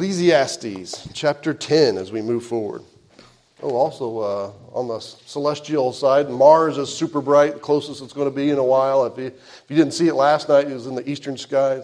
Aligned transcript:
Ecclesiastes 0.00 1.08
chapter 1.12 1.52
10 1.52 1.98
as 1.98 2.10
we 2.10 2.22
move 2.22 2.42
forward. 2.42 2.80
Oh, 3.62 3.76
also 3.76 4.18
uh, 4.20 4.52
on 4.72 4.88
the 4.88 4.98
celestial 4.98 5.92
side, 5.92 6.30
Mars 6.30 6.78
is 6.78 6.88
super 6.88 7.20
bright, 7.20 7.60
closest 7.60 8.02
it's 8.02 8.14
going 8.14 8.26
to 8.26 8.34
be 8.34 8.48
in 8.48 8.56
a 8.56 8.64
while. 8.64 9.04
If 9.04 9.18
you, 9.18 9.26
if 9.26 9.64
you 9.68 9.76
didn't 9.76 9.92
see 9.92 10.08
it 10.08 10.14
last 10.14 10.48
night, 10.48 10.68
it 10.68 10.72
was 10.72 10.86
in 10.86 10.94
the 10.94 11.06
eastern 11.06 11.36
sky. 11.36 11.82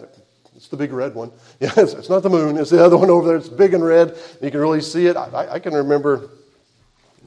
It's 0.55 0.67
the 0.67 0.77
big 0.77 0.93
red 0.93 1.13
one. 1.13 1.31
Yeah, 1.59 1.71
it's, 1.77 1.93
it's 1.93 2.09
not 2.09 2.23
the 2.23 2.29
moon, 2.31 2.57
it's 2.57 2.71
the 2.71 2.83
other 2.83 2.97
one 2.97 3.11
over 3.11 3.27
there. 3.27 3.37
It's 3.37 3.49
big 3.49 3.75
and 3.75 3.85
red. 3.85 4.17
You 4.41 4.49
can 4.49 4.61
really 4.61 4.81
see 4.81 5.05
it. 5.05 5.15
I, 5.15 5.49
I 5.51 5.59
can 5.59 5.75
remember 5.75 6.31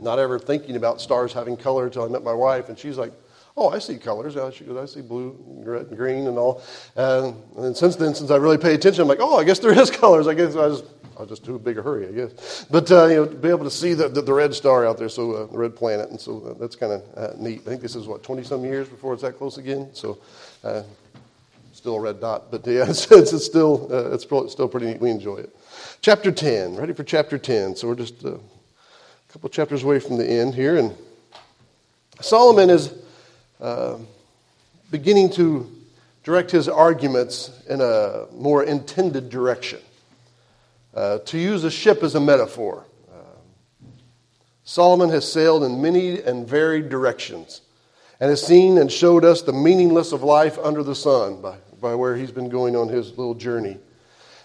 not 0.00 0.18
ever 0.18 0.40
thinking 0.40 0.74
about 0.74 1.00
stars 1.00 1.32
having 1.32 1.56
color 1.56 1.86
until 1.86 2.02
I 2.02 2.08
met 2.08 2.24
my 2.24 2.34
wife, 2.34 2.68
and 2.68 2.76
she's 2.76 2.98
like, 2.98 3.12
Oh, 3.56 3.68
I 3.68 3.78
see 3.78 3.98
colors. 3.98 4.34
She 4.54 4.64
goes, 4.64 4.76
I 4.76 4.92
see 4.92 5.02
blue, 5.02 5.36
and 5.46 5.66
red, 5.66 5.86
and 5.86 5.96
green, 5.96 6.26
and 6.26 6.38
all. 6.38 6.62
And, 6.96 7.34
and 7.56 7.76
since 7.76 7.96
then, 7.96 8.14
since 8.14 8.30
I 8.30 8.36
really 8.36 8.58
pay 8.58 8.74
attention, 8.74 9.02
I'm 9.02 9.08
like, 9.08 9.18
oh, 9.20 9.38
I 9.38 9.44
guess 9.44 9.58
there 9.58 9.72
is 9.78 9.90
colors. 9.90 10.26
I 10.26 10.34
guess 10.34 10.54
I 10.54 10.66
was, 10.66 10.82
I 11.16 11.20
was 11.20 11.28
just 11.28 11.44
too 11.44 11.58
big 11.58 11.76
a 11.76 11.82
hurry, 11.82 12.08
I 12.08 12.12
guess. 12.12 12.64
But 12.70 12.90
uh, 12.90 13.06
you 13.06 13.16
know, 13.16 13.26
be 13.26 13.48
able 13.48 13.64
to 13.64 13.70
see 13.70 13.94
the, 13.94 14.08
the, 14.08 14.22
the 14.22 14.32
red 14.32 14.54
star 14.54 14.86
out 14.86 14.98
there, 14.98 15.08
so 15.08 15.32
uh, 15.32 15.46
the 15.46 15.58
red 15.58 15.76
planet, 15.76 16.10
and 16.10 16.20
so 16.20 16.40
uh, 16.40 16.54
that's 16.54 16.76
kind 16.76 16.92
of 16.92 17.02
uh, 17.16 17.32
neat. 17.36 17.62
I 17.62 17.70
think 17.70 17.82
this 17.82 17.96
is 17.96 18.06
what 18.06 18.22
20 18.22 18.44
some 18.44 18.64
years 18.64 18.88
before 18.88 19.12
it's 19.12 19.22
that 19.22 19.36
close 19.36 19.58
again. 19.58 19.90
So 19.92 20.18
uh, 20.62 20.82
still 21.72 21.96
a 21.96 22.00
red 22.00 22.20
dot, 22.20 22.50
but 22.50 22.66
yeah, 22.66 22.84
it's, 22.88 23.10
it's, 23.10 23.44
still 23.44 23.88
uh, 23.92 24.14
it's 24.14 24.24
still 24.24 24.68
pretty 24.68 24.86
neat. 24.86 25.00
We 25.00 25.10
enjoy 25.10 25.36
it. 25.36 25.54
Chapter 26.00 26.32
10, 26.32 26.76
ready 26.76 26.92
for 26.92 27.04
chapter 27.04 27.36
10. 27.36 27.76
So 27.76 27.88
we're 27.88 27.96
just 27.96 28.24
a 28.24 28.38
couple 29.28 29.50
chapters 29.50 29.82
away 29.82 29.98
from 29.98 30.16
the 30.16 30.26
end 30.26 30.54
here, 30.54 30.78
and 30.78 30.94
Solomon 32.20 32.70
is 32.70 32.94
uh, 33.60 33.98
beginning 34.90 35.30
to 35.30 35.70
direct 36.22 36.50
his 36.50 36.68
arguments 36.68 37.50
in 37.68 37.80
a 37.80 38.26
more 38.32 38.62
intended 38.64 39.30
direction. 39.30 39.80
Uh, 40.94 41.18
to 41.18 41.38
use 41.38 41.62
a 41.64 41.70
ship 41.70 42.02
as 42.02 42.14
a 42.14 42.20
metaphor, 42.20 42.84
uh, 43.12 43.16
Solomon 44.64 45.10
has 45.10 45.30
sailed 45.30 45.62
in 45.62 45.80
many 45.80 46.20
and 46.20 46.48
varied 46.48 46.88
directions 46.88 47.60
and 48.18 48.28
has 48.28 48.44
seen 48.44 48.78
and 48.78 48.90
showed 48.90 49.24
us 49.24 49.42
the 49.42 49.52
meaningless 49.52 50.12
of 50.12 50.22
life 50.22 50.58
under 50.58 50.82
the 50.82 50.94
sun 50.94 51.40
by, 51.40 51.56
by 51.80 51.94
where 51.94 52.16
he's 52.16 52.32
been 52.32 52.48
going 52.48 52.74
on 52.74 52.88
his 52.88 53.10
little 53.10 53.34
journey. 53.34 53.78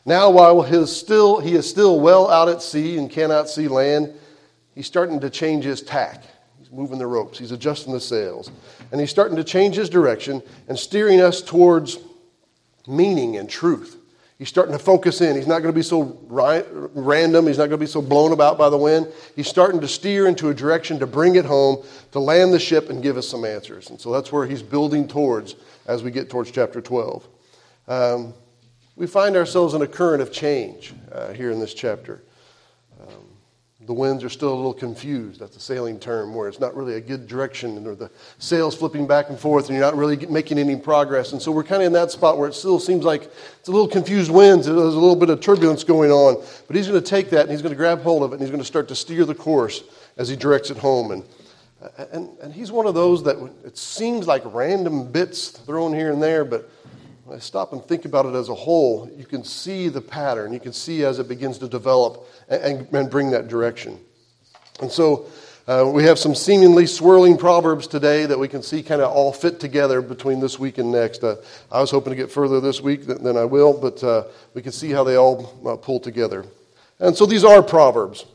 Now, 0.05 0.29
while 0.29 0.61
his 0.61 0.95
still, 0.95 1.39
he 1.39 1.55
is 1.55 1.67
still 1.67 1.99
well 1.99 2.29
out 2.29 2.47
at 2.47 2.61
sea 2.61 2.97
and 2.97 3.09
cannot 3.09 3.49
see 3.49 3.67
land, 3.67 4.13
he's 4.75 4.85
starting 4.85 5.19
to 5.21 5.29
change 5.29 5.63
his 5.65 5.81
tack 5.81 6.21
moving 6.71 6.97
the 6.97 7.07
ropes, 7.07 7.39
he's 7.39 7.51
adjusting 7.51 7.93
the 7.93 7.99
sails, 7.99 8.51
and 8.91 8.99
he's 8.99 9.09
starting 9.09 9.37
to 9.37 9.43
change 9.43 9.75
his 9.75 9.89
direction 9.89 10.41
and 10.67 10.77
steering 10.77 11.21
us 11.21 11.41
towards 11.41 11.99
meaning 12.87 13.37
and 13.37 13.49
truth. 13.49 13.97
He's 14.37 14.49
starting 14.49 14.73
to 14.73 14.79
focus 14.79 15.21
in. 15.21 15.37
He's 15.37 15.47
not 15.47 15.59
going 15.59 15.73
to 15.73 15.77
be 15.77 15.81
so 15.81 16.19
random. 16.27 17.47
He's 17.47 17.57
not 17.57 17.67
going 17.67 17.71
to 17.71 17.77
be 17.77 17.85
so 17.85 18.01
blown 18.01 18.33
about 18.33 18.57
by 18.57 18.69
the 18.69 18.77
wind. 18.77 19.07
He's 19.33 19.47
starting 19.47 19.79
to 19.79 19.87
steer 19.87 20.27
into 20.27 20.49
a 20.49 20.53
direction 20.53 20.99
to 20.99 21.07
bring 21.07 21.37
it 21.37 21.45
home, 21.45 21.85
to 22.11 22.19
land 22.19 22.53
the 22.53 22.59
ship 22.59 22.89
and 22.89 23.01
give 23.01 23.15
us 23.15 23.27
some 23.27 23.45
answers. 23.45 23.89
And 23.89 23.99
so 23.99 24.11
that's 24.11 24.33
where 24.33 24.45
he's 24.45 24.61
building 24.61 25.07
towards 25.07 25.55
as 25.85 26.03
we 26.03 26.11
get 26.11 26.29
towards 26.29 26.51
chapter 26.51 26.81
12. 26.81 27.27
Um, 27.87 28.33
we 28.97 29.07
find 29.07 29.37
ourselves 29.37 29.73
in 29.73 29.81
a 29.81 29.87
current 29.87 30.21
of 30.21 30.33
change 30.33 30.93
uh, 31.13 31.31
here 31.31 31.51
in 31.51 31.59
this 31.61 31.73
chapter 31.73 32.21
the 33.85 33.93
winds 33.93 34.23
are 34.23 34.29
still 34.29 34.53
a 34.53 34.55
little 34.55 34.73
confused. 34.73 35.39
That's 35.39 35.55
a 35.55 35.59
sailing 35.59 35.99
term 35.99 36.33
where 36.33 36.47
it's 36.47 36.59
not 36.59 36.75
really 36.75 36.95
a 36.95 37.01
good 37.01 37.27
direction, 37.27 37.85
or 37.85 37.95
the 37.95 38.09
sails 38.39 38.75
flipping 38.75 39.05
back 39.05 39.29
and 39.29 39.39
forth, 39.39 39.69
and 39.69 39.77
you're 39.77 39.85
not 39.85 39.95
really 39.95 40.17
making 40.25 40.57
any 40.57 40.75
progress. 40.75 41.33
And 41.33 41.41
so 41.41 41.51
we're 41.51 41.63
kind 41.63 41.81
of 41.81 41.87
in 41.87 41.93
that 41.93 42.11
spot 42.11 42.37
where 42.37 42.47
it 42.47 42.53
still 42.53 42.79
seems 42.79 43.05
like 43.05 43.23
it's 43.59 43.67
a 43.67 43.71
little 43.71 43.87
confused 43.87 44.31
winds. 44.31 44.65
There's 44.65 44.77
a 44.77 44.81
little 44.81 45.15
bit 45.15 45.29
of 45.29 45.39
turbulence 45.39 45.83
going 45.83 46.11
on. 46.11 46.43
But 46.67 46.75
he's 46.75 46.87
going 46.87 47.01
to 47.01 47.07
take 47.07 47.29
that 47.31 47.41
and 47.41 47.51
he's 47.51 47.61
going 47.61 47.73
to 47.73 47.77
grab 47.77 48.01
hold 48.01 48.23
of 48.23 48.31
it 48.31 48.35
and 48.35 48.41
he's 48.41 48.51
going 48.51 48.61
to 48.61 48.65
start 48.65 48.87
to 48.87 48.95
steer 48.95 49.25
the 49.25 49.35
course 49.35 49.83
as 50.17 50.29
he 50.29 50.35
directs 50.35 50.71
it 50.71 50.77
home. 50.77 51.11
And, 51.11 51.23
and, 52.11 52.29
and 52.41 52.53
he's 52.53 52.71
one 52.71 52.87
of 52.87 52.95
those 52.95 53.23
that 53.23 53.37
it 53.63 53.77
seems 53.77 54.27
like 54.27 54.41
random 54.45 55.11
bits 55.11 55.49
thrown 55.49 55.93
here 55.93 56.11
and 56.11 56.21
there, 56.21 56.43
but 56.43 56.69
I 57.31 57.39
stop 57.39 57.73
and 57.73 57.83
think 57.83 58.05
about 58.05 58.27
it 58.27 58.35
as 58.35 58.49
a 58.49 58.53
whole, 58.53 59.09
you 59.17 59.25
can 59.25 59.43
see 59.43 59.89
the 59.89 60.01
pattern. 60.01 60.53
You 60.53 60.59
can 60.59 60.73
see 60.73 61.03
as 61.03 61.17
it 61.17 61.27
begins 61.27 61.57
to 61.59 61.67
develop 61.67 62.27
and, 62.47 62.87
and 62.93 63.09
bring 63.09 63.31
that 63.31 63.47
direction. 63.47 63.99
And 64.79 64.91
so 64.91 65.25
uh, 65.67 65.89
we 65.91 66.03
have 66.03 66.19
some 66.19 66.35
seemingly 66.35 66.85
swirling 66.85 67.35
proverbs 67.35 67.87
today 67.87 68.27
that 68.27 68.37
we 68.37 68.47
can 68.47 68.61
see 68.61 68.83
kind 68.83 69.01
of 69.01 69.11
all 69.11 69.33
fit 69.33 69.59
together 69.59 70.03
between 70.03 70.39
this 70.39 70.59
week 70.59 70.77
and 70.77 70.91
next. 70.91 71.23
Uh, 71.23 71.37
I 71.71 71.81
was 71.81 71.89
hoping 71.89 72.11
to 72.11 72.15
get 72.15 72.31
further 72.31 72.59
this 72.59 72.79
week 72.79 73.07
than, 73.07 73.23
than 73.23 73.37
I 73.37 73.45
will, 73.45 73.73
but 73.73 74.03
uh, 74.03 74.25
we 74.53 74.61
can 74.61 74.71
see 74.71 74.91
how 74.91 75.03
they 75.03 75.15
all 75.15 75.59
uh, 75.65 75.77
pull 75.77 75.99
together. 75.99 76.45
And 76.99 77.17
so 77.17 77.25
these 77.25 77.43
are 77.43 77.63
proverbs. 77.63 78.25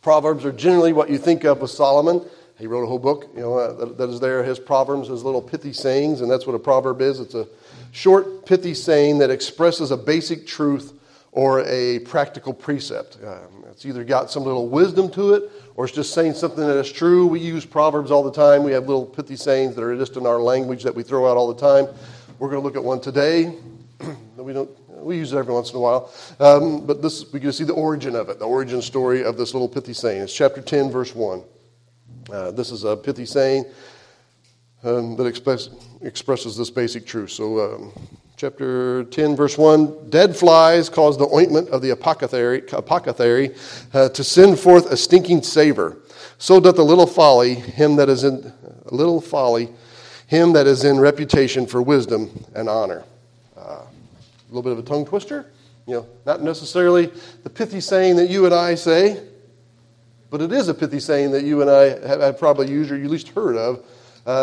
Proverbs 0.00 0.46
are 0.46 0.52
generally 0.52 0.94
what 0.94 1.10
you 1.10 1.18
think 1.18 1.44
of 1.44 1.60
with 1.60 1.70
Solomon. 1.70 2.24
He 2.58 2.66
wrote 2.66 2.84
a 2.84 2.86
whole 2.86 2.98
book, 2.98 3.30
you 3.34 3.40
know, 3.40 3.58
uh, 3.58 3.72
that, 3.74 3.98
that 3.98 4.08
is 4.08 4.20
there. 4.20 4.42
His 4.42 4.58
proverbs, 4.58 5.08
his 5.08 5.22
little 5.22 5.42
pithy 5.42 5.74
sayings, 5.74 6.22
and 6.22 6.30
that's 6.30 6.46
what 6.46 6.54
a 6.54 6.58
proverb 6.58 7.02
is. 7.02 7.20
It's 7.20 7.34
a 7.34 7.46
short, 7.92 8.46
pithy 8.46 8.74
saying 8.74 9.18
that 9.18 9.30
expresses 9.30 9.90
a 9.90 9.96
basic 9.96 10.46
truth 10.46 10.92
or 11.32 11.60
a 11.66 12.00
practical 12.00 12.52
precept. 12.52 13.18
Um, 13.24 13.64
it's 13.70 13.86
either 13.86 14.04
got 14.04 14.30
some 14.30 14.44
little 14.44 14.68
wisdom 14.68 15.10
to 15.12 15.34
it 15.34 15.50
or 15.76 15.84
it's 15.84 15.94
just 15.94 16.12
saying 16.12 16.34
something 16.34 16.66
that 16.66 16.76
is 16.76 16.92
true. 16.92 17.26
We 17.26 17.40
use 17.40 17.64
Proverbs 17.64 18.10
all 18.10 18.22
the 18.22 18.32
time. 18.32 18.64
We 18.64 18.72
have 18.72 18.86
little 18.86 19.06
pithy 19.06 19.36
sayings 19.36 19.74
that 19.76 19.82
are 19.82 19.96
just 19.96 20.16
in 20.16 20.26
our 20.26 20.40
language 20.40 20.82
that 20.82 20.94
we 20.94 21.02
throw 21.02 21.30
out 21.30 21.36
all 21.36 21.52
the 21.52 21.60
time. 21.60 21.86
We're 22.38 22.50
going 22.50 22.60
to 22.60 22.64
look 22.66 22.76
at 22.76 22.84
one 22.84 23.00
today. 23.00 23.54
we 24.36 24.52
don't. 24.52 24.70
We 24.88 25.16
use 25.16 25.32
it 25.32 25.38
every 25.38 25.54
once 25.54 25.70
in 25.70 25.76
a 25.76 25.80
while, 25.80 26.12
um, 26.40 26.84
but 26.84 27.00
this 27.00 27.32
we 27.32 27.40
to 27.40 27.52
see 27.54 27.64
the 27.64 27.72
origin 27.72 28.14
of 28.14 28.28
it, 28.28 28.38
the 28.38 28.44
origin 28.44 28.82
story 28.82 29.24
of 29.24 29.38
this 29.38 29.54
little 29.54 29.68
pithy 29.68 29.94
saying. 29.94 30.20
It's 30.20 30.34
chapter 30.34 30.60
ten, 30.60 30.90
verse 30.90 31.14
one. 31.14 31.42
Uh, 32.30 32.50
this 32.50 32.70
is 32.70 32.84
a 32.84 32.94
pithy 32.98 33.24
saying 33.24 33.64
um, 34.82 35.16
that 35.16 35.26
express, 35.26 35.68
expresses 36.02 36.56
this 36.56 36.70
basic 36.70 37.06
truth. 37.06 37.30
So, 37.30 37.60
um, 37.60 37.92
chapter 38.36 39.04
10, 39.04 39.36
verse 39.36 39.58
1 39.58 40.08
Dead 40.08 40.34
flies 40.34 40.88
cause 40.88 41.18
the 41.18 41.26
ointment 41.26 41.68
of 41.68 41.82
the 41.82 41.90
apothecary, 41.90 42.62
apothecary 42.72 43.54
uh, 43.92 44.08
to 44.08 44.24
send 44.24 44.58
forth 44.58 44.90
a 44.90 44.96
stinking 44.96 45.42
savor. 45.42 45.98
So 46.38 46.58
doth 46.58 46.76
the 46.76 46.84
little 46.84 47.06
folly, 47.06 47.54
him 47.54 47.96
that 47.96 48.08
is 48.08 48.24
in 48.24 48.50
a 48.86 48.94
little 48.94 49.20
folly, 49.20 49.68
him 50.26 50.54
that 50.54 50.66
is 50.66 50.84
in 50.84 50.98
reputation 50.98 51.66
for 51.66 51.82
wisdom 51.82 52.30
and 52.54 52.68
honor. 52.68 53.04
Uh, 53.54 53.82
a 53.82 54.48
little 54.48 54.62
bit 54.62 54.72
of 54.72 54.78
a 54.78 54.82
tongue 54.82 55.04
twister. 55.04 55.52
You 55.86 55.96
know, 55.96 56.06
not 56.24 56.42
necessarily 56.42 57.12
the 57.42 57.50
pithy 57.50 57.80
saying 57.80 58.16
that 58.16 58.30
you 58.30 58.46
and 58.46 58.54
I 58.54 58.74
say, 58.74 59.22
but 60.30 60.40
it 60.40 60.52
is 60.52 60.68
a 60.68 60.74
pithy 60.74 61.00
saying 61.00 61.32
that 61.32 61.42
you 61.42 61.60
and 61.60 61.70
I 61.70 62.06
have, 62.06 62.20
have 62.20 62.38
probably 62.38 62.70
used 62.70 62.90
or 62.90 62.96
you 62.96 63.04
at 63.04 63.10
least 63.10 63.28
heard 63.28 63.56
of 63.56 63.84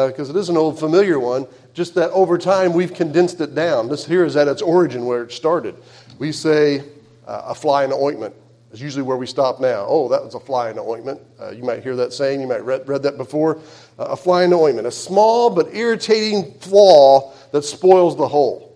because 0.07 0.29
uh, 0.29 0.33
it 0.33 0.35
is 0.35 0.49
an 0.49 0.57
old 0.57 0.79
familiar 0.79 1.19
one, 1.19 1.47
just 1.73 1.95
that 1.95 2.09
over 2.11 2.37
time 2.37 2.73
we've 2.73 2.93
condensed 2.93 3.39
it 3.39 3.55
down. 3.55 3.87
This 3.87 4.05
here 4.05 4.25
is 4.25 4.35
at 4.35 4.47
its 4.47 4.61
origin 4.61 5.05
where 5.05 5.23
it 5.23 5.31
started. 5.31 5.75
We 6.19 6.31
say 6.31 6.79
uh, 7.25 7.43
a 7.45 7.55
fly 7.55 7.83
in 7.83 7.91
the 7.91 7.95
ointment 7.95 8.33
is 8.71 8.81
usually 8.81 9.03
where 9.03 9.17
we 9.17 9.27
stop 9.27 9.61
now. 9.61 9.85
Oh, 9.87 10.09
that 10.09 10.23
was 10.23 10.35
a 10.35 10.39
fly 10.39 10.69
in 10.69 10.75
the 10.75 10.81
ointment. 10.81 11.21
Uh, 11.39 11.51
you 11.51 11.63
might 11.63 11.83
hear 11.83 11.95
that 11.95 12.11
saying, 12.11 12.41
you 12.41 12.47
might 12.47 12.65
read, 12.65 12.87
read 12.87 13.03
that 13.03 13.17
before. 13.17 13.61
Uh, 13.97 14.05
a 14.05 14.17
fly 14.17 14.43
in 14.43 14.49
the 14.49 14.57
ointment, 14.57 14.87
a 14.87 14.91
small 14.91 15.49
but 15.49 15.73
irritating 15.73 16.53
flaw 16.59 17.33
that 17.51 17.63
spoils 17.63 18.17
the 18.17 18.27
whole. 18.27 18.75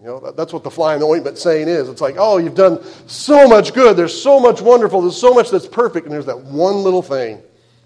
You 0.00 0.06
know, 0.06 0.20
that, 0.20 0.36
that's 0.36 0.52
what 0.52 0.62
the 0.62 0.70
fly 0.70 0.94
in 0.94 1.00
the 1.00 1.06
ointment 1.06 1.38
saying 1.38 1.68
is. 1.68 1.88
It's 1.88 2.00
like, 2.00 2.16
oh, 2.18 2.38
you've 2.38 2.54
done 2.54 2.84
so 3.06 3.48
much 3.48 3.72
good. 3.72 3.96
There's 3.96 4.20
so 4.20 4.40
much 4.40 4.60
wonderful. 4.60 5.00
There's 5.00 5.20
so 5.20 5.32
much 5.32 5.50
that's 5.50 5.68
perfect. 5.68 6.06
And 6.06 6.12
there's 6.12 6.26
that 6.26 6.38
one 6.38 6.82
little 6.82 7.02
thing 7.02 7.42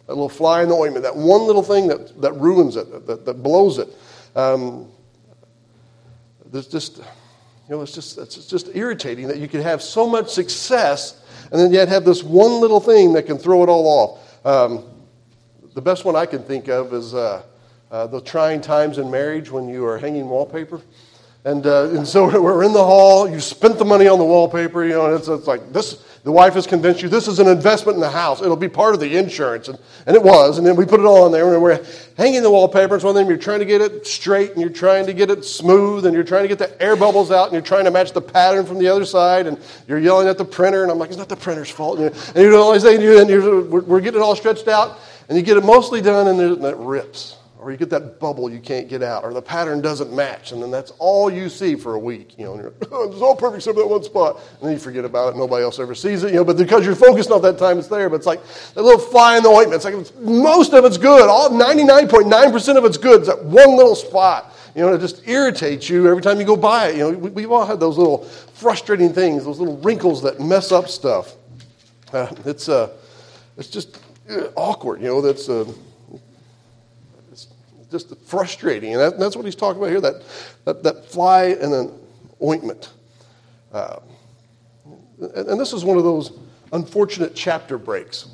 that 0.07 0.13
little 0.13 0.29
fly 0.29 0.63
in 0.63 0.69
the 0.69 0.75
ointment, 0.75 1.03
that 1.05 1.17
one 1.17 1.43
little 1.43 1.63
thing 1.63 1.89
that, 1.89 2.21
that 2.21 2.33
ruins 2.35 2.77
it, 2.77 3.07
that, 3.07 3.25
that 3.25 3.43
blows 3.43 3.79
it. 3.79 3.89
Um, 4.37 4.91
there's 6.51 6.67
just, 6.67 6.99
you 6.99 7.05
know, 7.71 7.83
it's 7.83 7.93
just, 7.93 8.19
it's 8.19 8.47
just 8.47 8.69
irritating 8.75 9.29
that 9.29 9.39
you 9.39 9.49
can 9.49 9.63
have 9.63 9.83
so 9.83 10.07
much 10.07 10.29
success 10.29 11.23
and 11.51 11.61
then 11.61 11.73
yet 11.73 11.89
have 11.89 12.05
this 12.05 12.23
one 12.23 12.61
little 12.61 12.81
thing 12.81 13.13
that 13.15 13.27
can 13.27 13.39
throw 13.39 13.63
it 13.63 13.69
all 13.69 13.87
off. 13.87 14.47
Um, 14.47 14.85
the 15.75 15.83
best 15.83 16.05
one 16.05 16.17
I 16.17 16.27
can 16.27 16.43
think 16.43 16.69
of 16.69 16.93
is 16.93 17.15
uh, 17.15 17.43
uh, 17.91 18.07
the 18.07 18.21
trying 18.21 18.61
times 18.61 18.99
in 18.99 19.11
marriage 19.11 19.51
when 19.51 19.69
you 19.69 19.87
are 19.87 19.99
hanging 19.99 20.29
wallpaper. 20.29 20.81
And, 21.45 21.67
uh, 21.67 21.91
and 21.91 22.07
so 22.07 22.41
we're 22.43 22.65
in 22.65 22.73
the 22.73 22.85
hall, 22.85 23.29
you 23.29 23.41
spent 23.41 23.79
the 23.79 23.85
money 23.85 24.07
on 24.07 24.19
the 24.19 24.25
wallpaper, 24.25 24.85
you 24.85 24.91
know, 24.91 25.07
and 25.07 25.15
it's, 25.15 25.29
it's 25.29 25.47
like 25.47 25.73
this, 25.73 26.05
the 26.25 26.33
wife 26.33 26.55
has 26.55 26.67
convinced 26.67 27.03
you 27.03 27.11
this 27.11 27.29
is 27.29 27.39
an 27.39 27.47
investment 27.47 27.97
in 27.97 28.01
the 28.01 28.09
house. 28.09 28.41
It'll 28.41 28.57
be 28.57 28.69
part 28.69 28.95
of 28.95 29.01
the 29.01 29.15
insurance. 29.15 29.69
And, 29.69 29.79
and 30.07 30.17
it 30.17 30.23
was. 30.23 30.57
And 30.57 30.67
then 30.67 30.75
we 30.75 30.87
put 30.87 30.99
it 30.99 31.05
all 31.05 31.25
on 31.25 31.33
there 31.33 31.53
and 31.53 31.63
we're 31.63 31.85
hanging 32.17 32.43
the 32.43 32.51
wallpaper. 32.51 32.95
It's 32.95 33.05
one 33.05 33.11
of 33.11 33.17
them, 33.17 33.29
you're 33.29 33.37
trying 33.37 33.59
to 33.59 33.67
get 33.67 33.83
it 33.83 34.07
straight 34.07 34.53
and 34.53 34.61
you're 34.61 34.71
trying 34.71 35.05
to 35.05 35.13
get 35.13 35.31
it 35.31 35.45
smooth 35.45 36.07
and 36.07 36.15
you're 36.15 36.25
trying 36.25 36.45
to 36.45 36.49
get 36.49 36.59
the 36.59 36.83
air 36.83 36.97
bubbles 36.97 37.31
out 37.31 37.45
and 37.45 37.53
you're 37.53 37.61
trying 37.61 37.85
to 37.85 37.91
match 37.91 38.13
the 38.13 38.23
pattern 38.23 38.65
from 38.65 38.79
the 38.79 38.89
other 38.89 39.05
side 39.05 39.47
and 39.47 39.59
you're 39.87 39.99
yelling 39.99 40.27
at 40.27 40.39
the 40.39 40.47
printer. 40.47 40.83
And 40.83 40.91
I'm 40.91 40.99
like, 40.99 41.11
it's 41.11 41.19
not 41.19 41.29
the 41.29 41.37
printer's 41.37 41.69
fault. 41.69 41.99
And, 41.99 42.15
you 42.15 42.21
and 42.35 42.43
you're 42.43 42.57
always 42.57 42.83
saying, 42.83 43.03
and 43.03 43.29
you're, 43.29 43.61
we're 43.61 44.01
getting 44.01 44.21
it 44.21 44.25
all 44.25 44.35
stretched 44.35 44.67
out 44.67 44.99
and 45.29 45.37
you 45.37 45.45
get 45.45 45.59
it 45.59 45.65
mostly 45.65 46.01
done 46.01 46.27
and 46.29 46.65
it 46.65 46.77
rips 46.79 47.37
or 47.65 47.71
you 47.71 47.79
get 47.79 47.89
that 47.91 48.21
bubble 48.21 48.51
you 48.51 48.61
can't 48.61 48.89
get 48.89 49.03
out, 49.03 49.25
or 49.25 49.33
the 49.33 49.41
pattern 49.41 49.81
doesn't 49.81 50.13
match, 50.13 50.53
and 50.53 50.63
then 50.63 50.71
that's 50.71 50.91
all 50.99 51.33
you 51.33 51.49
see 51.49 51.77
for 51.77 51.95
a 51.95 51.99
week. 51.99 52.39
You 52.39 52.45
know, 52.45 52.55
and 52.55 52.67
it's 52.83 52.93
all 52.93 53.35
perfect 53.35 53.61
except 53.61 53.77
for 53.77 53.83
that 53.83 53.89
one 53.89 54.05
spot, 54.05 54.37
and 54.61 54.69
then 54.69 54.73
you 54.73 54.79
forget 54.79 55.05
about 55.05 55.33
it. 55.33 55.39
Nobody 55.39 55.65
else 55.65 55.79
ever 55.79 55.95
sees 55.95 56.23
it. 56.25 56.29
You 56.29 56.37
know, 56.37 56.45
but 56.45 56.59
because 56.59 56.85
you're 56.85 56.95
focused 56.95 57.31
on 57.31 57.41
that 57.41 57.59
time, 57.59 57.79
it's 57.79 57.89
there. 57.89 58.11
But 58.11 58.17
it's 58.17 58.27
like 58.27 58.45
that 58.75 58.83
little 58.83 59.01
fly 59.01 59.39
in 59.39 59.43
the 59.43 59.49
ointment. 59.49 59.77
It's 59.77 59.85
like 59.87 59.95
it's, 59.95 60.13
most 60.17 60.75
of 60.75 60.85
it's 60.85 60.99
good. 60.99 61.29
All 61.29 61.49
99.9% 61.49 62.77
of 62.77 62.85
it's 62.85 62.99
good. 62.99 63.21
It's 63.21 63.29
that 63.29 63.43
one 63.43 63.77
little 63.77 63.95
spot. 63.95 64.55
You 64.75 64.83
know, 64.83 64.93
it 64.93 65.01
just 65.01 65.27
irritates 65.27 65.89
you 65.89 66.07
every 66.09 66.23
time 66.23 66.39
you 66.39 66.45
go 66.45 66.57
by 66.57 66.89
it. 66.89 66.97
You 66.97 67.13
know, 67.13 67.19
we, 67.19 67.43
have 67.43 67.53
all 67.53 67.65
had 67.65 67.81
those 67.81 67.97
little 67.97 68.25
frustrating 68.25 69.13
things, 69.13 69.45
those 69.45 69.59
little 69.59 69.79
wrinkles 69.79 70.21
that 70.23 70.39
mess 70.39 70.71
up 70.71 70.89
stuff. 70.89 71.35
Uh, 72.13 72.31
it's 72.45 72.69
uh, 72.69 72.91
it's 73.57 73.69
just 73.69 74.01
uh, 74.29 74.49
awkward. 74.55 75.01
You 75.01 75.09
know, 75.09 75.23
that's. 75.23 75.49
Uh, 75.49 75.73
just 77.95 78.17
frustrating. 78.27 78.95
And 78.95 79.01
that, 79.01 79.19
that's 79.21 79.37
what 79.37 79.45
he's 79.45 79.55
talking 79.55 79.81
about 79.81 79.91
here 79.91 80.01
that, 80.01 80.25
that, 80.65 80.83
that 80.83 81.07
fly 81.07 81.45
in 81.45 81.73
an 81.73 81.93
ointment. 82.43 82.93
Uh, 83.73 84.01
and, 85.21 85.49
and, 85.49 85.61
this 85.61 85.73
is 85.73 85.85
one 85.85 85.97
of 85.97 86.03
those 86.03 86.33
unfortunate 86.73 87.37
chapter 87.37 87.79
breaks. 87.79 88.27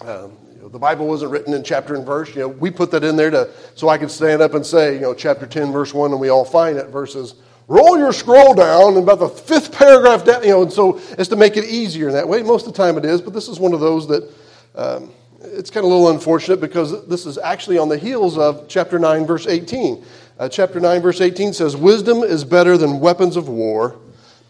Um, 0.00 0.36
you 0.52 0.62
know, 0.62 0.68
the 0.68 0.80
Bible 0.80 1.06
wasn't 1.06 1.30
written 1.30 1.54
in 1.54 1.62
chapter 1.62 1.94
and 1.94 2.04
verse. 2.04 2.34
You 2.34 2.42
know, 2.42 2.48
we 2.48 2.72
put 2.72 2.90
that 2.90 3.04
in 3.04 3.14
there 3.14 3.30
to, 3.30 3.50
so 3.76 3.88
I 3.88 3.98
could 3.98 4.10
stand 4.10 4.42
up 4.42 4.54
and 4.54 4.66
say, 4.66 4.94
you 4.94 5.00
know, 5.00 5.14
chapter 5.14 5.46
10, 5.46 5.70
verse 5.70 5.94
1, 5.94 6.10
and 6.10 6.20
we 6.20 6.28
all 6.28 6.44
find 6.44 6.76
it, 6.76 6.88
versus 6.88 7.36
roll 7.68 7.96
your 7.96 8.12
scroll 8.12 8.52
down 8.52 8.94
and 8.94 9.04
about 9.04 9.20
the 9.20 9.28
fifth 9.28 9.70
paragraph 9.72 10.24
down, 10.24 10.42
you 10.42 10.50
know, 10.50 10.62
and 10.62 10.72
so 10.72 11.00
it's 11.18 11.28
to 11.28 11.36
make 11.36 11.56
it 11.56 11.64
easier 11.66 12.08
in 12.08 12.14
that 12.14 12.26
way. 12.26 12.42
Most 12.42 12.66
of 12.66 12.72
the 12.72 12.76
time 12.76 12.98
it 12.98 13.04
is, 13.04 13.20
but 13.20 13.32
this 13.32 13.46
is 13.46 13.60
one 13.60 13.74
of 13.74 13.78
those 13.78 14.08
that. 14.08 14.28
Um, 14.74 15.12
it's 15.52 15.70
kind 15.70 15.84
of 15.84 15.90
a 15.90 15.94
little 15.94 16.10
unfortunate 16.10 16.60
because 16.60 17.06
this 17.06 17.26
is 17.26 17.36
actually 17.38 17.78
on 17.78 17.88
the 17.88 17.98
heels 17.98 18.38
of 18.38 18.66
chapter 18.68 18.98
9, 18.98 19.26
verse 19.26 19.46
18. 19.46 20.04
Uh, 20.38 20.48
chapter 20.48 20.80
9, 20.80 21.02
verse 21.02 21.20
18 21.20 21.52
says, 21.52 21.76
Wisdom 21.76 22.18
is 22.18 22.42
better 22.42 22.78
than 22.78 23.00
weapons 23.00 23.36
of 23.36 23.48
war, 23.48 23.96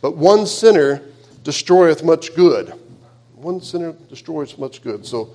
but 0.01 0.17
one 0.17 0.47
sinner 0.47 1.03
destroyeth 1.43 2.05
much 2.05 2.35
good. 2.37 2.73
One 3.35 3.61
sinner 3.61 3.93
destroys 4.09 4.57
much 4.57 4.83
good. 4.83 5.05
So 5.05 5.35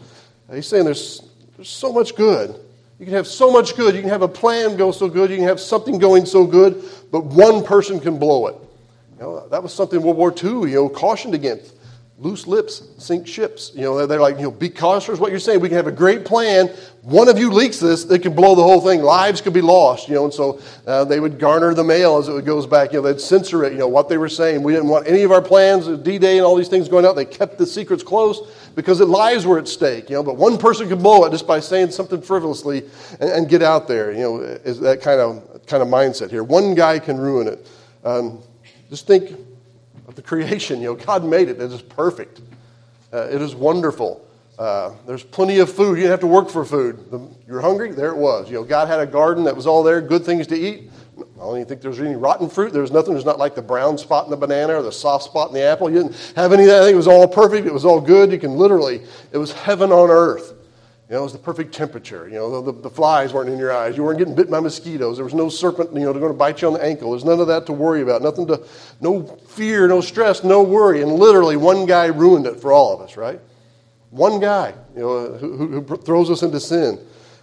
uh, 0.50 0.56
he's 0.56 0.68
saying 0.68 0.86
there's, 0.86 1.28
there's 1.58 1.69
so 1.69 1.92
much 1.92 2.16
good. 2.16 2.56
You 2.98 3.06
can 3.06 3.14
have 3.14 3.28
so 3.28 3.52
much 3.52 3.75
good. 3.75 3.94
You 3.94 4.02
can 4.02 4.10
have 4.10 4.22
a 4.22 4.28
plan 4.28 4.78
go 4.78 4.92
so 4.92 5.10
good. 5.10 5.30
You 5.30 5.36
can 5.36 5.48
have 5.48 5.60
something 5.60 6.00
going 6.00 6.25
so 6.25 6.48
good, 6.48 6.84
but 7.12 7.25
one 7.25 7.64
person 7.64 8.00
can 8.00 8.18
blow 8.18 8.48
it. 8.48 8.56
You 9.18 9.24
know, 9.24 9.48
that 9.50 9.62
was 9.62 9.74
something 9.74 10.02
World 10.02 10.18
War 10.18 10.31
II, 10.31 10.72
you 10.72 10.75
know, 10.75 10.90
cautioned 10.90 11.36
against 11.36 11.74
loose 12.19 12.48
lips 12.48 12.81
sink 12.98 13.28
ships. 13.28 13.72
You 13.75 13.81
know, 13.81 14.08
they're 14.08 14.19
like, 14.19 14.38
you 14.38 14.44
know, 14.44 14.52
be 14.52 14.69
cautious 14.69 15.19
what 15.19 15.30
you're 15.30 15.40
saying. 15.40 15.60
We 15.60 15.69
can 15.69 15.78
have 15.78 15.88
a 15.88 15.92
great 15.92 16.25
plan. 16.25 16.68
One 17.04 17.30
of 17.30 17.38
you 17.38 17.52
leaks 17.52 17.80
this, 17.80 18.06
it 18.06 18.22
can 18.22 18.34
blow 18.34 18.56
the 18.56 18.64
whole 18.64 18.81
thing. 18.81 19.02
Lives 19.02 19.40
could 19.40 19.54
be 19.54 19.62
lost, 19.62 20.10
you 20.10 20.16
know, 20.16 20.25
and 20.25 20.34
so 20.34 20.60
uh, 20.88 21.06
they 21.06 21.19
would 21.19 21.40
garner 21.40 21.74
the 21.74 21.84
mail 21.84 22.18
as 22.18 22.28
it 22.28 22.44
goes 22.44 22.66
back. 22.66 22.92
You 22.92 23.02
know, 23.02 23.14
they'd 23.14 23.22
censor 23.22 23.64
it, 23.64 23.72
you 23.72 23.80
know, 23.80 23.88
what 23.88 24.10
they 24.10 24.18
were 24.18 24.30
saying. 24.30 24.64
We 24.64 24.74
didn't 24.74 24.90
want 24.90 25.08
any 25.08 25.22
of 25.22 25.31
our 25.31 25.42
plans, 25.42 25.88
D-Day 25.88 26.38
and 26.38 26.46
all 26.46 26.56
these 26.56 26.68
things 26.68 26.90
going 26.90 27.06
out. 27.06 27.16
They 27.16 27.25
kept 27.25 27.58
the 27.60 27.68
secrets 27.68 28.04
close 28.04 28.52
because 28.75 28.98
the 28.98 29.06
lives 29.06 29.46
were 29.46 29.60
at 29.60 29.68
stake, 29.68 30.10
you 30.10 30.16
know, 30.16 30.24
but 30.24 30.38
one 30.38 30.58
person 30.58 30.90
could 30.90 31.04
blow 31.04 31.24
it 31.25 31.31
just 31.31 31.48
by 31.48 31.60
saying 31.60 31.92
something 31.92 32.22
frivolously 32.22 32.84
and, 33.19 33.30
and 33.30 33.50
get 33.50 33.62
out 33.62 33.88
there, 33.88 34.12
you 34.12 34.22
know, 34.22 34.40
is 34.40 34.80
that 34.80 35.02
kind 35.02 35.22
of, 35.22 35.66
kind 35.68 35.84
of 35.84 35.88
mindset 35.88 36.31
here. 36.31 36.44
One 36.44 36.74
guy 36.74 36.98
can 36.98 37.18
ruin 37.18 37.48
it. 37.48 37.68
Um, 38.04 38.42
just 38.90 39.06
think 39.06 39.38
of 40.07 40.15
the 40.15 40.21
creation. 40.21 40.81
You 40.81 40.88
know, 40.88 40.95
God 40.95 41.24
made 41.24 41.50
it. 41.50 41.62
It 41.62 41.71
is 41.71 41.81
perfect. 41.81 42.42
Uh, 43.13 43.27
it 43.30 43.42
is 43.42 43.56
wonderful. 43.56 44.25
Uh, 44.57 44.94
there's 45.06 45.24
plenty 45.24 45.59
of 45.59 45.71
food. 45.71 45.98
You 45.98 46.04
didn't 46.04 46.12
have 46.12 46.19
to 46.21 46.27
work 46.27 46.50
for 46.50 46.65
food. 46.65 47.31
You're 47.48 47.62
hungry? 47.62 47.92
There 47.92 48.09
it 48.09 48.18
was. 48.18 48.50
You 48.50 48.56
know, 48.56 48.63
God 48.63 48.88
had 48.88 49.00
a 49.00 49.06
garden 49.06 49.44
that 49.44 49.56
was 49.56 49.68
all 49.68 49.83
there, 49.83 50.01
good 50.01 50.25
things 50.25 50.48
to 50.48 50.56
eat. 50.56 50.89
I 51.19 51.39
don't 51.39 51.56
even 51.57 51.68
think 51.68 51.81
there's 51.81 52.00
any 52.00 52.15
rotten 52.15 52.50
fruit. 52.50 52.74
There's 52.74 52.92
nothing. 52.92 53.13
There's 53.13 53.25
not 53.25 53.39
like 53.39 53.56
the 53.56 53.62
brown 53.62 53.98
spot 53.98 54.25
in 54.25 54.31
the 54.31 54.38
banana 54.38 54.75
or 54.75 54.81
the 54.81 54.92
soft 54.92 55.25
spot 55.25 55.50
in 55.50 55.54
the 55.54 55.62
apple. 55.62 55.89
You 55.89 56.04
didn't 56.04 56.33
have 56.36 56.54
any 56.54 56.63
of 56.63 56.69
that. 56.69 56.89
It 56.89 56.95
was 56.95 57.07
all 57.07 57.27
perfect. 57.27 57.68
It 57.68 57.74
was 57.74 57.86
all 57.86 58.01
good. 58.01 58.31
You 58.31 58.39
can 58.39 58.56
literally, 58.56 59.01
it 59.31 59.38
was 59.38 59.51
heaven 59.51 59.92
on 59.92 60.09
earth. 60.09 60.54
You 61.09 61.15
know, 61.15 61.21
it 61.21 61.24
was 61.24 61.31
the 61.31 61.39
perfect 61.39 61.74
temperature. 61.74 62.27
You 62.27 62.36
know, 62.36 62.62
the, 62.62 62.74
the, 62.74 62.89
flies 62.89 63.31
weren't 63.31 63.50
in 63.50 63.57
your 63.57 63.71
eyes. 63.71 63.95
You 63.95 64.04
weren't 64.04 64.19
getting 64.19 64.36
bit 64.36 64.51
by 64.51 64.59
mosquitoes. 64.59 65.15
There 65.15 65.24
was 65.24 65.33
no 65.33 65.48
serpent, 65.48 65.94
you 65.94 66.01
know, 66.01 66.12
going 66.12 66.27
to 66.27 66.33
bite 66.33 66.62
you 66.62 66.68
on 66.68 66.74
the 66.74 66.83
ankle. 66.83 67.12
There's 67.12 67.24
none 67.24 67.39
of 67.39 67.48
that 67.48 67.65
to 67.68 67.74
worry 67.74 68.01
about. 68.01 68.21
Nothing 68.21 68.45
to, 68.48 68.62
no 69.00 69.24
fear, 69.24 69.88
no 69.88 70.01
stress, 70.01 70.44
no 70.44 70.62
worry. 70.62 71.01
And 71.01 71.13
literally, 71.13 71.56
one 71.56 71.86
guy 71.86 72.07
ruined 72.07 72.45
it 72.45 72.59
for 72.59 72.74
all 72.74 72.94
of 72.94 73.00
us, 73.00 73.15
right? 73.15 73.39
One 74.09 74.42
guy, 74.42 74.74
you 74.95 75.01
know, 75.01 75.33
who, 75.36 75.81
who 75.81 75.98
throws 75.98 76.30
us 76.30 76.44
into 76.44 76.59
sin. 76.59 77.00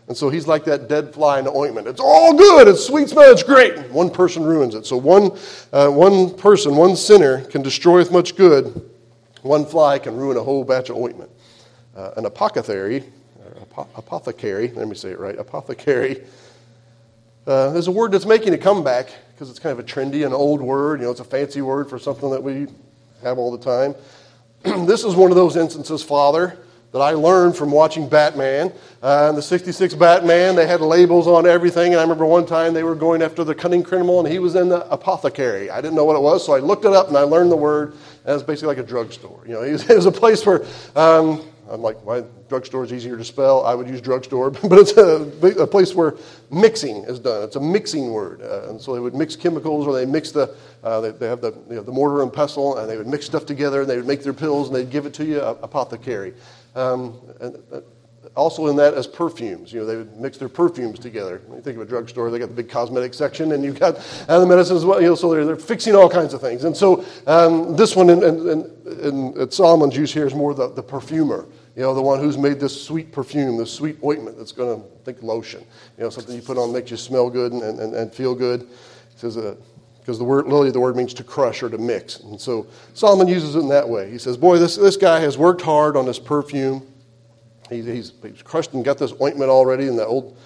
And 0.08 0.16
so 0.16 0.28
he's 0.28 0.46
like 0.46 0.66
that 0.66 0.86
dead 0.86 1.14
fly 1.14 1.38
in 1.38 1.46
the 1.46 1.52
ointment. 1.52 1.86
It's 1.86 2.00
all 2.00 2.36
good. 2.36 2.68
It's 2.68 2.86
sweet 2.86 3.08
smell. 3.08 3.32
It's 3.32 3.42
great. 3.42 3.78
One 3.90 4.10
person 4.10 4.42
ruins 4.42 4.74
it. 4.74 4.84
So 4.84 4.98
one, 4.98 5.38
uh, 5.72 5.88
one 5.88 6.36
person, 6.36 6.76
one 6.76 6.96
sinner 6.96 7.42
can 7.46 7.62
destroy 7.62 7.96
with 7.96 8.12
much 8.12 8.36
good. 8.36 8.90
One 9.40 9.64
fly 9.64 9.98
can 9.98 10.14
ruin 10.14 10.36
a 10.36 10.42
whole 10.42 10.64
batch 10.64 10.90
of 10.90 10.96
ointment. 10.96 11.30
Uh, 11.96 12.10
an 12.18 12.26
apothecary 12.26 13.04
apothecary, 13.76 14.68
let 14.68 14.88
me 14.88 14.94
say 14.94 15.10
it 15.10 15.18
right, 15.18 15.38
apothecary. 15.38 16.22
Uh, 17.46 17.70
there's 17.70 17.88
a 17.88 17.92
word 17.92 18.12
that's 18.12 18.24
making 18.24 18.54
a 18.54 18.58
comeback 18.58 19.08
because 19.32 19.50
it's 19.50 19.58
kind 19.58 19.78
of 19.78 19.84
a 19.84 19.86
trendy 19.86 20.24
and 20.24 20.32
old 20.32 20.62
word. 20.62 21.00
You 21.00 21.06
know, 21.06 21.10
it's 21.10 21.20
a 21.20 21.24
fancy 21.24 21.60
word 21.60 21.90
for 21.90 21.98
something 21.98 22.30
that 22.30 22.42
we 22.42 22.68
have 23.22 23.36
all 23.36 23.54
the 23.54 23.62
time. 23.62 23.94
this 24.86 25.04
is 25.04 25.14
one 25.14 25.30
of 25.30 25.36
those 25.36 25.56
instances, 25.56 26.02
Father, 26.02 26.56
that 26.92 27.00
I 27.00 27.10
learned 27.10 27.56
from 27.56 27.70
watching 27.70 28.08
Batman. 28.08 28.72
Uh, 29.02 29.32
the 29.32 29.42
66 29.42 29.94
Batman, 29.94 30.54
they 30.54 30.66
had 30.66 30.80
labels 30.80 31.26
on 31.26 31.46
everything. 31.46 31.92
And 31.92 32.00
I 32.00 32.02
remember 32.02 32.24
one 32.24 32.46
time 32.46 32.72
they 32.72 32.84
were 32.84 32.94
going 32.94 33.20
after 33.20 33.44
the 33.44 33.54
cunning 33.54 33.82
criminal, 33.82 34.20
and 34.20 34.32
he 34.32 34.38
was 34.38 34.54
in 34.54 34.70
the 34.70 34.88
apothecary. 34.90 35.68
I 35.70 35.82
didn't 35.82 35.96
know 35.96 36.04
what 36.04 36.16
it 36.16 36.22
was, 36.22 36.46
so 36.46 36.54
I 36.54 36.60
looked 36.60 36.84
it 36.84 36.92
up 36.92 37.08
and 37.08 37.16
I 37.16 37.22
learned 37.22 37.50
the 37.52 37.56
word. 37.56 37.94
And 38.24 38.34
it's 38.34 38.42
basically 38.42 38.68
like 38.68 38.78
a 38.78 38.88
drugstore. 38.88 39.42
You 39.44 39.54
know, 39.54 39.62
it 39.62 39.72
was, 39.88 40.06
a 40.06 40.12
place 40.12 40.46
where 40.46 40.64
um, 40.96 41.42
I'm 41.70 41.82
like, 41.82 42.04
my 42.04 42.22
drugstore 42.48 42.84
is 42.84 42.92
easier 42.92 43.16
to 43.16 43.24
spell. 43.24 43.64
I 43.64 43.74
would 43.74 43.88
use 43.88 44.00
drugstore, 44.00 44.50
but 44.50 44.78
it's 44.78 44.92
a, 44.96 45.62
a 45.62 45.66
place 45.66 45.94
where 45.94 46.14
mixing 46.50 47.04
is 47.04 47.18
done. 47.18 47.42
It's 47.44 47.56
a 47.56 47.60
mixing 47.60 48.12
word. 48.12 48.42
Uh, 48.42 48.68
and 48.68 48.80
so 48.80 48.94
they 48.94 49.00
would 49.00 49.14
mix 49.14 49.36
chemicals 49.36 49.86
or 49.86 49.92
they 49.92 50.06
mix 50.06 50.30
the, 50.30 50.54
uh, 50.82 51.00
they, 51.00 51.10
they, 51.10 51.26
have 51.26 51.40
the, 51.40 51.52
you 51.68 51.76
know, 51.76 51.82
the 51.82 51.92
mortar 51.92 52.22
and 52.22 52.32
pestle 52.32 52.78
and 52.78 52.88
they 52.88 52.96
would 52.96 53.06
mix 53.06 53.26
stuff 53.26 53.46
together 53.46 53.82
and 53.82 53.90
they 53.90 53.96
would 53.96 54.06
make 54.06 54.22
their 54.22 54.32
pills 54.32 54.68
and 54.68 54.76
they'd 54.76 54.90
give 54.90 55.06
it 55.06 55.14
to 55.14 55.24
you, 55.24 55.40
apothecary. 55.40 56.34
Um, 56.74 57.20
and, 57.40 57.56
uh, 57.72 57.80
also 58.36 58.66
in 58.66 58.76
that 58.76 58.94
as 58.94 59.06
perfumes. 59.06 59.72
You 59.72 59.80
know, 59.80 59.86
they 59.86 59.96
would 59.96 60.16
mix 60.16 60.38
their 60.38 60.48
perfumes 60.48 60.98
together. 60.98 61.40
When 61.46 61.56
you 61.56 61.62
think 61.62 61.76
of 61.76 61.82
a 61.82 61.86
drugstore, 61.86 62.30
they 62.30 62.38
got 62.38 62.48
the 62.48 62.54
big 62.54 62.68
cosmetic 62.68 63.14
section, 63.14 63.52
and 63.52 63.64
you've 63.64 63.78
got 63.78 63.96
other 64.28 64.46
medicines 64.46 64.78
as 64.78 64.84
well. 64.84 65.00
You 65.00 65.08
know, 65.08 65.14
so 65.14 65.30
they're, 65.30 65.44
they're 65.44 65.56
fixing 65.56 65.94
all 65.94 66.08
kinds 66.08 66.34
of 66.34 66.40
things. 66.40 66.64
And 66.64 66.76
so 66.76 67.04
um, 67.26 67.76
this 67.76 67.94
one 67.94 68.10
in, 68.10 68.22
in, 68.22 68.48
in, 69.02 69.40
in, 69.40 69.50
Solomon's 69.50 69.96
use 69.96 70.12
here 70.12 70.26
is 70.26 70.34
more 70.34 70.54
the, 70.54 70.68
the 70.68 70.82
perfumer. 70.82 71.46
You 71.76 71.82
know, 71.82 71.94
the 71.94 72.02
one 72.02 72.20
who's 72.20 72.38
made 72.38 72.60
this 72.60 72.84
sweet 72.84 73.12
perfume, 73.12 73.56
this 73.56 73.72
sweet 73.72 73.98
ointment 74.04 74.36
that's 74.36 74.52
going 74.52 74.80
to 74.80 74.88
think 75.04 75.22
lotion. 75.22 75.64
You 75.96 76.04
know, 76.04 76.10
something 76.10 76.34
you 76.34 76.42
put 76.42 76.58
on 76.58 76.72
makes 76.72 76.90
you 76.90 76.96
smell 76.96 77.30
good 77.30 77.52
and, 77.52 77.62
and, 77.62 77.94
and 77.94 78.12
feel 78.12 78.34
good. 78.34 78.62
It 78.62 78.68
says, 79.16 79.36
uh, 79.36 79.56
because 80.00 80.18
the 80.18 80.24
word 80.24 80.44
literally 80.44 80.70
the 80.70 80.80
word 80.80 80.96
means 80.96 81.14
to 81.14 81.24
crush 81.24 81.62
or 81.62 81.70
to 81.70 81.78
mix. 81.78 82.20
And 82.20 82.38
so 82.38 82.66
Solomon 82.92 83.26
uses 83.26 83.54
it 83.56 83.60
in 83.60 83.68
that 83.70 83.88
way. 83.88 84.10
He 84.10 84.18
says, 84.18 84.36
Boy, 84.36 84.58
this, 84.58 84.76
this 84.76 84.98
guy 84.98 85.20
has 85.20 85.38
worked 85.38 85.62
hard 85.62 85.96
on 85.96 86.04
this 86.04 86.18
perfume. 86.18 86.86
He's, 87.70 87.86
he's, 87.86 88.12
he's 88.22 88.42
crushed 88.42 88.74
and 88.74 88.84
got 88.84 88.98
this 88.98 89.12
ointment 89.20 89.50
already. 89.50 89.86
In 89.86 89.96
the 89.96 90.06
old 90.06 90.36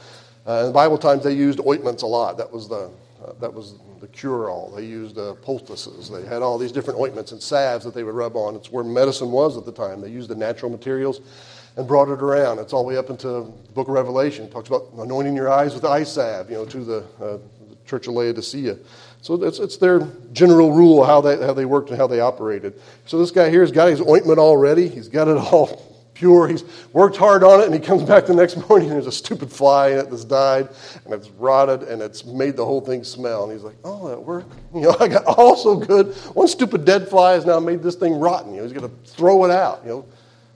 uh, 0.46 0.60
in 0.60 0.66
the 0.66 0.72
Bible 0.72 0.96
times, 0.96 1.24
they 1.24 1.34
used 1.34 1.60
ointments 1.66 2.02
a 2.02 2.06
lot. 2.06 2.38
That 2.38 2.50
was 2.50 2.68
the 2.68 2.90
uh, 3.24 3.32
that 3.40 3.52
was 3.52 3.74
the 4.00 4.06
cure-all. 4.08 4.70
They 4.70 4.84
used 4.84 5.18
uh, 5.18 5.34
poultices. 5.34 6.08
They 6.08 6.24
had 6.24 6.40
all 6.40 6.56
these 6.56 6.70
different 6.70 7.00
ointments 7.00 7.32
and 7.32 7.42
salves 7.42 7.84
that 7.84 7.92
they 7.92 8.04
would 8.04 8.14
rub 8.14 8.36
on. 8.36 8.54
It's 8.54 8.70
where 8.70 8.84
medicine 8.84 9.32
was 9.32 9.56
at 9.56 9.64
the 9.64 9.72
time. 9.72 10.00
They 10.00 10.08
used 10.08 10.28
the 10.28 10.36
natural 10.36 10.70
materials 10.70 11.20
and 11.76 11.86
brought 11.86 12.08
it 12.08 12.22
around. 12.22 12.60
It's 12.60 12.72
all 12.72 12.84
the 12.84 12.88
way 12.90 12.96
up 12.96 13.10
into 13.10 13.28
the 13.28 13.40
Book 13.74 13.88
of 13.88 13.94
Revelation. 13.94 14.44
It 14.44 14.52
talks 14.52 14.68
about 14.68 14.86
anointing 14.96 15.34
your 15.34 15.50
eyes 15.50 15.74
with 15.74 15.84
eye 15.84 16.04
salve, 16.04 16.48
you 16.48 16.56
know, 16.56 16.64
to 16.66 16.84
the, 16.84 16.98
uh, 17.20 17.38
the 17.68 17.76
Church 17.86 18.06
of 18.06 18.14
Laodicea. 18.14 18.78
So 19.20 19.42
it's, 19.42 19.58
it's 19.58 19.76
their 19.78 20.06
general 20.32 20.72
rule 20.72 21.04
how 21.04 21.20
they, 21.20 21.36
how 21.44 21.52
they 21.52 21.64
worked 21.64 21.90
and 21.90 21.98
how 21.98 22.06
they 22.06 22.20
operated. 22.20 22.80
So 23.06 23.18
this 23.18 23.32
guy 23.32 23.50
here 23.50 23.62
has 23.62 23.72
got 23.72 23.88
his 23.88 24.00
ointment 24.00 24.38
already. 24.38 24.88
He's 24.88 25.08
got 25.08 25.26
it 25.26 25.36
all 25.36 25.87
pure. 26.18 26.48
He's 26.48 26.64
worked 26.92 27.16
hard 27.16 27.44
on 27.44 27.60
it, 27.60 27.66
and 27.66 27.74
he 27.74 27.80
comes 27.80 28.02
back 28.08 28.26
the 28.26 28.34
next 28.34 28.56
morning, 28.68 28.88
and 28.88 28.96
there's 28.96 29.06
a 29.06 29.12
stupid 29.12 29.50
fly 29.50 29.90
in 29.90 29.98
it 29.98 30.10
that's 30.10 30.24
died, 30.24 30.68
and 31.04 31.14
it's 31.14 31.30
rotted, 31.30 31.82
and 31.84 32.02
it's 32.02 32.24
made 32.24 32.56
the 32.56 32.64
whole 32.64 32.80
thing 32.80 33.04
smell. 33.04 33.44
And 33.44 33.52
he's 33.52 33.62
like, 33.62 33.76
oh, 33.84 34.08
that 34.08 34.20
worked. 34.20 34.52
You 34.74 34.82
know, 34.82 34.96
I 35.00 35.08
got 35.08 35.24
all 35.24 35.56
so 35.56 35.76
good. 35.76 36.14
One 36.34 36.46
stupid 36.46 36.84
dead 36.84 37.08
fly 37.08 37.32
has 37.32 37.46
now 37.46 37.58
made 37.58 37.82
this 37.82 37.94
thing 37.94 38.20
rotten. 38.20 38.52
You 38.52 38.58
know, 38.58 38.62
he's 38.64 38.72
going 38.72 38.88
to 38.88 39.10
throw 39.10 39.44
it 39.46 39.50
out. 39.50 39.80
You 39.82 39.88
know, 39.88 40.06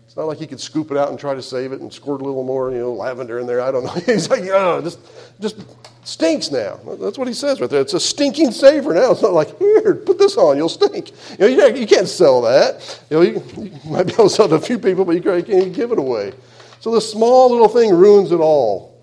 it's 0.05 0.17
not 0.17 0.27
like 0.27 0.39
he 0.39 0.47
could 0.47 0.61
scoop 0.61 0.91
it 0.91 0.99
out 0.99 1.09
and 1.09 1.19
try 1.19 1.35
to 1.35 1.41
save 1.41 1.73
it 1.73 1.81
and 1.81 1.91
squirt 1.91 2.21
a 2.21 2.25
little 2.25 2.45
more, 2.45 2.71
you 2.71 2.79
know, 2.79 2.93
lavender 2.93 3.39
in 3.39 3.47
there. 3.47 3.63
I 3.63 3.71
don't 3.71 3.85
know. 3.85 3.93
He's 4.07 4.29
like, 4.29 4.43
oh, 4.45 4.83
just, 4.83 5.01
just 5.41 5.57
stinks 6.05 6.51
now. 6.51 6.81
That's 7.01 7.19
what 7.19 7.29
he 7.29 7.35
says 7.35 7.61
right 7.61 7.71
there. 7.71 7.81
It's 7.81 7.95
a 7.95 8.01
stinking 8.01 8.51
savor 8.53 8.95
now. 8.95 9.13
It's 9.13 9.23
not 9.23 9.33
like, 9.33 9.59
here, 9.59 9.95
put 9.95 10.19
this 10.19 10.37
on, 10.37 10.57
you'll 10.57 10.69
stink. 10.69 11.13
You 11.39 11.57
know, 11.57 11.67
you, 11.67 11.87
can't 11.87 12.09
sell 12.09 12.43
that. 12.43 13.01
You 13.11 13.17
know, 13.17 13.23
you, 13.23 13.43
you, 13.57 13.91
might 13.91 14.07
be 14.07 14.13
able 14.15 14.25
to 14.25 14.31
sell 14.31 14.47
it 14.47 14.51
to 14.51 14.55
a 14.57 14.61
few 14.61 14.79
people, 14.79 15.05
but 15.05 15.13
you 15.13 15.23
can't 15.23 15.49
even 15.49 15.73
give 15.73 15.93
it 15.93 15.99
away. 15.99 16.33
So 16.81 16.93
this 16.93 17.11
small 17.11 17.51
little 17.51 17.69
thing 17.69 17.95
ruins 17.95 18.33
it 18.33 18.41
all. 18.41 19.01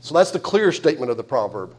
So 0.00 0.14
that's 0.14 0.30
the 0.30 0.40
clear 0.40 0.72
statement 0.72 1.10
of 1.10 1.16
the 1.16 1.24
proverb. 1.24 1.74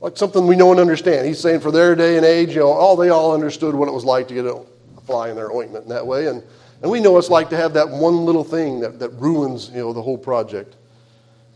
Like 0.00 0.16
something 0.16 0.46
we 0.46 0.56
know 0.56 0.70
and 0.70 0.80
understand. 0.80 1.26
He's 1.26 1.38
saying 1.38 1.60
for 1.60 1.70
their 1.70 1.94
day 1.94 2.16
and 2.16 2.24
age, 2.24 2.50
you 2.50 2.60
know, 2.60 2.72
all 2.72 2.96
they 2.96 3.10
all 3.10 3.34
understood 3.34 3.74
what 3.74 3.88
it 3.88 3.92
was 3.92 4.04
like 4.04 4.28
to 4.28 4.34
get 4.34 4.46
a 4.46 4.62
fly 5.06 5.28
in 5.28 5.36
their 5.36 5.52
ointment 5.52 5.84
in 5.84 5.90
that 5.90 6.06
way. 6.06 6.28
And, 6.28 6.42
and 6.82 6.90
we 6.90 7.00
know 7.00 7.18
it's 7.18 7.28
like 7.28 7.50
to 7.50 7.56
have 7.56 7.74
that 7.74 7.88
one 7.88 8.24
little 8.24 8.44
thing 8.44 8.80
that, 8.80 8.98
that 8.98 9.10
ruins, 9.10 9.70
you 9.70 9.78
know, 9.78 9.92
the 9.92 10.00
whole 10.00 10.16
project. 10.16 10.76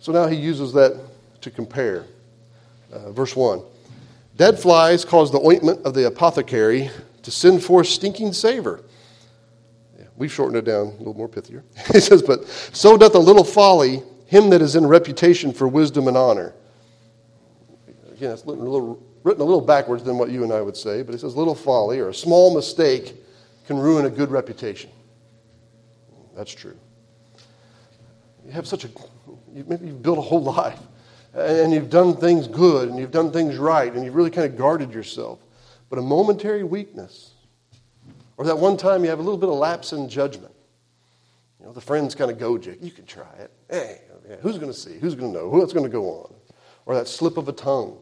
So 0.01 0.13
now 0.13 0.27
he 0.27 0.37
uses 0.37 0.73
that 0.75 0.99
to 1.41 1.51
compare. 1.51 2.07
Uh, 2.95 3.11
verse 3.11 3.35
1. 3.35 3.61
Dead 4.37 4.59
flies 4.59 5.05
cause 5.05 5.33
the 5.33 5.41
ointment 5.41 5.85
of 5.85 5.95
the 5.95 6.07
apothecary 6.07 6.91
to 7.23 7.31
send 7.31 7.63
forth 7.63 7.89
stinking 7.89 8.33
savor. 8.33 8.85
Yeah, 9.99 10.07
we've 10.17 10.33
shortened 10.33 10.57
it 10.57 10.65
down 10.65 10.87
a 10.87 10.99
little 10.99 11.15
more 11.15 11.29
pithier. 11.29 11.63
he 11.93 11.99
says, 12.01 12.23
But 12.23 12.47
so 12.47 12.97
doth 12.97 13.15
a 13.15 13.19
little 13.19 13.45
folly 13.45 14.03
him 14.27 14.51
that 14.51 14.63
is 14.63 14.77
in 14.77 14.87
reputation 14.87 15.53
for 15.53 15.67
wisdom 15.67 16.09
and 16.09 16.17
honor. 16.17 16.55
Again, 18.13 18.31
it's 18.31 18.45
written 18.47 18.65
a 18.65 18.71
little, 18.71 19.03
written 19.25 19.43
a 19.43 19.45
little 19.45 19.61
backwards 19.61 20.05
than 20.05 20.17
what 20.17 20.31
you 20.31 20.45
and 20.45 20.53
I 20.53 20.61
would 20.61 20.77
say, 20.77 21.03
but 21.03 21.13
he 21.13 21.19
says, 21.19 21.35
little 21.37 21.55
folly 21.55 21.99
or 21.99 22.11
a 22.11 22.15
small 22.15 22.55
mistake 22.55 23.15
can 23.67 23.77
ruin 23.77 24.07
a 24.07 24.11
good 24.11 24.31
reputation. 24.31 24.91
That's 26.37 26.53
true. 26.53 26.77
You 28.47 28.53
have 28.53 28.67
such 28.67 28.85
a, 28.85 28.89
maybe 29.53 29.87
you've 29.87 30.03
built 30.03 30.19
a 30.19 30.23
whole 30.23 30.43
life 30.55 30.79
and 31.35 31.73
you've 31.73 31.91
done 31.91 32.17
things 32.17 32.47
good 32.47 32.89
and 32.89 32.99
you've 32.99 33.11
done 33.11 33.33
things 33.33 33.57
right 33.57 33.93
and 33.93 34.05
you've 34.05 34.15
really 34.15 34.31
kind 34.31 34.47
of 34.51 34.57
guarded 34.57 34.93
yourself. 34.93 35.41
But 35.91 35.99
a 35.99 36.03
momentary 36.03 36.65
weakness, 36.65 37.33
or 38.37 38.45
that 38.47 38.59
one 38.59 38.77
time 38.77 39.05
you 39.05 39.11
have 39.11 39.19
a 39.19 39.23
little 39.23 39.39
bit 39.39 39.49
of 39.49 39.57
lapse 39.57 39.93
in 39.93 40.09
judgment, 40.09 40.55
you 41.61 41.67
know, 41.67 41.73
the 41.73 41.81
friends 41.81 42.15
kind 42.15 42.31
of 42.31 42.39
goad 42.39 42.65
you. 42.67 42.77
You 42.81 42.91
can 42.91 43.07
try 43.07 43.33
it. 43.39 43.51
Hey, 43.71 44.01
who's 44.41 44.59
going 44.59 44.73
to 44.73 44.79
see? 44.79 44.99
Who's 44.99 45.15
going 45.15 45.33
to 45.33 45.39
know? 45.39 45.49
What's 45.49 45.73
going 45.73 45.85
to 45.85 45.91
go 45.91 46.11
on? 46.11 46.35
Or 46.87 46.95
that 46.95 47.09
slip 47.09 47.37
of 47.37 47.49
a 47.49 47.53
tongue. 47.53 47.99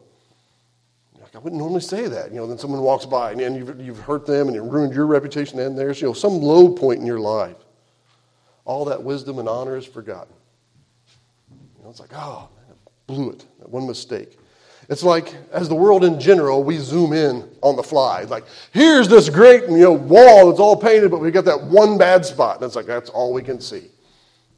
Like, 1.21 1.35
I 1.35 1.39
wouldn't 1.39 1.59
normally 1.59 1.81
say 1.81 2.07
that. 2.07 2.31
You 2.31 2.37
know, 2.37 2.47
then 2.47 2.57
someone 2.57 2.81
walks 2.81 3.05
by 3.05 3.31
and, 3.31 3.55
you've, 3.55 3.79
you've 3.79 3.99
hurt 3.99 4.25
them 4.25 4.47
and 4.47 4.55
you 4.55 4.61
ruined 4.61 4.93
your 4.93 5.07
reputation 5.07 5.59
and 5.59 5.77
theirs. 5.77 6.01
You 6.01 6.07
know, 6.07 6.13
some 6.13 6.33
low 6.33 6.69
point 6.69 6.99
in 6.99 7.05
your 7.05 7.19
life. 7.19 7.55
All 8.65 8.85
that 8.85 9.01
wisdom 9.01 9.39
and 9.39 9.47
honor 9.47 9.77
is 9.77 9.85
forgotten. 9.85 10.33
You 11.51 11.83
know, 11.83 11.89
it's 11.89 11.99
like, 11.99 12.13
oh, 12.13 12.49
blew 13.07 13.31
it. 13.31 13.45
That 13.59 13.69
one 13.69 13.87
mistake. 13.87 14.37
It's 14.89 15.03
like, 15.03 15.33
as 15.51 15.69
the 15.69 15.75
world 15.75 16.03
in 16.03 16.19
general, 16.19 16.63
we 16.63 16.77
zoom 16.77 17.13
in 17.13 17.49
on 17.61 17.75
the 17.75 17.83
fly. 17.83 18.23
Like, 18.23 18.43
here's 18.73 19.07
this 19.07 19.29
great 19.29 19.63
you 19.63 19.77
know, 19.77 19.93
wall 19.93 20.49
that's 20.49 20.59
all 20.59 20.75
painted, 20.75 21.09
but 21.09 21.19
we 21.21 21.31
got 21.31 21.45
that 21.45 21.63
one 21.63 21.97
bad 21.97 22.25
spot. 22.25 22.57
And 22.57 22.65
it's 22.65 22.75
like, 22.75 22.85
that's 22.85 23.09
all 23.09 23.33
we 23.33 23.41
can 23.41 23.61
see. 23.61 23.89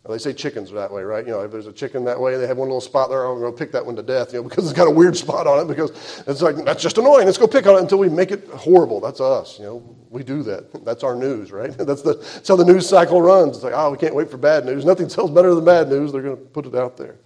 Well, 0.04 0.16
they 0.16 0.20
say 0.20 0.34
chickens 0.34 0.72
are 0.72 0.76
that 0.76 0.92
way, 0.92 1.02
right? 1.04 1.26
You 1.26 1.32
know, 1.32 1.42
if 1.42 1.52
there's 1.52 1.66
a 1.66 1.74
chicken 1.74 2.06
that 2.06 2.20
way, 2.20 2.38
they 2.38 2.46
have 2.46 2.58
one 2.58 2.68
little 2.68 2.82
spot 2.82 3.10
there, 3.10 3.26
I'm 3.26 3.40
going 3.40 3.52
to 3.52 3.58
pick 3.58 3.72
that 3.72 3.84
one 3.84 3.96
to 3.96 4.04
death, 4.04 4.34
you 4.34 4.40
know, 4.42 4.44
because 4.50 4.66
it's 4.66 4.78
got 4.78 4.88
a 4.88 4.92
weird 4.92 5.18
spot 5.18 5.48
on 5.48 5.60
it, 5.60 5.68
because 5.68 5.92
it's 6.28 6.42
like, 6.42 6.56
that's 6.64 6.82
just 6.82 6.98
annoying. 6.98 7.26
Let's 7.26 7.40
go 7.40 7.48
pick 7.48 7.66
on 7.66 7.76
it 7.76 7.82
until 7.82 7.98
we 8.00 8.10
make 8.10 8.32
it 8.32 8.48
horrible. 8.50 9.00
That's 9.00 9.20
us, 9.20 9.58
you 9.60 9.66
know. 9.66 9.96
We 10.12 10.24
do 10.24 10.44
that. 10.44 10.72
That's 10.86 11.04
our 11.04 11.16
news, 11.16 11.52
right? 11.52 11.72
That's, 11.78 12.02
the, 12.02 12.14
that's 12.14 12.48
how 12.48 12.56
the 12.56 12.64
news 12.64 12.88
cycle 12.88 13.22
runs. 13.22 13.58
It's 13.58 13.66
like, 13.66 13.74
oh, 13.76 13.92
we 13.92 13.98
can't 13.98 14.16
wait 14.16 14.32
for 14.32 14.38
bad 14.38 14.64
news. 14.66 14.86
Nothing 14.86 15.10
sells 15.10 15.30
better 15.30 15.54
than 15.54 15.66
bad 15.66 15.90
news. 15.90 16.14
They're 16.14 16.22
going 16.22 16.38
to 16.38 16.42
put 16.42 16.66
it 16.66 16.74
out 16.74 16.96
there. 16.96 17.18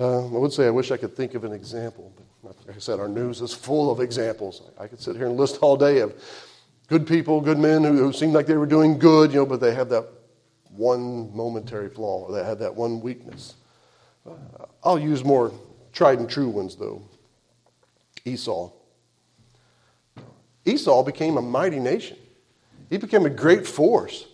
Uh, 0.00 0.26
I 0.26 0.38
would 0.38 0.52
say 0.52 0.66
I 0.66 0.70
wish 0.70 0.90
I 0.90 0.96
could 0.96 1.16
think 1.16 1.34
of 1.34 1.42
an 1.44 1.52
example, 1.52 2.12
but 2.44 2.54
like 2.66 2.76
I 2.76 2.78
said, 2.78 3.00
our 3.00 3.08
news 3.08 3.40
is 3.40 3.52
full 3.52 3.90
of 3.90 4.00
examples. 4.00 4.62
I 4.78 4.86
could 4.86 5.00
sit 5.00 5.16
here 5.16 5.26
and 5.26 5.36
list 5.36 5.58
all 5.60 5.76
day 5.76 5.98
of 6.00 6.14
good 6.86 7.06
people, 7.06 7.40
good 7.40 7.58
men 7.58 7.82
who, 7.82 7.96
who 7.96 8.12
seemed 8.12 8.32
like 8.32 8.46
they 8.46 8.56
were 8.56 8.66
doing 8.66 8.98
good, 8.98 9.32
you 9.32 9.38
know, 9.38 9.46
but 9.46 9.60
they 9.60 9.74
have 9.74 9.88
that 9.88 10.06
one 10.70 11.34
momentary 11.34 11.88
flaw, 11.88 12.26
or 12.26 12.32
they 12.32 12.44
have 12.44 12.60
that 12.60 12.74
one 12.74 13.00
weakness. 13.00 13.54
Uh, 14.24 14.34
I'll 14.84 14.98
use 14.98 15.24
more 15.24 15.52
tried 15.92 16.20
and 16.20 16.30
true 16.30 16.48
ones, 16.48 16.76
though. 16.76 17.02
Esau. 18.24 18.70
Esau 20.64 21.02
became 21.02 21.38
a 21.38 21.42
mighty 21.42 21.80
nation. 21.80 22.18
He 22.88 22.98
became 22.98 23.26
a 23.26 23.30
great 23.30 23.66
force. 23.66 24.26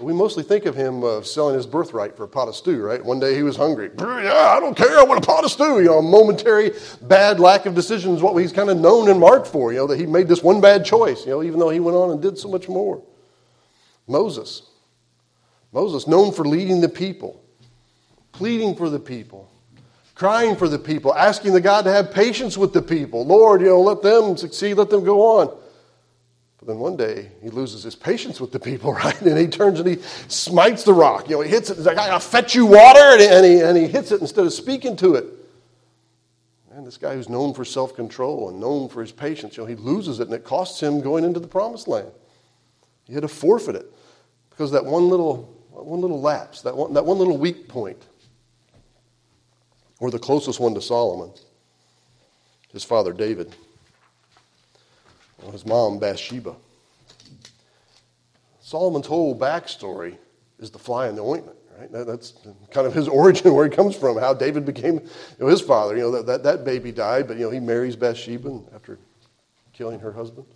We 0.00 0.14
mostly 0.14 0.42
think 0.42 0.64
of 0.64 0.74
him 0.74 1.04
uh, 1.04 1.20
selling 1.22 1.54
his 1.54 1.66
birthright 1.66 2.16
for 2.16 2.24
a 2.24 2.28
pot 2.28 2.48
of 2.48 2.56
stew, 2.56 2.82
right? 2.82 3.04
One 3.04 3.20
day 3.20 3.34
he 3.34 3.42
was 3.42 3.56
hungry. 3.56 3.90
Yeah, 4.20 4.54
I 4.54 4.60
don't 4.60 4.76
care. 4.76 4.98
I 4.98 5.02
want 5.02 5.24
a 5.24 5.26
pot 5.26 5.44
of 5.44 5.50
stew. 5.50 5.78
You 5.78 5.86
know, 5.86 6.02
momentary 6.02 6.72
bad 7.00 7.40
lack 7.40 7.64
of 7.64 7.74
decision 7.74 8.14
is 8.14 8.22
what 8.22 8.36
he's 8.36 8.52
kind 8.52 8.68
of 8.68 8.78
known 8.78 9.08
and 9.08 9.18
marked 9.18 9.46
for, 9.46 9.72
you 9.72 9.78
know, 9.78 9.86
that 9.86 9.98
he 9.98 10.04
made 10.04 10.28
this 10.28 10.42
one 10.42 10.60
bad 10.60 10.84
choice, 10.84 11.24
you 11.24 11.32
know, 11.32 11.42
even 11.42 11.58
though 11.58 11.70
he 11.70 11.80
went 11.80 11.96
on 11.96 12.10
and 12.10 12.20
did 12.20 12.36
so 12.36 12.48
much 12.48 12.68
more. 12.68 13.02
Moses. 14.06 14.62
Moses, 15.72 16.06
known 16.06 16.32
for 16.32 16.44
leading 16.44 16.80
the 16.80 16.88
people, 16.88 17.42
pleading 18.32 18.74
for 18.74 18.90
the 18.90 18.98
people, 18.98 19.50
crying 20.14 20.54
for 20.54 20.68
the 20.68 20.78
people, 20.78 21.14
asking 21.14 21.54
the 21.54 21.60
God 21.60 21.82
to 21.86 21.92
have 21.92 22.12
patience 22.12 22.58
with 22.58 22.72
the 22.72 22.82
people. 22.82 23.24
Lord, 23.24 23.62
you 23.62 23.68
know, 23.68 23.80
let 23.80 24.02
them 24.02 24.36
succeed, 24.36 24.74
let 24.74 24.90
them 24.90 25.02
go 25.02 25.38
on. 25.38 25.56
But 26.60 26.68
then 26.68 26.78
one 26.78 26.94
day 26.94 27.30
he 27.42 27.48
loses 27.48 27.82
his 27.82 27.96
patience 27.96 28.38
with 28.38 28.52
the 28.52 28.60
people, 28.60 28.92
right? 29.04 29.20
And 29.22 29.38
he 29.38 29.46
turns 29.46 29.80
and 29.80 29.88
he 29.88 29.96
smites 30.28 30.84
the 30.84 30.92
rock. 30.92 31.28
You 31.28 31.36
know, 31.36 31.42
he 31.42 31.50
hits 31.50 31.70
it. 31.70 31.78
He's 31.78 31.86
like, 31.86 31.96
I'll 31.96 32.20
fetch 32.20 32.54
you 32.54 32.66
water. 32.66 33.16
And 33.18 33.44
he, 33.44 33.60
and 33.60 33.76
he 33.76 33.86
hits 33.86 34.12
it 34.12 34.20
instead 34.20 34.44
of 34.44 34.52
speaking 34.52 34.94
to 34.96 35.14
it. 35.14 35.24
And 36.72 36.86
this 36.86 36.98
guy 36.98 37.14
who's 37.14 37.28
known 37.28 37.54
for 37.54 37.64
self 37.64 37.96
control 37.96 38.50
and 38.50 38.60
known 38.60 38.88
for 38.88 39.00
his 39.00 39.10
patience, 39.10 39.56
you 39.56 39.62
know, 39.62 39.66
he 39.66 39.74
loses 39.74 40.20
it 40.20 40.28
and 40.28 40.34
it 40.34 40.44
costs 40.44 40.80
him 40.80 41.00
going 41.00 41.24
into 41.24 41.40
the 41.40 41.48
promised 41.48 41.88
land. 41.88 42.10
He 43.04 43.14
had 43.14 43.22
to 43.22 43.28
forfeit 43.28 43.74
it 43.74 43.92
because 44.50 44.70
that 44.72 44.84
one 44.84 45.08
little, 45.08 45.52
one 45.70 46.00
little 46.00 46.20
lapse, 46.20 46.60
that 46.62 46.76
one, 46.76 46.92
that 46.92 47.04
one 47.04 47.18
little 47.18 47.38
weak 47.38 47.68
point, 47.68 48.06
or 49.98 50.10
the 50.10 50.18
closest 50.18 50.60
one 50.60 50.74
to 50.74 50.80
Solomon, 50.80 51.32
his 52.72 52.84
father 52.84 53.12
David 53.12 53.54
his 55.52 55.66
mom, 55.66 55.98
Bathsheba. 55.98 56.54
Solomon's 58.60 59.06
whole 59.06 59.36
backstory 59.36 60.16
is 60.58 60.70
the 60.70 60.78
fly 60.78 61.08
in 61.08 61.16
the 61.16 61.22
ointment, 61.22 61.56
right? 61.78 61.90
That, 61.90 62.06
that's 62.06 62.34
kind 62.70 62.86
of 62.86 62.94
his 62.94 63.08
origin, 63.20 63.52
where 63.54 63.68
he 63.68 63.74
comes 63.74 63.96
from, 63.96 64.18
how 64.18 64.34
David 64.34 64.64
became 64.64 64.94
you 64.94 65.00
know, 65.38 65.46
his 65.46 65.60
father. 65.60 65.96
You 65.96 66.02
know, 66.02 66.10
that, 66.12 66.26
that, 66.26 66.42
that 66.44 66.64
baby 66.64 66.92
died, 66.92 67.26
but, 67.26 67.36
you 67.36 67.44
know, 67.44 67.50
he 67.50 67.60
marries 67.60 67.96
Bathsheba 67.96 68.60
after 68.74 68.98
killing 69.72 69.98
her 70.00 70.12
husband. 70.12 70.46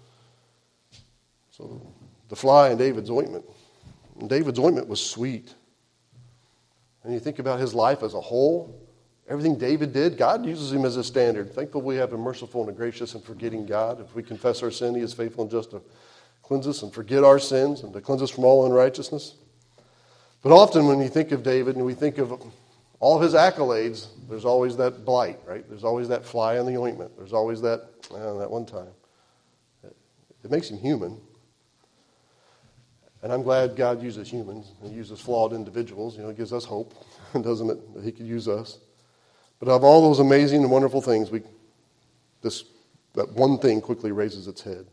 So 1.51 1.81
the 2.29 2.37
fly 2.37 2.71
in 2.71 2.79
David's 2.79 3.11
ointment. 3.11 3.45
And 4.21 4.29
David's 4.29 4.59
ointment 4.59 4.89
was 4.89 5.05
sweet. 5.05 5.55
And 7.03 7.13
you 7.13 7.21
think 7.21 7.39
about 7.39 7.61
his 7.61 7.75
life 7.75 8.03
as 8.03 8.15
a 8.15 8.21
whole, 8.21 8.75
Everything 9.29 9.57
David 9.57 9.93
did, 9.93 10.19
God 10.19 10.45
uses 10.45 10.73
him 10.73 10.85
as 10.85 10.97
a 10.97 11.05
standard. 11.05 11.55
Thankful 11.55 11.81
we 11.81 11.97
have 11.97 12.13
a 12.13 12.19
merciful 12.19 12.61
and 12.61 12.71
a 12.71 12.73
gracious 12.73 13.15
and 13.15 13.25
forgetting 13.25 13.65
God. 13.65 14.01
If 14.01 14.15
we 14.15 14.23
confess 14.23 14.63
our 14.63 14.71
sin, 14.71 14.95
he 14.95 15.01
is 15.01 15.15
faithful 15.15 15.43
and 15.43 15.51
just 15.51 15.71
to 15.71 15.81
cleanse 16.43 16.67
us 16.67 16.83
and 16.83 16.93
forget 16.93 17.25
our 17.25 17.39
sins 17.39 17.83
and 17.83 17.93
to 17.95 18.01
cleanse 18.03 18.21
us 18.21 18.31
from 18.31 18.45
all 18.45 18.67
unrighteousness. 18.67 19.37
But 20.43 20.53
often 20.53 20.87
when 20.87 21.01
you 21.01 21.09
think 21.09 21.33
of 21.33 21.43
David 21.43 21.77
and 21.77 21.87
we 21.87 21.95
think 21.95 22.19
of 22.19 22.33
all 23.01 23.17
of 23.17 23.23
his 23.23 23.33
accolades, 23.33 24.09
there's 24.29 24.45
always 24.45 24.77
that 24.77 25.07
blight, 25.07 25.41
right? 25.47 25.67
There's 25.69 25.85
always 25.85 26.09
that 26.09 26.25
fly 26.25 26.59
in 26.59 26.67
the 26.67 26.77
ointment. 26.77 27.17
There's 27.17 27.33
always 27.33 27.63
that, 27.63 28.03
that 28.11 28.51
one 28.51 28.67
time. 28.67 28.93
It 29.83 30.51
makes 30.51 30.71
him 30.71 30.77
human. 30.77 31.19
And 33.23 33.33
I'm 33.33 33.43
glad 33.43 33.75
God 33.75 34.03
uses 34.03 34.31
humans 34.31 34.73
and 34.83 34.95
uses 34.95 35.19
flawed 35.19 35.55
individuals. 35.55 36.15
You 36.15 36.25
know, 36.25 36.29
it 36.29 36.37
gives 36.37 36.53
us 36.53 36.67
hope, 36.67 36.93
doesn't 37.41 37.71
it, 37.71 37.95
that 37.95 38.05
he 38.05 38.13
could 38.13 38.27
use 38.27 38.49
us. 38.49 38.81
But 39.61 39.69
of 39.69 39.85
all 39.85 40.03
those 40.03 40.19
amazing 40.19 40.63
and 40.63 40.71
wonderful 40.71 41.01
things, 41.01 41.31
we, 41.31 41.43
this, 42.43 42.65
that 43.15 43.33
one 43.33 43.59
thing 43.59 43.81
quickly 43.81 44.13
raises 44.13 44.47
its 44.49 44.61
head. 44.61 44.87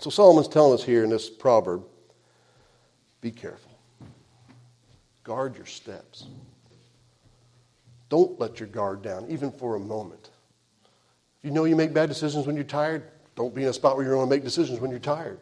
So 0.00 0.10
Solomon's 0.10 0.48
telling 0.48 0.74
us 0.74 0.84
here 0.84 1.04
in 1.04 1.10
this 1.10 1.28
proverb 1.28 1.84
be 3.20 3.30
careful, 3.30 3.72
guard 5.24 5.56
your 5.56 5.66
steps. 5.66 6.26
Don't 8.08 8.40
let 8.40 8.58
your 8.58 8.68
guard 8.68 9.02
down, 9.02 9.26
even 9.28 9.52
for 9.52 9.76
a 9.76 9.78
moment. 9.78 10.30
If 11.38 11.44
you 11.44 11.50
know 11.50 11.64
you 11.64 11.76
make 11.76 11.92
bad 11.92 12.08
decisions 12.08 12.46
when 12.46 12.56
you're 12.56 12.64
tired, 12.64 13.04
don't 13.36 13.54
be 13.54 13.62
in 13.62 13.68
a 13.68 13.72
spot 13.72 13.96
where 13.96 14.04
you're 14.04 14.14
going 14.14 14.28
to 14.28 14.34
make 14.34 14.42
decisions 14.42 14.80
when 14.80 14.90
you're 14.90 14.98
tired. 14.98 15.38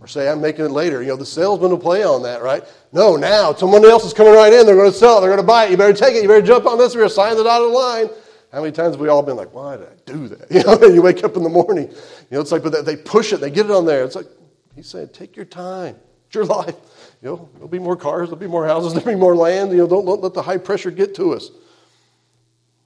Or 0.00 0.06
say, 0.06 0.28
I'm 0.28 0.40
making 0.40 0.64
it 0.64 0.70
later. 0.70 1.02
You 1.02 1.08
know, 1.08 1.16
the 1.16 1.26
salesman 1.26 1.70
will 1.70 1.78
play 1.78 2.04
on 2.04 2.22
that, 2.22 2.42
right? 2.42 2.62
No, 2.92 3.16
now, 3.16 3.52
someone 3.54 3.84
else 3.84 4.04
is 4.04 4.12
coming 4.12 4.34
right 4.34 4.52
in. 4.52 4.66
They're 4.66 4.76
going 4.76 4.90
to 4.90 4.96
sell 4.96 5.18
it. 5.18 5.20
They're 5.22 5.30
going 5.30 5.40
to 5.40 5.46
buy 5.46 5.64
it. 5.64 5.70
You 5.70 5.76
better 5.76 5.92
take 5.92 6.14
it. 6.14 6.22
You 6.22 6.28
better 6.28 6.46
jump 6.46 6.66
on 6.66 6.78
this. 6.78 6.94
We're 6.94 7.00
going 7.00 7.08
to 7.08 7.14
sign 7.14 7.36
the 7.36 7.44
dotted 7.44 7.70
line. 7.70 8.08
How 8.52 8.60
many 8.60 8.72
times 8.72 8.94
have 8.94 9.00
we 9.00 9.08
all 9.08 9.22
been 9.22 9.36
like, 9.36 9.52
why 9.52 9.76
did 9.76 9.86
I 9.86 9.94
do 10.06 10.28
that? 10.28 10.50
You 10.50 10.62
know, 10.62 10.86
you 10.86 11.02
wake 11.02 11.24
up 11.24 11.36
in 11.36 11.42
the 11.42 11.48
morning. 11.48 11.88
You 11.88 11.96
know, 12.30 12.40
it's 12.40 12.52
like, 12.52 12.62
but 12.62 12.84
they 12.84 12.96
push 12.96 13.32
it. 13.32 13.40
They 13.40 13.50
get 13.50 13.66
it 13.66 13.72
on 13.72 13.84
there. 13.84 14.04
It's 14.04 14.16
like, 14.16 14.26
he's 14.74 14.86
saying, 14.86 15.08
take 15.12 15.36
your 15.36 15.44
time. 15.44 15.96
It's 16.26 16.34
your 16.34 16.44
life. 16.44 16.74
You 17.22 17.30
know, 17.30 17.48
there'll 17.54 17.68
be 17.68 17.78
more 17.78 17.96
cars. 17.96 18.28
There'll 18.28 18.40
be 18.40 18.46
more 18.46 18.66
houses. 18.66 18.92
There'll 18.94 19.08
be 19.08 19.20
more 19.20 19.34
land. 19.34 19.72
You 19.72 19.78
know, 19.78 19.86
don't, 19.86 20.04
don't 20.04 20.22
let 20.22 20.34
the 20.34 20.42
high 20.42 20.58
pressure 20.58 20.90
get 20.90 21.14
to 21.16 21.34
us. 21.34 21.50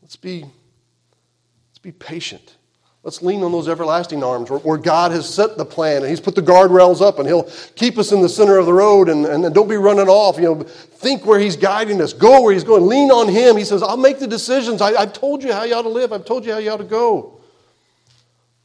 Let's 0.02 0.16
be, 0.16 0.42
let's 0.42 1.78
be 1.80 1.92
patient. 1.92 2.56
Let's 3.02 3.22
lean 3.22 3.42
on 3.42 3.50
those 3.50 3.66
everlasting 3.66 4.22
arms 4.22 4.50
where, 4.50 4.76
God 4.76 5.12
has 5.12 5.26
set 5.26 5.56
the 5.56 5.64
plan 5.64 6.02
and 6.02 6.10
He's 6.10 6.20
put 6.20 6.34
the 6.34 6.42
guardrails 6.42 7.00
up 7.00 7.18
and 7.18 7.26
He'll 7.26 7.50
keep 7.74 7.96
us 7.96 8.12
in 8.12 8.20
the 8.20 8.28
center 8.28 8.58
of 8.58 8.66
the 8.66 8.74
road 8.74 9.08
and, 9.08 9.24
and, 9.24 9.44
and 9.44 9.54
don't 9.54 9.68
be 9.68 9.76
running 9.76 10.08
off. 10.08 10.36
You 10.36 10.42
know, 10.42 10.62
think 10.62 11.24
where 11.24 11.38
He's 11.38 11.56
guiding 11.56 12.02
us, 12.02 12.12
go 12.12 12.42
where 12.42 12.52
He's 12.52 12.64
going, 12.64 12.86
lean 12.86 13.10
on 13.10 13.26
Him. 13.28 13.56
He 13.56 13.64
says, 13.64 13.82
I'll 13.82 13.96
make 13.96 14.18
the 14.18 14.26
decisions. 14.26 14.82
I, 14.82 14.90
I've 14.90 15.14
told 15.14 15.42
you 15.42 15.52
how 15.52 15.62
you 15.62 15.74
ought 15.74 15.82
to 15.82 15.88
live, 15.88 16.12
I've 16.12 16.26
told 16.26 16.44
you 16.44 16.52
how 16.52 16.58
you 16.58 16.70
ought 16.70 16.76
to 16.76 16.84
go. 16.84 17.40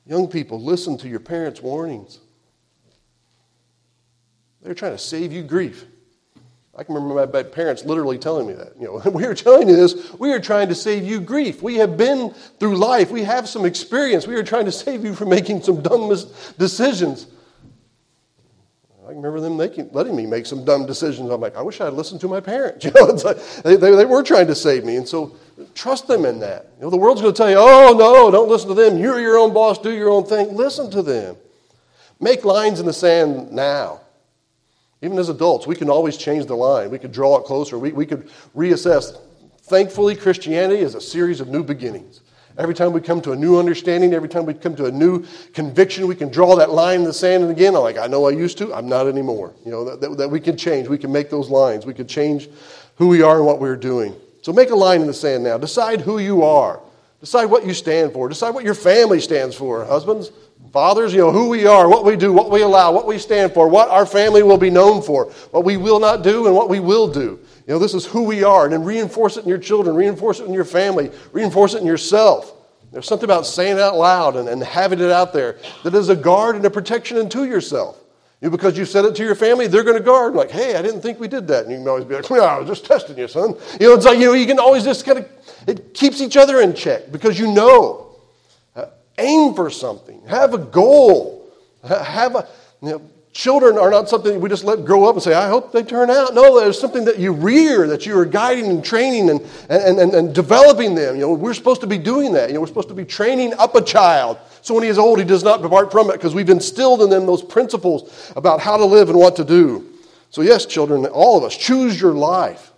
Young 0.05 0.27
people, 0.27 0.61
listen 0.61 0.97
to 0.97 1.07
your 1.07 1.21
parents' 1.21 1.61
warnings. 1.61 2.19
They're 4.61 4.73
trying 4.73 4.91
to 4.91 4.97
save 4.97 5.31
you 5.31 5.43
grief. 5.43 5.85
I 6.77 6.83
can 6.83 6.95
remember 6.95 7.25
my 7.27 7.43
parents 7.43 7.85
literally 7.85 8.17
telling 8.17 8.47
me 8.47 8.53
that. 8.53 8.73
You 8.79 8.85
know, 8.85 9.09
we 9.11 9.25
are 9.25 9.33
telling 9.33 9.69
you 9.69 9.75
this, 9.75 10.13
we 10.13 10.33
are 10.33 10.39
trying 10.39 10.67
to 10.69 10.75
save 10.75 11.03
you 11.03 11.21
grief. 11.21 11.61
We 11.61 11.75
have 11.75 11.97
been 11.97 12.31
through 12.59 12.75
life. 12.77 13.11
We 13.11 13.23
have 13.23 13.47
some 13.47 13.65
experience. 13.65 14.27
We 14.27 14.35
are 14.35 14.43
trying 14.43 14.65
to 14.65 14.71
save 14.71 15.05
you 15.05 15.15
from 15.15 15.29
making 15.29 15.61
some 15.61 15.81
dumb 15.81 16.09
decisions. 16.57 17.27
I 19.05 19.09
can 19.09 19.17
remember 19.17 19.39
them 19.39 19.55
making, 19.55 19.89
letting 19.91 20.15
me 20.15 20.25
make 20.25 20.47
some 20.47 20.65
dumb 20.65 20.87
decisions. 20.87 21.29
I'm 21.29 21.39
like, 21.39 21.55
I 21.55 21.61
wish 21.61 21.79
I 21.79 21.85
had 21.85 21.93
listened 21.93 22.21
to 22.21 22.27
my 22.27 22.39
parents. 22.39 22.83
You 22.85 22.91
know, 22.91 23.05
like, 23.05 23.37
they, 23.63 23.75
they, 23.75 23.95
they, 23.95 24.05
were 24.05 24.23
trying 24.23 24.47
to 24.47 24.55
save 24.55 24.83
me. 24.83 24.95
And 24.95 25.07
so 25.07 25.35
trust 25.75 26.07
them 26.07 26.25
in 26.25 26.39
that. 26.39 26.71
You 26.77 26.85
know, 26.85 26.89
the 26.89 26.97
world's 26.97 27.21
going 27.21 27.33
to 27.33 27.37
tell 27.37 27.49
you, 27.49 27.57
oh, 27.59 27.95
no, 27.95 28.31
don't 28.31 28.49
listen 28.49 28.67
to 28.69 28.73
them. 28.73 28.97
You're 28.97 29.19
your 29.19 29.37
own 29.37 29.53
boss. 29.53 29.77
Do 29.77 29.91
your 29.91 30.09
own 30.09 30.25
thing. 30.25 30.55
Listen 30.55 30.89
to 30.89 31.03
them. 31.03 31.37
Make 32.19 32.45
lines 32.45 32.79
in 32.79 32.87
the 32.87 32.93
sand 32.93 33.51
now. 33.51 34.01
Even 35.05 35.19
as 35.19 35.29
adults, 35.29 35.67
we 35.67 35.75
can 35.75 35.87
always 35.87 36.17
change 36.17 36.47
the 36.47 36.55
line. 36.55 36.89
We 36.89 36.97
could 36.97 37.11
draw 37.11 37.37
it 37.37 37.45
closer. 37.45 37.77
We, 37.77 37.91
we 37.91 38.07
could 38.07 38.27
reassess. 38.55 39.15
Thankfully, 39.61 40.15
Christianity 40.15 40.81
is 40.81 40.95
a 40.95 41.01
series 41.01 41.39
of 41.39 41.47
new 41.47 41.63
beginnings. 41.63 42.21
Every 42.57 42.73
time 42.73 42.91
we 42.91 43.01
come 43.01 43.21
to 43.21 43.31
a 43.31 43.35
new 43.35 43.59
understanding, 43.59 44.13
every 44.13 44.29
time 44.29 44.47
we 44.47 44.55
come 44.55 44.75
to 44.77 44.85
a 44.85 44.91
new 44.91 45.23
conviction, 45.53 46.07
we 46.07 46.15
can 46.15 46.29
draw 46.29 46.55
that 46.55 46.71
line 46.71 47.01
in 47.01 47.05
the 47.05 47.13
sand 47.13 47.43
and 47.43 47.51
again. 47.51 47.75
I'm 47.75 47.83
like, 47.83 47.99
I 47.99 48.07
know 48.07 48.25
I 48.25 48.31
used 48.31 48.57
to, 48.59 48.73
I'm 48.73 48.87
not 48.87 49.07
anymore. 49.07 49.53
You 49.63 49.71
know, 49.71 49.85
that, 49.85 50.01
that, 50.01 50.17
that 50.17 50.29
we 50.29 50.39
can 50.39 50.57
change. 50.57 50.87
We 50.87 50.97
can 50.97 51.11
make 51.11 51.29
those 51.29 51.49
lines. 51.49 51.85
We 51.85 51.93
can 51.93 52.07
change 52.07 52.49
who 52.95 53.07
we 53.07 53.21
are 53.21 53.37
and 53.37 53.45
what 53.45 53.59
we're 53.59 53.75
doing. 53.75 54.15
So 54.41 54.53
make 54.53 54.71
a 54.71 54.75
line 54.75 55.01
in 55.01 55.07
the 55.07 55.13
sand 55.13 55.43
now. 55.43 55.59
Decide 55.59 56.01
who 56.01 56.17
you 56.17 56.43
are. 56.43 56.79
Decide 57.19 57.45
what 57.45 57.65
you 57.65 57.73
stand 57.73 58.13
for. 58.13 58.27
Decide 58.29 58.55
what 58.55 58.63
your 58.63 58.75
family 58.75 59.19
stands 59.19 59.55
for, 59.55 59.85
husbands. 59.85 60.31
Fathers, 60.71 61.13
you 61.13 61.19
know, 61.19 61.31
who 61.31 61.47
we 61.47 61.65
are, 61.65 61.87
what 61.87 62.03
we 62.03 62.17
do, 62.17 62.33
what 62.33 62.51
we 62.51 62.61
allow, 62.61 62.91
what 62.91 63.07
we 63.07 63.17
stand 63.17 63.53
for, 63.53 63.69
what 63.69 63.89
our 63.89 64.05
family 64.05 64.43
will 64.43 64.57
be 64.57 64.69
known 64.69 65.01
for, 65.01 65.31
what 65.51 65.63
we 65.63 65.77
will 65.77 65.99
not 65.99 66.21
do, 66.21 66.47
and 66.47 66.55
what 66.55 66.67
we 66.67 66.81
will 66.81 67.07
do. 67.07 67.39
You 67.65 67.73
know, 67.73 67.79
this 67.79 67.93
is 67.93 68.05
who 68.05 68.23
we 68.23 68.43
are. 68.43 68.65
And 68.65 68.73
then 68.73 68.83
reinforce 68.83 69.37
it 69.37 69.43
in 69.43 69.49
your 69.49 69.57
children, 69.57 69.95
reinforce 69.95 70.41
it 70.41 70.45
in 70.45 70.53
your 70.53 70.65
family, 70.65 71.11
reinforce 71.31 71.75
it 71.75 71.81
in 71.81 71.87
yourself. 71.87 72.53
There's 72.91 73.07
something 73.07 73.25
about 73.25 73.45
saying 73.45 73.77
it 73.77 73.81
out 73.81 73.95
loud 73.95 74.35
and, 74.35 74.49
and 74.49 74.61
having 74.61 74.99
it 74.99 75.11
out 75.11 75.33
there 75.33 75.59
that 75.83 75.93
is 75.93 76.09
a 76.09 76.15
guard 76.15 76.55
and 76.55 76.65
a 76.65 76.69
protection 76.69 77.17
unto 77.17 77.43
yourself. 77.43 78.01
You 78.41 78.49
because 78.49 78.77
you 78.77 78.85
said 78.85 79.05
it 79.05 79.15
to 79.15 79.23
your 79.23 79.33
family, 79.33 79.67
they're 79.67 79.83
going 79.83 79.97
to 79.97 80.03
guard. 80.03 80.33
Like, 80.33 80.51
hey, 80.51 80.75
I 80.75 80.81
didn't 80.81 81.01
think 81.01 81.19
we 81.19 81.27
did 81.27 81.47
that. 81.47 81.63
And 81.63 81.71
you 81.71 81.77
can 81.77 81.87
always 81.87 82.05
be 82.05 82.15
like, 82.15 82.29
yeah, 82.29 82.37
I 82.41 82.59
was 82.59 82.67
just 82.67 82.85
testing 82.85 83.17
you, 83.17 83.27
son. 83.27 83.55
You 83.79 83.87
know, 83.87 83.95
it's 83.95 84.05
like, 84.05 84.19
you 84.19 84.25
know, 84.25 84.33
you 84.33 84.45
can 84.45 84.59
always 84.59 84.83
just 84.83 85.05
kind 85.05 85.19
of, 85.19 85.29
it 85.67 85.93
keeps 85.93 86.21
each 86.21 86.37
other 86.37 86.61
in 86.61 86.73
check 86.73 87.11
because 87.11 87.39
you 87.39 87.51
know 87.51 88.04
Aim 89.17 89.53
for 89.53 89.69
something. 89.69 90.21
Have 90.27 90.53
a 90.53 90.57
goal. 90.57 91.49
Have 91.87 92.35
a, 92.35 92.47
you 92.81 92.89
know, 92.89 93.01
children 93.31 93.77
are 93.77 93.91
not 93.91 94.09
something 94.09 94.39
we 94.39 94.49
just 94.49 94.63
let 94.63 94.85
grow 94.85 95.05
up 95.05 95.15
and 95.15 95.23
say, 95.23 95.33
I 95.33 95.47
hope 95.47 95.71
they 95.71 95.83
turn 95.83 96.09
out. 96.09 96.33
No, 96.33 96.59
there's 96.59 96.79
something 96.79 97.05
that 97.05 97.19
you 97.19 97.31
rear, 97.31 97.87
that 97.87 98.05
you 98.05 98.17
are 98.17 98.25
guiding 98.25 98.67
and 98.67 98.83
training 98.83 99.29
and, 99.29 99.41
and, 99.69 99.99
and, 99.99 100.13
and 100.13 100.33
developing 100.33 100.95
them. 100.95 101.15
You 101.15 101.21
know, 101.21 101.33
we're 101.33 101.53
supposed 101.53 101.81
to 101.81 101.87
be 101.87 101.97
doing 101.97 102.33
that. 102.33 102.49
You 102.49 102.55
know, 102.55 102.61
we're 102.61 102.67
supposed 102.67 102.89
to 102.89 102.95
be 102.95 103.05
training 103.05 103.53
up 103.53 103.75
a 103.75 103.81
child 103.81 104.37
so 104.65 104.73
when 104.73 104.81
he 104.81 104.89
is 104.89 104.97
old, 104.97 105.19
he 105.19 105.25
does 105.25 105.43
not 105.43 105.61
depart 105.61 105.91
from 105.91 106.09
it 106.09 106.13
because 106.13 106.33
we've 106.33 106.49
instilled 106.49 107.03
in 107.03 107.11
them 107.11 107.27
those 107.27 107.43
principles 107.43 108.33
about 108.35 108.59
how 108.59 108.77
to 108.77 108.83
live 108.83 109.09
and 109.09 109.19
what 109.19 109.35
to 109.35 109.43
do. 109.43 109.85
So, 110.31 110.41
yes, 110.41 110.65
children, 110.65 111.05
all 111.05 111.37
of 111.37 111.43
us, 111.43 111.55
choose 111.55 112.01
your 112.01 112.13
life. 112.13 112.71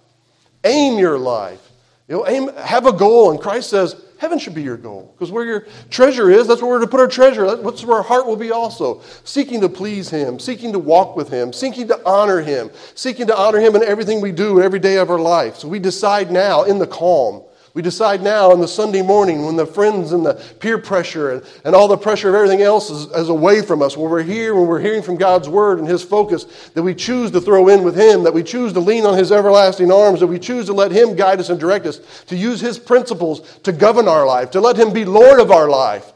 Aim 0.66 1.00
your 1.00 1.18
life. 1.18 1.72
You 2.10 2.18
know, 2.18 2.28
aim, 2.28 2.54
have 2.58 2.88
a 2.88 2.92
goal. 2.92 3.32
And 3.32 3.40
Christ 3.40 3.70
says, 3.70 3.96
Heaven 4.18 4.40
should 4.40 4.56
be 4.56 4.64
your 4.64 4.78
goal 4.78 5.14
because 5.14 5.32
where 5.32 5.46
your 5.46 5.68
treasure 5.90 6.30
is, 6.30 6.48
that's 6.48 6.62
where 6.62 6.72
we're 6.72 6.82
to 6.82 6.88
put 6.88 7.00
our 7.00 7.08
treasure. 7.08 7.56
That's 7.56 7.84
where 7.84 7.98
our 7.98 8.04
heart 8.04 8.26
will 8.26 8.36
be 8.36 8.52
also. 8.52 9.02
Seeking 9.24 9.62
to 9.62 9.70
please 9.70 10.10
Him, 10.10 10.40
seeking 10.40 10.72
to 10.74 10.80
walk 10.80 11.16
with 11.16 11.30
Him, 11.30 11.54
seeking 11.54 11.88
to 11.90 12.02
honor 12.06 12.42
Him, 12.42 12.72
seeking 12.96 13.28
to 13.28 13.38
honor 13.38 13.60
Him 13.60 13.76
in 13.76 13.84
everything 13.84 14.22
we 14.22 14.32
do 14.32 14.62
every 14.62 14.80
day 14.80 14.98
of 14.98 15.10
our 15.10 15.20
life. 15.20 15.58
So 15.58 15.68
we 15.68 15.80
decide 15.80 16.32
now 16.32 16.64
in 16.64 16.80
the 16.80 16.88
calm 16.88 17.44
we 17.78 17.84
decide 17.84 18.24
now 18.24 18.52
on 18.52 18.60
the 18.60 18.68
Sunday 18.68 19.04
morning 19.04 19.46
when 19.46 19.56
the 19.56 19.64
friends 19.64 20.12
and 20.12 20.26
the 20.26 20.34
peer 20.60 20.80
pressure 20.80 21.30
and, 21.30 21.44
and 21.64 21.76
all 21.76 21.88
the 21.88 21.96
pressure 21.96 22.28
of 22.28 22.34
everything 22.34 22.64
else 22.64 22.90
is, 22.90 23.06
is 23.12 23.30
away 23.30 23.62
from 23.62 23.84
us, 23.84 23.96
when 23.96 24.10
we're 24.10 24.24
here, 24.24 24.56
when 24.56 24.66
we're 24.66 24.80
hearing 24.80 25.04
from 25.04 25.16
God's 25.16 25.48
word 25.48 25.78
and 25.78 25.88
His 25.88 26.02
focus, 26.02 26.72
that 26.74 26.82
we 26.82 26.96
choose 26.96 27.30
to 27.30 27.40
throw 27.40 27.68
in 27.68 27.84
with 27.84 27.96
Him, 27.96 28.24
that 28.24 28.34
we 28.34 28.42
choose 28.42 28.74
to 28.74 28.80
lean 28.80 29.06
on 29.06 29.16
His 29.16 29.32
everlasting 29.32 29.92
arms, 29.92 30.22
that 30.22 30.26
we 30.26 30.40
choose 30.40 30.66
to 30.66 30.74
let 30.74 30.92
Him 30.92 31.16
guide 31.16 31.40
us 31.40 31.52
and 31.52 31.60
direct 31.60 31.86
us, 31.86 32.00
to 32.24 32.36
use 32.36 32.60
His 32.60 32.80
principles 32.80 33.60
to 33.60 33.72
govern 33.72 34.08
our 34.08 34.26
life, 34.26 34.50
to 34.52 34.60
let 34.60 34.76
Him 34.76 34.92
be 34.92 35.06
Lord 35.06 35.40
of 35.40 35.52
our 35.52 35.70
life. 35.70 36.12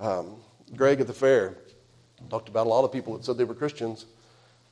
Um, 0.00 0.36
Greg 0.74 1.02
at 1.02 1.06
the 1.06 1.12
fair 1.12 1.54
talked 2.30 2.48
about 2.48 2.66
a 2.66 2.70
lot 2.70 2.86
of 2.86 2.92
people 2.92 3.14
that 3.14 3.26
said 3.26 3.36
they 3.36 3.44
were 3.44 3.52
Christians, 3.52 4.06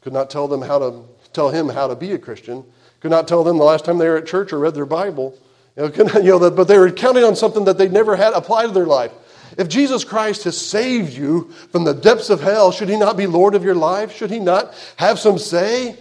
could 0.01 0.15
not 0.15 0.31
tell 0.31 0.49
them 0.49 0.63
how 0.63 0.79
to 0.79 1.03
tell 1.35 1.51
him 1.51 1.69
how 1.69 1.87
to 1.87 1.95
be 1.95 2.13
a 2.13 2.19
Christian, 2.19 2.65
could 3.01 3.11
not 3.11 3.29
tell 3.29 3.45
them 3.45 3.59
the 3.59 3.65
last 3.65 3.85
time 3.85 3.99
they 3.99 4.09
were 4.09 4.17
at 4.17 4.27
church 4.27 4.55
or 4.55 4.59
read 4.59 4.75
their 4.75 4.87
Bible. 4.87 5.39
You 6.15 6.39
know, 6.39 6.51
but 6.51 6.69
they 6.69 6.79
were 6.79 6.91
counting 6.91 7.25
on 7.25 7.37
something 7.37 7.65
that 7.65 7.77
they 7.77 7.89
never 7.89 8.17
had 8.17 8.33
applied 8.33 8.67
to 8.67 8.73
their 8.73 8.87
life. 8.87 9.13
If 9.59 9.69
Jesus 9.69 10.05
Christ 10.05 10.45
has 10.45 10.57
saved 10.57 11.13
you 11.13 11.51
from 11.71 11.85
the 11.85 11.95
depths 11.95 12.31
of 12.31 12.41
hell, 12.41 12.73
should 12.73 12.89
he 12.89 12.97
not 12.97 13.17
be 13.17 13.27
Lord 13.27 13.55
of 13.55 13.63
your 13.63 13.75
life? 13.75 14.13
Should 14.13 14.31
he 14.31 14.39
not 14.39 14.75
have 14.97 15.19
some 15.19 15.39
say? 15.39 15.97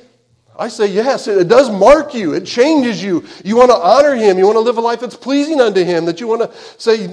I 0.57 0.69
say 0.69 0.87
yes. 0.87 1.27
It 1.27 1.49
does 1.49 1.69
mark 1.69 2.13
you. 2.13 2.33
It 2.33 2.45
changes 2.45 3.03
you. 3.03 3.25
You 3.43 3.57
want 3.57 3.71
to 3.71 3.75
honor 3.75 4.15
him. 4.15 4.37
You 4.37 4.45
want 4.45 4.55
to 4.55 4.61
live 4.61 4.77
a 4.77 4.81
life 4.81 5.01
that's 5.01 5.15
pleasing 5.15 5.59
unto 5.59 5.83
him. 5.83 6.05
That 6.05 6.21
you 6.21 6.27
want 6.27 6.43
to 6.43 6.57
say, 6.77 7.05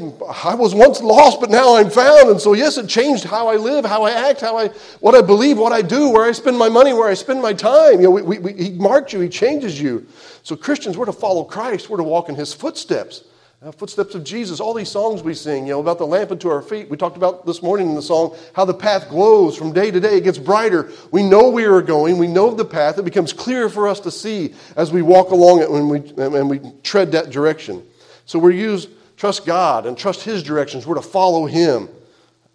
I 0.44 0.55
was 0.55 0.74
once 0.74 1.00
lost, 1.00 1.40
but 1.40 1.50
now 1.50 1.74
I'm 1.74 1.90
found. 1.90 2.31
And 2.31 2.40
so, 2.40 2.52
yes, 2.52 2.78
it 2.78 2.88
changed 2.88 3.24
how 3.24 3.48
I 3.48 3.57
live, 3.57 3.85
how 3.85 4.05
I 4.05 4.12
act, 4.12 4.40
how 4.40 4.57
I, 4.57 4.68
what 5.00 5.16
I 5.16 5.22
believe, 5.22 5.59
what 5.59 5.72
I 5.72 5.83
do, 5.83 6.11
where 6.11 6.28
I 6.28 6.33
spend 6.33 6.57
my 6.57 6.68
money, 6.68 6.92
where 6.92 7.09
I 7.09 7.14
spend 7.14 7.42
my 7.42 7.52
time. 7.52 7.94
You 7.94 8.05
know, 8.05 8.11
we, 8.11 8.38
we, 8.38 8.52
he 8.52 8.70
marked 8.70 9.12
you. 9.12 9.18
He 9.18 9.28
changes 9.28 9.81
you. 9.81 10.07
So, 10.44 10.55
Christians, 10.55 10.96
we're 10.96 11.07
to 11.07 11.12
follow 11.12 11.42
Christ. 11.42 11.90
We're 11.90 11.96
to 11.96 12.05
walk 12.05 12.28
in 12.28 12.37
his 12.37 12.52
footsteps. 12.52 13.24
Uh, 13.64 13.70
footsteps 13.70 14.16
of 14.16 14.25
Jesus, 14.25 14.59
all 14.59 14.75
these 14.75 14.90
songs 14.90 15.22
we 15.22 15.35
sing, 15.35 15.68
you 15.68 15.72
know, 15.72 15.79
about 15.79 15.96
the 15.96 16.07
lamp 16.07 16.33
unto 16.33 16.48
our 16.48 16.62
feet. 16.62 16.90
We 16.90 16.96
talked 16.96 17.16
about 17.16 17.46
this 17.46 17.62
morning 17.62 17.90
in 17.90 17.94
the 17.94 18.03
song 18.03 18.37
how 18.55 18.64
the 18.64 18.75
path 18.75 19.09
glows 19.09 19.57
from 19.57 19.72
day 19.72 19.88
to 19.92 20.01
day. 20.01 20.16
It 20.16 20.25
gets 20.25 20.38
brighter. 20.38 20.90
We 21.12 21.22
know 21.22 21.48
we 21.48 21.64
are 21.64 21.81
going. 21.81 22.18
We 22.18 22.27
know 22.27 22.53
the 22.53 22.64
path. 22.64 22.98
It 22.98 23.05
becomes 23.05 23.33
clearer 23.33 23.68
for 23.68 23.87
us 23.87 24.01
to 24.01 24.11
see 24.11 24.55
as 24.75 24.90
we 24.90 25.01
walk 25.01 25.31
along 25.31 25.61
it 25.61 25.70
when 25.70 25.88
we, 25.88 25.98
and 26.16 26.51
we 26.51 26.61
tread 26.83 27.12
that 27.12 27.31
direction. 27.31 27.87
So 28.27 28.40
we 28.40 28.59
use 28.59 28.88
trust 29.16 29.46
God 29.46 29.87
and 29.87 29.96
trust 29.96 30.25
His 30.25 30.42
directions. 30.42 30.85
We're 30.85 30.96
to 30.96 31.03
follow 31.03 31.46
Him. 31.46 31.88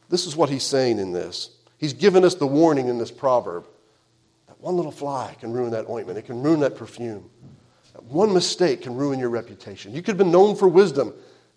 This 0.10 0.26
is 0.26 0.36
what 0.36 0.50
He's 0.50 0.64
saying 0.64 1.00
in 1.00 1.14
this. 1.14 1.52
He's 1.78 1.94
given 1.94 2.26
us 2.26 2.36
the 2.36 2.48
warning 2.48 2.90
in 2.90 2.98
this 2.98 3.12
proverb 3.12 3.66
that 4.48 4.60
one 4.60 4.76
little 4.76 4.92
fly 4.92 5.38
can 5.40 5.54
ruin 5.54 5.72
that 5.72 5.90
ointment, 5.90 6.18
it 6.18 6.26
can 6.26 6.44
ruin 6.44 6.60
that 6.60 6.76
perfume. 6.76 7.30
One 8.10 8.34
mistake 8.34 8.84
can 8.84 8.96
ruin 8.96 9.20
your 9.20 9.30
reputation. 9.30 9.94
You 9.94 10.02
could 10.02 10.10
have 10.10 10.18
been 10.18 10.32
known 10.32 10.56
for 10.56 10.68
wisdom, 10.68 11.14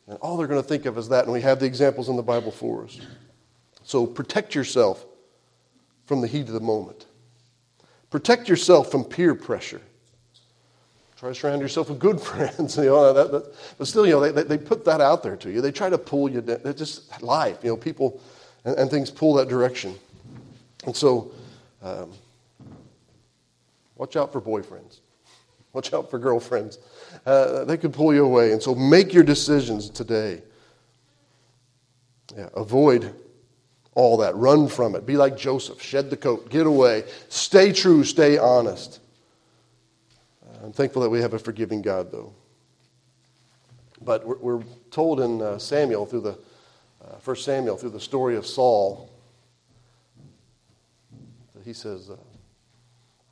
and 0.06 0.18
all 0.18 0.36
they're 0.36 0.46
going 0.46 0.62
to 0.62 0.68
think 0.68 0.86
of 0.86 0.98
is 0.98 1.08
that, 1.08 1.24
and 1.24 1.32
we 1.32 1.40
have 1.42 1.60
the 1.60 1.66
examples 1.66 2.08
in 2.08 2.16
the 2.16 2.22
Bible 2.22 2.50
for 2.50 2.84
us. 2.84 3.00
So 3.84 4.06
protect 4.06 4.54
yourself 4.54 5.04
from 6.06 6.20
the 6.20 6.26
heat 6.26 6.48
of 6.48 6.54
the 6.54 6.60
moment. 6.60 7.06
Protect 8.10 8.48
yourself 8.48 8.90
from 8.90 9.04
peer 9.04 9.34
pressure. 9.34 9.80
Try 11.16 11.28
to 11.28 11.34
surround 11.34 11.60
yourself 11.60 11.88
with 11.90 11.98
good 11.98 12.20
friends. 12.20 12.76
You 12.76 12.84
know, 12.84 13.12
that, 13.12 13.30
that, 13.30 13.54
but 13.78 13.86
still, 13.86 14.06
you 14.06 14.12
know, 14.12 14.32
they, 14.32 14.42
they 14.42 14.58
put 14.58 14.84
that 14.86 15.00
out 15.00 15.22
there 15.22 15.36
to 15.36 15.50
you. 15.50 15.60
They 15.60 15.70
try 15.70 15.90
to 15.90 15.98
pull 15.98 16.28
you 16.28 16.40
down. 16.40 16.60
It's 16.64 16.78
just 16.78 17.22
life. 17.22 17.58
You 17.62 17.70
know, 17.70 17.76
people 17.76 18.20
and, 18.64 18.76
and 18.76 18.90
things 18.90 19.10
pull 19.10 19.34
that 19.34 19.48
direction. 19.48 19.94
And 20.86 20.96
so, 20.96 21.30
um, 21.82 22.10
watch 23.96 24.16
out 24.16 24.32
for 24.32 24.40
boyfriends. 24.40 25.00
Watch 25.72 25.92
out 25.92 26.10
for 26.10 26.18
girlfriends. 26.18 26.78
Uh, 27.24 27.64
they 27.64 27.76
could 27.76 27.92
pull 27.92 28.12
you 28.12 28.24
away. 28.24 28.52
And 28.52 28.62
so 28.62 28.74
make 28.74 29.12
your 29.12 29.22
decisions 29.22 29.88
today. 29.88 30.42
Yeah, 32.36 32.48
avoid 32.54 33.14
all 33.94 34.16
that. 34.18 34.34
Run 34.36 34.68
from 34.68 34.94
it. 34.94 35.06
Be 35.06 35.16
like 35.16 35.36
Joseph. 35.36 35.80
Shed 35.80 36.10
the 36.10 36.16
coat. 36.16 36.50
Get 36.50 36.66
away. 36.66 37.04
Stay 37.28 37.72
true. 37.72 38.04
Stay 38.04 38.38
honest. 38.38 39.00
Uh, 40.44 40.66
I'm 40.66 40.72
thankful 40.72 41.02
that 41.02 41.10
we 41.10 41.20
have 41.20 41.34
a 41.34 41.38
forgiving 41.38 41.82
God, 41.82 42.10
though. 42.10 42.32
But 44.02 44.26
we're, 44.26 44.38
we're 44.38 44.64
told 44.90 45.20
in 45.20 45.42
uh, 45.42 45.58
Samuel, 45.58 46.06
through 46.06 46.22
the 46.22 46.38
uh, 47.04 47.16
First 47.18 47.44
Samuel, 47.44 47.76
through 47.76 47.90
the 47.90 48.00
story 48.00 48.36
of 48.36 48.46
Saul, 48.46 49.10
that 51.54 51.64
he 51.64 51.72
says, 51.72 52.10
uh, 52.10 52.16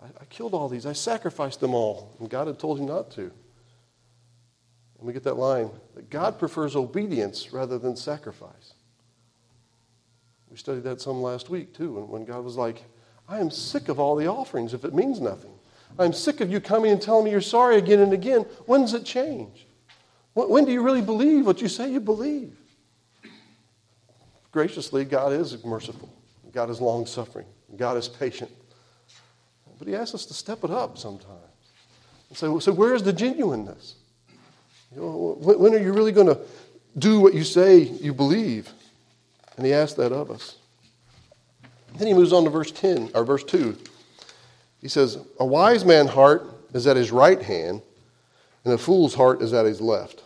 I, 0.02 0.06
I 0.20 0.24
killed 0.26 0.54
all 0.54 0.68
these. 0.68 0.86
I 0.86 0.92
sacrificed 0.92 1.60
them 1.60 1.74
all. 1.74 2.16
And 2.20 2.30
God 2.30 2.46
had 2.46 2.58
told 2.58 2.78
him 2.78 2.86
not 2.86 3.10
to. 3.12 3.22
And 3.22 5.06
we 5.06 5.12
get 5.12 5.24
that 5.24 5.36
line 5.36 5.70
that 5.94 6.10
God 6.10 6.38
prefers 6.38 6.76
obedience 6.76 7.52
rather 7.52 7.78
than 7.78 7.96
sacrifice. 7.96 8.74
We 10.50 10.56
studied 10.56 10.84
that 10.84 11.00
some 11.00 11.22
last 11.22 11.50
week, 11.50 11.74
too, 11.74 11.92
when, 11.92 12.08
when 12.08 12.24
God 12.24 12.44
was 12.44 12.56
like, 12.56 12.82
I 13.28 13.38
am 13.38 13.50
sick 13.50 13.88
of 13.88 14.00
all 14.00 14.16
the 14.16 14.26
offerings 14.26 14.74
if 14.74 14.84
it 14.84 14.94
means 14.94 15.20
nothing. 15.20 15.52
I'm 15.98 16.12
sick 16.12 16.40
of 16.40 16.50
you 16.50 16.60
coming 16.60 16.92
and 16.92 17.00
telling 17.00 17.24
me 17.24 17.30
you're 17.30 17.40
sorry 17.40 17.76
again 17.76 18.00
and 18.00 18.12
again. 18.12 18.42
When 18.66 18.82
does 18.82 18.94
it 18.94 19.04
change? 19.04 19.66
When, 20.34 20.48
when 20.48 20.64
do 20.64 20.72
you 20.72 20.82
really 20.82 21.02
believe 21.02 21.46
what 21.46 21.60
you 21.60 21.68
say 21.68 21.90
you 21.90 22.00
believe? 22.00 22.56
Graciously, 24.50 25.04
God 25.04 25.32
is 25.32 25.62
merciful. 25.64 26.08
God 26.52 26.70
is 26.70 26.80
long 26.80 27.04
suffering. 27.04 27.46
God 27.76 27.96
is 27.96 28.08
patient. 28.08 28.50
But 29.78 29.88
He 29.88 29.94
asks 29.94 30.14
us 30.14 30.26
to 30.26 30.34
step 30.34 30.64
it 30.64 30.70
up 30.70 30.98
sometimes. 30.98 31.34
So, 32.34 32.58
so 32.58 32.72
where 32.72 32.94
is 32.94 33.02
the 33.02 33.12
genuineness? 33.12 33.96
You 34.94 35.00
know, 35.00 35.36
when, 35.38 35.58
when 35.58 35.74
are 35.74 35.78
you 35.78 35.92
really 35.92 36.12
going 36.12 36.26
to 36.26 36.38
do 36.98 37.20
what 37.20 37.34
you 37.34 37.44
say 37.44 37.78
you 37.78 38.12
believe? 38.12 38.70
And 39.56 39.64
He 39.64 39.72
asks 39.72 39.94
that 39.94 40.12
of 40.12 40.30
us. 40.30 40.56
Then 41.96 42.06
he 42.06 42.14
moves 42.14 42.32
on 42.32 42.44
to 42.44 42.50
verse 42.50 42.70
10 42.70 43.10
or 43.14 43.24
verse 43.24 43.44
2. 43.44 43.76
He 44.80 44.88
says, 44.88 45.18
A 45.40 45.46
wise 45.46 45.84
man's 45.84 46.10
heart 46.10 46.46
is 46.72 46.86
at 46.86 46.96
his 46.96 47.10
right 47.10 47.40
hand, 47.40 47.82
and 48.64 48.74
a 48.74 48.78
fool's 48.78 49.14
heart 49.14 49.42
is 49.42 49.52
at 49.52 49.66
his 49.66 49.80
left. 49.80 50.22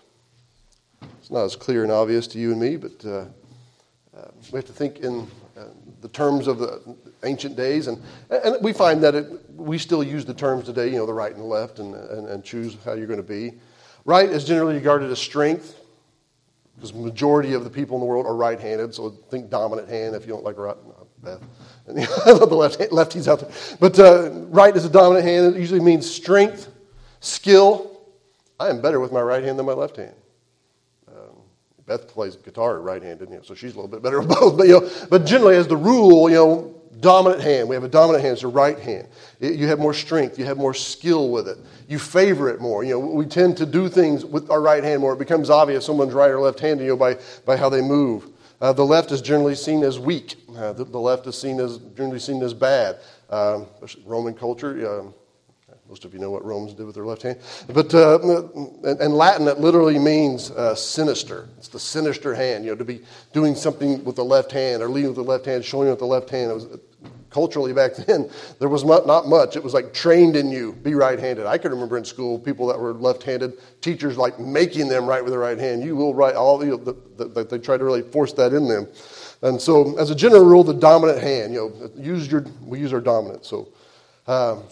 It's 1.21 1.31
not 1.31 1.45
as 1.45 1.57
clear 1.57 1.83
and 1.83 1.93
obvious 1.93 2.27
to 2.29 2.39
you 2.39 2.53
and 2.53 2.61
me, 2.61 2.77
but 2.77 3.05
uh, 3.05 3.25
uh, 4.17 4.29
we 4.51 4.57
have 4.57 4.67
to 4.67 4.73
think 4.73 4.99
in 4.99 5.27
uh, 5.57 5.65
the 6.01 6.09
terms 6.09 6.47
of 6.47 6.59
the 6.59 6.97
ancient 7.25 7.57
days. 7.57 7.87
And, 7.87 8.03
and 8.31 8.57
we 8.61 8.73
find 8.73 9.03
that 9.03 9.15
it, 9.15 9.51
we 9.55 9.79
still 9.79 10.03
use 10.03 10.25
the 10.25 10.35
terms 10.35 10.65
today, 10.65 10.89
you 10.89 10.97
know, 10.97 11.07
the 11.07 11.15
right 11.15 11.33
and 11.33 11.41
the 11.41 11.47
left, 11.47 11.79
and, 11.79 11.95
and, 11.95 12.29
and 12.29 12.45
choose 12.45 12.77
how 12.85 12.95
you're 12.95 13.07
going 13.07 13.19
to 13.19 13.23
be. 13.23 13.55
Right 14.05 14.29
is 14.29 14.45
generally 14.45 14.75
regarded 14.75 15.11
as 15.11 15.19
strength, 15.19 15.77
because 16.75 16.93
the 16.93 16.99
majority 16.99 17.53
of 17.55 17.65
the 17.65 17.71
people 17.71 17.97
in 17.97 18.01
the 18.01 18.07
world 18.07 18.27
are 18.27 18.35
right 18.35 18.59
handed, 18.59 18.95
so 18.95 19.11
think 19.31 19.51
dominant 19.51 19.89
hand 19.89 20.15
if 20.15 20.27
you 20.27 20.33
don't 20.33 20.45
like 20.45 20.59
right. 20.59 20.77
Beth. 21.23 21.41
the 21.87 22.49
left, 22.51 22.81
lefties 22.91 23.29
out 23.29 23.41
there. 23.41 23.51
But 23.79 23.99
uh, 23.99 24.31
right 24.49 24.77
is 24.77 24.85
a 24.85 24.91
dominant 24.91 25.25
hand. 25.25 25.55
It 25.55 25.61
usually 25.61 25.81
means 25.81 26.09
strength, 26.09 26.69
skill. 27.21 28.01
I 28.59 28.69
am 28.69 28.81
better 28.81 28.99
with 28.99 29.13
my 29.13 29.21
right 29.21 29.43
hand 29.43 29.59
than 29.59 29.67
my 29.67 29.73
left 29.73 29.97
hand. 29.97 30.15
Um, 31.09 31.37
Beth 31.87 32.09
plays 32.09 32.37
guitar 32.37 32.81
right-handed, 32.81 33.29
you 33.29 33.37
know, 33.37 33.43
so 33.43 33.55
she's 33.55 33.73
a 33.73 33.77
little 33.77 33.89
bit 33.89 34.03
better 34.03 34.21
with 34.23 34.29
both. 34.29 34.57
But, 34.57 34.67
you 34.67 34.81
know, 34.81 34.91
but 35.11 35.25
generally, 35.25 35.57
as 35.57 35.69
the 35.69 35.77
rule, 35.77 36.29
you 36.29 36.37
know, 36.37 36.82
dominant 37.03 37.43
hand. 37.43 37.69
We 37.69 37.75
have 37.75 37.85
a 37.85 37.89
dominant 37.89 38.25
hand. 38.25 38.35
It's 38.35 38.45
a 38.45 38.49
right 38.49 38.79
hand. 38.79 39.09
It, 39.41 39.57
you 39.57 39.67
have 39.67 39.79
more 39.79 39.93
strength. 39.93 40.39
You 40.39 40.47
have 40.47 40.57
more 40.57 40.73
skill 40.73 41.29
with 41.29 41.49
it. 41.49 41.59
You 41.89 41.99
favor 41.99 42.49
it 42.49 42.61
more. 42.61 42.85
You 42.85 42.93
know, 42.93 43.01
we 43.01 43.27
tend 43.27 43.59
to 43.59 43.67
do 43.67 43.89
things 43.91 44.25
with 44.25 44.51
our 44.51 44.63
right 44.63 44.83
hand 44.83 45.03
more. 45.03 45.13
It 45.13 45.19
becomes 45.19 45.51
obvious 45.51 45.85
someone's 45.85 46.15
right 46.15 46.31
or 46.31 46.41
left-handed, 46.41 46.83
you 46.83 46.91
know, 46.91 46.97
by, 46.97 47.19
by 47.45 47.57
how 47.57 47.69
they 47.69 47.83
move. 47.83 48.29
Uh, 48.63 48.73
the 48.73 48.85
left 48.85 49.11
is 49.11 49.21
generally 49.21 49.57
seen 49.57 49.83
as 49.83 49.99
weak. 49.99 50.37
Uh, 50.57 50.73
the, 50.73 50.85
the, 50.85 50.99
left 50.99 51.27
is 51.27 51.37
seen 51.37 51.59
as 51.59 51.79
generally 51.97 52.21
seen 52.21 52.41
as 52.43 52.55
bad. 52.55 52.99
Um, 53.29 53.67
Roman 54.07 54.35
culture. 54.35 55.01
Um, 55.01 55.15
most 55.89 56.05
of 56.05 56.15
you 56.15 56.21
know 56.21 56.31
what 56.31 56.45
Romans 56.45 56.75
did 56.75 56.87
with 56.87 56.95
their 56.95 57.05
left 57.05 57.23
hand. 57.23 57.39
But 57.69 57.95
uh, 57.95 58.19
and, 58.85 59.15
Latin, 59.15 59.47
it 59.49 59.59
literally 59.59 59.99
means 59.99 60.51
uh, 60.51 60.75
sinister. 60.75 61.49
It's 61.59 61.69
the 61.69 61.81
sinister 61.81 62.35
hand. 62.35 62.65
You 62.65 62.71
know, 62.71 62.77
to 62.77 62.85
be 62.85 63.03
doing 63.33 63.55
something 63.55 64.03
with 64.05 64.17
the 64.17 64.25
left 64.25 64.53
hand 64.53 64.83
or 64.83 64.89
leading 64.89 65.11
with 65.11 65.17
the 65.17 65.23
left 65.23 65.45
hand, 65.45 65.65
showing 65.65 65.91
with 65.91 65.99
the 65.99 66.07
left 66.07 66.31
hand. 66.31 66.51
It 66.51 66.55
was 66.55 66.67
culturally 67.33 67.73
back 67.73 67.95
then, 68.07 68.31
there 68.59 68.69
was 68.69 68.85
not 68.85 69.27
much. 69.27 69.57
It 69.57 69.65
was 69.65 69.75
like 69.75 69.93
trained 69.93 70.37
in 70.37 70.51
you, 70.51 70.73
be 70.73 70.95
right 70.95 71.19
handed. 71.19 71.47
I 71.47 71.59
can 71.59 71.73
remember 71.73 71.97
in 71.97 72.05
school 72.05 72.39
people 72.39 72.67
that 72.69 72.79
were 72.79 72.93
left 72.93 73.23
handed, 73.23 73.55
teachers 73.81 74.17
like 74.17 74.39
making 74.39 74.89
them 74.89 75.07
write 75.07 75.25
with 75.25 75.33
the 75.33 75.39
right 75.39 75.59
hand. 75.59 75.83
You 75.83 75.97
will 75.97 76.15
write 76.15 76.37
all, 76.37 76.63
you 76.65 76.73
know, 76.73 76.77
the, 76.77 76.97
the, 77.17 77.25
the, 77.25 77.45
they 77.45 77.59
try 77.59 77.77
to 77.77 77.85
really 77.85 78.03
force 78.03 78.33
that 78.35 78.53
in 78.53 78.69
them. 78.69 78.87
And 79.41 79.61
so, 79.61 79.99
as 79.99 80.11
a 80.11 80.15
general 80.15 80.45
rule, 80.45 80.63
the 80.63 80.75
dominant 80.75 81.21
hand, 81.21 81.53
you 81.53 81.59
know, 81.59 81.91
use 81.97 82.31
your, 82.31 82.45
we 82.65 82.79
use 82.79 82.93
our 82.93 83.01
dominant. 83.01 83.45
So, 83.45 83.73
um, 84.29 84.63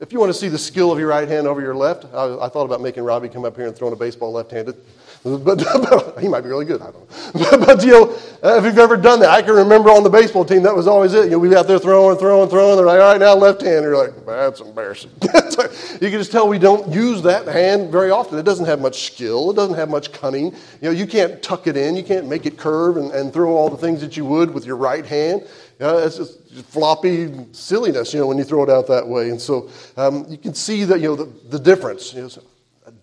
if 0.00 0.12
you 0.12 0.18
want 0.18 0.32
to 0.32 0.38
see 0.38 0.48
the 0.48 0.58
skill 0.58 0.90
of 0.90 0.98
your 0.98 1.08
right 1.08 1.28
hand 1.28 1.46
over 1.46 1.60
your 1.60 1.74
left, 1.74 2.04
I, 2.12 2.36
I 2.40 2.48
thought 2.48 2.64
about 2.64 2.80
making 2.80 3.04
Robbie 3.04 3.28
come 3.28 3.44
up 3.44 3.56
here 3.56 3.66
and 3.66 3.76
throwing 3.76 3.92
a 3.92 3.96
baseball 3.96 4.32
left 4.32 4.50
handed. 4.50 4.76
But, 5.22 5.38
but, 5.38 6.18
he 6.20 6.28
might 6.28 6.42
be 6.42 6.50
really 6.50 6.66
good. 6.66 6.82
I 6.82 6.90
don't 6.90 7.10
know. 7.10 7.40
But, 7.50 7.60
but, 7.66 7.84
you 7.84 7.92
know, 7.92 8.10
uh, 8.42 8.58
if 8.58 8.64
you've 8.64 8.78
ever 8.78 8.96
done 8.96 9.20
that, 9.20 9.30
I 9.30 9.40
can 9.40 9.54
remember 9.54 9.88
on 9.90 10.02
the 10.02 10.10
baseball 10.10 10.44
team 10.44 10.62
that 10.64 10.74
was 10.74 10.86
always 10.86 11.14
it. 11.14 11.24
You 11.24 11.30
know, 11.30 11.38
we'd 11.38 11.50
be 11.50 11.56
out 11.56 11.66
there 11.66 11.78
throwing, 11.78 12.18
throwing, 12.18 12.50
throwing. 12.50 12.76
They're 12.76 12.84
like, 12.84 13.00
all 13.00 13.12
right, 13.12 13.20
now 13.20 13.34
left 13.34 13.62
hand. 13.62 13.84
You're 13.84 13.96
like, 13.96 14.26
that's 14.26 14.60
embarrassing. 14.60 15.12
you 15.22 16.10
can 16.10 16.18
just 16.18 16.30
tell 16.30 16.46
we 16.46 16.58
don't 16.58 16.92
use 16.92 17.22
that 17.22 17.46
hand 17.46 17.90
very 17.90 18.10
often. 18.10 18.38
It 18.38 18.42
doesn't 18.42 18.66
have 18.66 18.80
much 18.80 19.06
skill. 19.06 19.50
It 19.50 19.54
doesn't 19.56 19.76
have 19.76 19.88
much 19.88 20.12
cunning. 20.12 20.46
You 20.46 20.58
know, 20.82 20.90
you 20.90 21.06
can't 21.06 21.42
tuck 21.42 21.68
it 21.68 21.76
in. 21.76 21.96
You 21.96 22.04
can't 22.04 22.28
make 22.28 22.44
it 22.44 22.58
curve 22.58 22.98
and, 22.98 23.10
and 23.12 23.32
throw 23.32 23.56
all 23.56 23.70
the 23.70 23.78
things 23.78 24.02
that 24.02 24.18
you 24.18 24.26
would 24.26 24.52
with 24.52 24.66
your 24.66 24.76
right 24.76 25.06
hand. 25.06 25.42
You 25.80 25.86
know, 25.86 25.98
it's 25.98 26.18
just 26.18 26.43
floppy 26.62 27.46
silliness, 27.52 28.14
you 28.14 28.20
know, 28.20 28.26
when 28.26 28.38
you 28.38 28.44
throw 28.44 28.62
it 28.62 28.70
out 28.70 28.86
that 28.88 29.06
way. 29.06 29.30
And 29.30 29.40
so 29.40 29.70
um, 29.96 30.24
you 30.28 30.38
can 30.38 30.54
see 30.54 30.84
that, 30.84 31.00
you 31.00 31.08
know, 31.08 31.16
the, 31.16 31.48
the 31.48 31.58
difference. 31.58 32.14
You 32.14 32.22
know, 32.22 32.28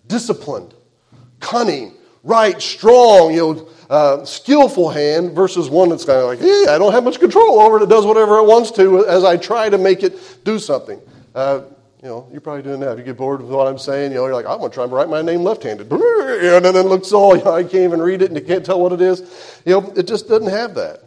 disciplined, 0.06 0.74
cunning, 1.40 1.94
right, 2.22 2.60
strong, 2.60 3.32
you 3.32 3.40
know, 3.40 3.68
uh, 3.90 4.24
skillful 4.24 4.90
hand 4.90 5.32
versus 5.32 5.68
one 5.68 5.88
that's 5.88 6.04
kind 6.04 6.18
of 6.18 6.26
like, 6.26 6.40
yeah, 6.40 6.74
I 6.74 6.78
don't 6.78 6.92
have 6.92 7.04
much 7.04 7.18
control 7.18 7.60
over 7.60 7.78
it. 7.78 7.82
It 7.82 7.88
does 7.88 8.06
whatever 8.06 8.38
it 8.38 8.44
wants 8.44 8.70
to 8.72 9.06
as 9.06 9.24
I 9.24 9.36
try 9.36 9.68
to 9.68 9.78
make 9.78 10.02
it 10.02 10.44
do 10.44 10.58
something. 10.58 11.00
Uh, 11.34 11.62
you 12.02 12.08
know, 12.08 12.28
you're 12.32 12.40
probably 12.40 12.62
doing 12.62 12.80
that. 12.80 12.92
If 12.92 12.98
you 12.98 13.04
get 13.04 13.16
bored 13.16 13.40
with 13.40 13.50
what 13.50 13.68
I'm 13.68 13.78
saying, 13.78 14.10
you 14.10 14.18
know, 14.18 14.24
you're 14.24 14.34
like, 14.34 14.46
I'm 14.46 14.58
going 14.58 14.70
to 14.70 14.74
try 14.74 14.84
and 14.84 14.92
write 14.92 15.08
my 15.08 15.22
name 15.22 15.42
left-handed. 15.42 15.90
And 16.32 16.64
then 16.64 16.74
it 16.74 16.86
looks 16.86 17.12
all, 17.12 17.36
you 17.36 17.44
know, 17.44 17.52
I 17.52 17.62
can't 17.62 17.84
even 17.84 18.00
read 18.00 18.22
it 18.22 18.30
and 18.30 18.36
you 18.36 18.44
can't 18.44 18.64
tell 18.64 18.80
what 18.80 18.92
it 18.92 19.00
is. 19.00 19.20
You 19.64 19.80
know, 19.80 19.92
it 19.94 20.08
just 20.08 20.28
doesn't 20.28 20.50
have 20.50 20.74
that. 20.74 21.02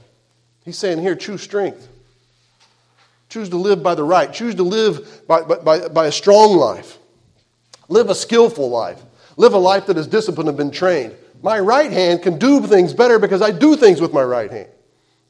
He's 0.64 0.78
saying 0.78 1.00
here, 1.00 1.16
choose 1.16 1.42
strength. 1.42 1.90
Choose 3.36 3.50
to 3.50 3.58
live 3.58 3.84
by 3.84 3.96
the 3.96 4.04
right. 4.06 4.32
Choose 4.32 4.56
to 4.56 4.64
live 4.64 5.28
by, 5.28 5.42
by, 5.42 5.90
by 5.90 6.08
a 6.08 6.12
strong 6.14 6.56
life. 6.56 6.98
Live 7.90 8.10
a 8.10 8.16
skillful 8.16 8.70
life. 8.70 9.04
Live 9.36 9.52
a 9.52 9.58
life 9.58 9.88
that 9.88 9.98
is 9.98 10.08
disciplined 10.08 10.48
and 10.48 10.58
been 10.58 10.72
trained. 10.72 11.14
My 11.44 11.60
right 11.60 11.92
hand 11.92 12.22
can 12.22 12.40
do 12.40 12.66
things 12.66 12.94
better 12.94 13.20
because 13.20 13.42
I 13.42 13.52
do 13.52 13.76
things 13.76 14.00
with 14.00 14.14
my 14.14 14.24
right 14.24 14.50
hand. 14.50 14.70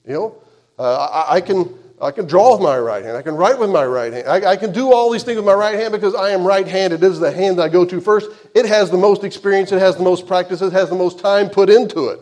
You 0.07 0.13
know, 0.13 0.35
uh, 0.77 0.97
I, 0.97 1.37
I, 1.37 1.41
can, 1.41 1.73
I 1.99 2.11
can 2.11 2.27
draw 2.27 2.51
with 2.51 2.61
my 2.61 2.77
right 2.77 3.03
hand. 3.03 3.17
I 3.17 3.23
can 3.23 3.33
write 3.33 3.57
with 3.57 3.71
my 3.71 3.83
right 3.83 4.13
hand. 4.13 4.27
I, 4.27 4.51
I 4.51 4.55
can 4.55 4.71
do 4.71 4.93
all 4.93 5.09
these 5.09 5.23
things 5.23 5.37
with 5.37 5.45
my 5.45 5.55
right 5.55 5.73
hand 5.73 5.91
because 5.91 6.13
I 6.13 6.29
am 6.29 6.45
right 6.45 6.67
handed. 6.67 7.01
It 7.01 7.07
is 7.07 7.19
the 7.19 7.31
hand 7.31 7.57
that 7.57 7.63
I 7.63 7.69
go 7.69 7.85
to 7.85 7.99
first. 7.99 8.29
It 8.53 8.67
has 8.67 8.91
the 8.91 8.99
most 8.99 9.23
experience, 9.23 9.71
it 9.71 9.79
has 9.79 9.95
the 9.95 10.03
most 10.03 10.27
practice, 10.27 10.61
it 10.61 10.73
has 10.73 10.89
the 10.89 10.95
most 10.95 11.17
time 11.17 11.49
put 11.49 11.71
into 11.71 12.09
it. 12.09 12.19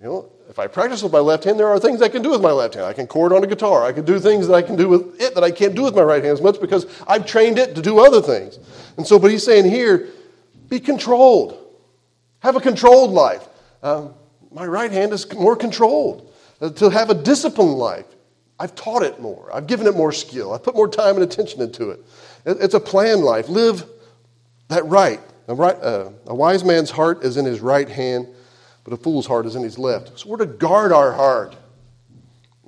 You 0.00 0.06
know, 0.06 0.32
if 0.56 0.60
I 0.60 0.66
practice 0.68 1.02
with 1.02 1.12
my 1.12 1.18
left 1.18 1.44
hand, 1.44 1.60
there 1.60 1.68
are 1.68 1.78
things 1.78 2.00
I 2.00 2.08
can 2.08 2.22
do 2.22 2.30
with 2.30 2.40
my 2.40 2.50
left 2.50 2.72
hand. 2.72 2.86
I 2.86 2.94
can 2.94 3.06
chord 3.06 3.30
on 3.30 3.44
a 3.44 3.46
guitar. 3.46 3.84
I 3.84 3.92
can 3.92 4.06
do 4.06 4.18
things 4.18 4.48
that 4.48 4.54
I 4.54 4.62
can 4.62 4.74
do 4.74 4.88
with 4.88 5.20
it 5.20 5.34
that 5.34 5.44
I 5.44 5.50
can't 5.50 5.74
do 5.74 5.82
with 5.82 5.94
my 5.94 6.00
right 6.00 6.24
hand 6.24 6.32
as 6.32 6.40
much 6.40 6.62
because 6.62 6.86
I've 7.06 7.26
trained 7.26 7.58
it 7.58 7.74
to 7.74 7.82
do 7.82 8.00
other 8.00 8.22
things. 8.22 8.58
And 8.96 9.06
so, 9.06 9.18
but 9.18 9.30
he's 9.30 9.44
saying 9.44 9.70
here, 9.70 10.08
be 10.70 10.80
controlled. 10.80 11.62
Have 12.38 12.56
a 12.56 12.60
controlled 12.60 13.10
life. 13.10 13.46
Um, 13.82 14.14
my 14.50 14.64
right 14.64 14.90
hand 14.90 15.12
is 15.12 15.30
more 15.34 15.56
controlled. 15.56 16.32
Uh, 16.58 16.70
to 16.70 16.88
have 16.88 17.10
a 17.10 17.14
disciplined 17.14 17.74
life. 17.74 18.06
I've 18.58 18.74
taught 18.74 19.02
it 19.02 19.20
more. 19.20 19.50
I've 19.52 19.66
given 19.66 19.86
it 19.86 19.94
more 19.94 20.10
skill. 20.10 20.54
I've 20.54 20.62
put 20.62 20.74
more 20.74 20.88
time 20.88 21.16
and 21.16 21.22
attention 21.22 21.60
into 21.60 21.90
it. 21.90 22.00
it 22.46 22.56
it's 22.62 22.72
a 22.72 22.80
planned 22.80 23.20
life. 23.20 23.50
Live 23.50 23.84
that 24.68 24.86
right. 24.86 25.20
A, 25.48 25.54
right, 25.54 25.76
uh, 25.76 26.08
a 26.26 26.34
wise 26.34 26.64
man's 26.64 26.90
heart 26.90 27.24
is 27.24 27.36
in 27.36 27.44
his 27.44 27.60
right 27.60 27.90
hand, 27.90 28.26
but 28.86 28.94
a 28.94 28.96
fool's 28.96 29.26
heart 29.26 29.46
is 29.46 29.56
in 29.56 29.64
his 29.64 29.80
left. 29.80 30.16
So 30.16 30.28
we're 30.28 30.36
to 30.36 30.46
guard 30.46 30.92
our 30.92 31.10
heart. 31.10 31.56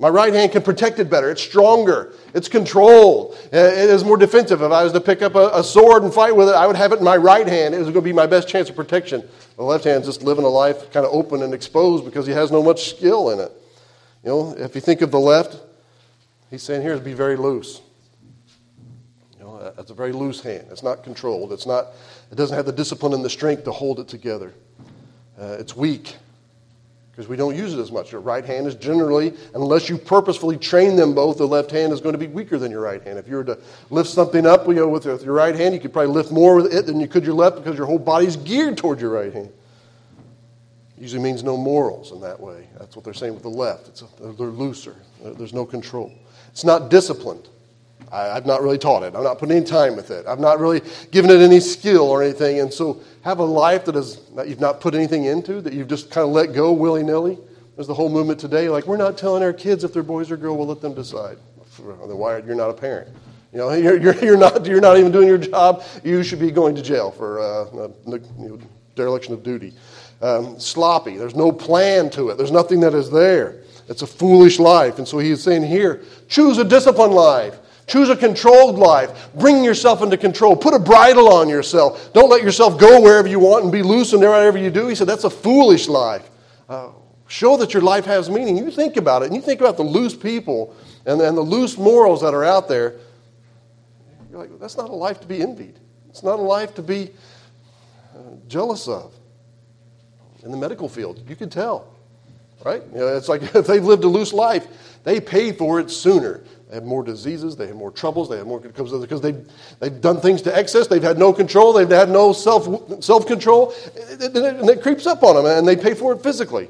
My 0.00 0.08
right 0.08 0.34
hand 0.34 0.50
can 0.50 0.62
protect 0.62 0.98
it 0.98 1.08
better. 1.08 1.30
It's 1.30 1.40
stronger. 1.40 2.12
It's 2.34 2.48
controlled. 2.48 3.38
Uh, 3.52 3.58
it 3.58 3.88
is 3.88 4.02
more 4.02 4.16
defensive. 4.16 4.60
If 4.60 4.72
I 4.72 4.82
was 4.82 4.92
to 4.94 5.00
pick 5.00 5.22
up 5.22 5.36
a, 5.36 5.50
a, 5.54 5.62
sword 5.62 6.02
and 6.02 6.12
fight 6.12 6.34
with 6.34 6.48
it, 6.48 6.56
I 6.56 6.66
would 6.66 6.74
have 6.74 6.90
it 6.90 6.98
in 6.98 7.04
my 7.04 7.16
right 7.16 7.46
hand. 7.46 7.72
It 7.72 7.78
was 7.78 7.86
going 7.86 7.94
to 7.94 8.00
be 8.02 8.12
my 8.12 8.26
best 8.26 8.48
chance 8.48 8.68
of 8.68 8.74
protection. 8.74 9.28
The 9.56 9.62
left 9.62 9.84
hand's 9.84 10.06
just 10.06 10.24
living 10.24 10.44
a 10.44 10.48
life 10.48 10.90
kind 10.90 11.06
of 11.06 11.12
open 11.12 11.40
and 11.44 11.54
exposed 11.54 12.04
because 12.04 12.26
he 12.26 12.32
has 12.32 12.50
no 12.50 12.64
much 12.64 12.90
skill 12.90 13.30
in 13.30 13.38
it. 13.38 13.52
You 14.24 14.30
know, 14.30 14.56
if 14.58 14.74
you 14.74 14.80
think 14.80 15.02
of 15.02 15.12
the 15.12 15.20
left, 15.20 15.60
he's 16.50 16.64
saying 16.64 16.82
here 16.82 16.94
is 16.94 17.00
be 17.00 17.14
very 17.14 17.36
loose. 17.36 17.80
You 19.38 19.44
know, 19.44 19.72
that's 19.76 19.92
a 19.92 19.94
very 19.94 20.12
loose 20.12 20.40
hand. 20.40 20.66
It's 20.72 20.82
not 20.82 21.04
controlled. 21.04 21.52
It's 21.52 21.66
not. 21.66 21.92
It 22.32 22.34
doesn't 22.34 22.56
have 22.56 22.66
the 22.66 22.72
discipline 22.72 23.14
and 23.14 23.24
the 23.24 23.30
strength 23.30 23.62
to 23.64 23.72
hold 23.72 24.00
it 24.00 24.08
together. 24.08 24.52
Uh, 25.40 25.56
it's 25.58 25.76
weak 25.76 26.16
because 27.18 27.28
we 27.28 27.36
don't 27.36 27.56
use 27.56 27.74
it 27.74 27.80
as 27.80 27.90
much. 27.90 28.12
Your 28.12 28.20
right 28.20 28.44
hand 28.44 28.68
is 28.68 28.76
generally, 28.76 29.34
unless 29.54 29.88
you 29.88 29.98
purposefully 29.98 30.56
train 30.56 30.94
them 30.94 31.14
both, 31.14 31.38
the 31.38 31.48
left 31.48 31.68
hand 31.70 31.92
is 31.92 32.00
going 32.00 32.12
to 32.12 32.18
be 32.18 32.28
weaker 32.28 32.58
than 32.58 32.70
your 32.70 32.80
right 32.80 33.02
hand. 33.02 33.18
If 33.18 33.26
you 33.26 33.34
were 33.34 33.44
to 33.44 33.58
lift 33.90 34.08
something 34.08 34.46
up 34.46 34.68
you 34.68 34.74
know, 34.74 34.88
with 34.88 35.04
your 35.04 35.34
right 35.34 35.54
hand, 35.54 35.74
you 35.74 35.80
could 35.80 35.92
probably 35.92 36.12
lift 36.12 36.30
more 36.30 36.54
with 36.54 36.72
it 36.72 36.86
than 36.86 37.00
you 37.00 37.08
could 37.08 37.24
your 37.24 37.34
left 37.34 37.56
because 37.56 37.76
your 37.76 37.86
whole 37.86 37.98
body's 37.98 38.36
geared 38.36 38.76
toward 38.76 39.00
your 39.00 39.10
right 39.10 39.32
hand. 39.32 39.52
Usually 40.96 41.20
means 41.20 41.42
no 41.42 41.56
morals 41.56 42.12
in 42.12 42.20
that 42.20 42.38
way. 42.38 42.68
That's 42.78 42.94
what 42.94 43.04
they're 43.04 43.14
saying 43.14 43.34
with 43.34 43.42
the 43.42 43.50
left. 43.50 43.88
It's 43.88 44.02
a, 44.02 44.06
they're 44.20 44.46
looser. 44.46 44.94
There's 45.20 45.52
no 45.52 45.66
control. 45.66 46.12
It's 46.50 46.64
not 46.64 46.88
disciplined. 46.88 47.48
I, 48.10 48.34
have 48.34 48.46
not 48.46 48.62
really 48.62 48.78
taught 48.78 49.02
it. 49.02 49.14
I'm 49.14 49.22
not 49.22 49.38
putting 49.38 49.56
any 49.56 49.66
time 49.66 49.96
with 49.96 50.10
it. 50.10 50.26
I've 50.26 50.40
not 50.40 50.58
really 50.58 50.80
given 51.10 51.30
it 51.30 51.40
any 51.40 51.60
skill 51.60 52.04
or 52.04 52.22
anything. 52.22 52.60
And 52.60 52.72
so 52.72 53.00
have 53.22 53.38
a 53.38 53.44
life 53.44 53.84
that, 53.84 53.96
is, 53.96 54.20
that 54.34 54.48
you've 54.48 54.60
not 54.60 54.80
put 54.80 54.94
anything 54.94 55.24
into, 55.24 55.60
that 55.60 55.72
you've 55.72 55.88
just 55.88 56.10
kind 56.10 56.26
of 56.26 56.32
let 56.32 56.54
go 56.54 56.72
willy 56.72 57.02
nilly. 57.02 57.38
There's 57.76 57.86
the 57.86 57.94
whole 57.94 58.08
movement 58.08 58.40
today, 58.40 58.68
like 58.68 58.86
we're 58.86 58.96
not 58.96 59.16
telling 59.16 59.42
our 59.42 59.52
kids 59.52 59.84
if 59.84 59.92
they're 59.92 60.02
boys 60.02 60.30
or 60.30 60.36
girls, 60.36 60.58
we'll 60.58 60.66
let 60.66 60.80
them 60.80 60.94
decide. 60.94 61.38
Why 61.78 62.38
you're 62.38 62.56
not 62.56 62.70
a 62.70 62.74
parent. 62.74 63.14
You 63.52 63.58
know, 63.58 63.72
you're, 63.74 64.00
you're, 64.00 64.24
you're, 64.24 64.36
not, 64.36 64.66
you're 64.66 64.80
not 64.80 64.96
even 64.98 65.12
doing 65.12 65.28
your 65.28 65.38
job. 65.38 65.84
You 66.02 66.22
should 66.22 66.40
be 66.40 66.50
going 66.50 66.74
to 66.74 66.82
jail 66.82 67.10
for 67.10 67.40
uh, 67.40 67.88
you 68.06 68.20
know, 68.36 68.58
dereliction 68.96 69.32
of 69.32 69.42
duty. 69.42 69.74
Um, 70.20 70.58
sloppy. 70.58 71.16
There's 71.16 71.36
no 71.36 71.52
plan 71.52 72.10
to 72.10 72.30
it. 72.30 72.38
There's 72.38 72.50
nothing 72.50 72.80
that 72.80 72.94
is 72.94 73.10
there. 73.10 73.62
It's 73.88 74.02
a 74.02 74.06
foolish 74.06 74.58
life. 74.58 74.98
And 74.98 75.06
so 75.06 75.18
he's 75.18 75.42
saying 75.42 75.62
here 75.64 76.02
choose 76.28 76.58
a 76.58 76.64
disciplined 76.64 77.14
life. 77.14 77.58
Choose 77.88 78.10
a 78.10 78.16
controlled 78.16 78.78
life. 78.78 79.30
Bring 79.34 79.64
yourself 79.64 80.02
into 80.02 80.18
control. 80.18 80.54
Put 80.54 80.74
a 80.74 80.78
bridle 80.78 81.32
on 81.32 81.48
yourself. 81.48 82.12
Don't 82.12 82.28
let 82.28 82.42
yourself 82.42 82.78
go 82.78 83.00
wherever 83.00 83.26
you 83.26 83.40
want 83.40 83.64
and 83.64 83.72
be 83.72 83.82
loose 83.82 84.12
in 84.12 84.20
whatever 84.20 84.58
you 84.58 84.70
do. 84.70 84.88
He 84.88 84.94
said 84.94 85.06
that's 85.06 85.24
a 85.24 85.30
foolish 85.30 85.88
life. 85.88 86.28
Uh, 86.68 86.90
show 87.28 87.56
that 87.56 87.72
your 87.72 87.82
life 87.82 88.04
has 88.04 88.28
meaning. 88.28 88.58
You 88.58 88.70
think 88.70 88.98
about 88.98 89.22
it, 89.22 89.26
and 89.26 89.34
you 89.34 89.40
think 89.40 89.60
about 89.60 89.78
the 89.78 89.84
loose 89.84 90.14
people 90.14 90.76
and, 91.06 91.18
and 91.22 91.34
the 91.34 91.42
loose 91.42 91.78
morals 91.78 92.20
that 92.20 92.34
are 92.34 92.44
out 92.44 92.68
there. 92.68 92.96
You're 94.30 94.40
like, 94.40 94.60
that's 94.60 94.76
not 94.76 94.90
a 94.90 94.94
life 94.94 95.20
to 95.20 95.26
be 95.26 95.40
envied. 95.40 95.80
It's 96.10 96.22
not 96.22 96.38
a 96.38 96.42
life 96.42 96.74
to 96.74 96.82
be 96.82 97.10
uh, 98.14 98.34
jealous 98.48 98.86
of. 98.86 99.14
In 100.44 100.50
the 100.50 100.58
medical 100.58 100.90
field, 100.90 101.24
you 101.26 101.36
can 101.36 101.48
tell, 101.48 101.94
right? 102.66 102.82
You 102.92 102.98
know, 102.98 103.16
it's 103.16 103.30
like 103.30 103.42
if 103.54 103.66
they've 103.66 103.84
lived 103.84 104.04
a 104.04 104.08
loose 104.08 104.34
life, 104.34 104.66
they 105.04 105.20
pay 105.20 105.52
for 105.52 105.80
it 105.80 105.90
sooner. 105.90 106.42
They 106.68 106.74
have 106.74 106.84
more 106.84 107.02
diseases. 107.02 107.56
They 107.56 107.66
have 107.66 107.76
more 107.76 107.90
troubles. 107.90 108.28
They 108.28 108.36
have 108.36 108.46
more 108.46 108.60
because 108.60 109.22
they've, 109.22 109.48
they've 109.80 110.00
done 110.00 110.20
things 110.20 110.42
to 110.42 110.56
excess. 110.56 110.86
They've 110.86 111.02
had 111.02 111.18
no 111.18 111.32
control. 111.32 111.72
They've 111.72 111.88
had 111.88 112.10
no 112.10 112.32
self 112.32 113.02
self 113.02 113.26
control, 113.26 113.72
and 114.20 114.68
it 114.68 114.82
creeps 114.82 115.06
up 115.06 115.22
on 115.22 115.36
them, 115.36 115.46
and 115.46 115.66
they 115.66 115.76
pay 115.76 115.94
for 115.94 116.12
it 116.12 116.22
physically. 116.22 116.68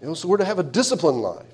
You 0.00 0.08
know, 0.08 0.14
so 0.14 0.28
we're 0.28 0.38
to 0.38 0.44
have 0.44 0.58
a 0.58 0.64
disciplined 0.64 1.22
life. 1.22 1.46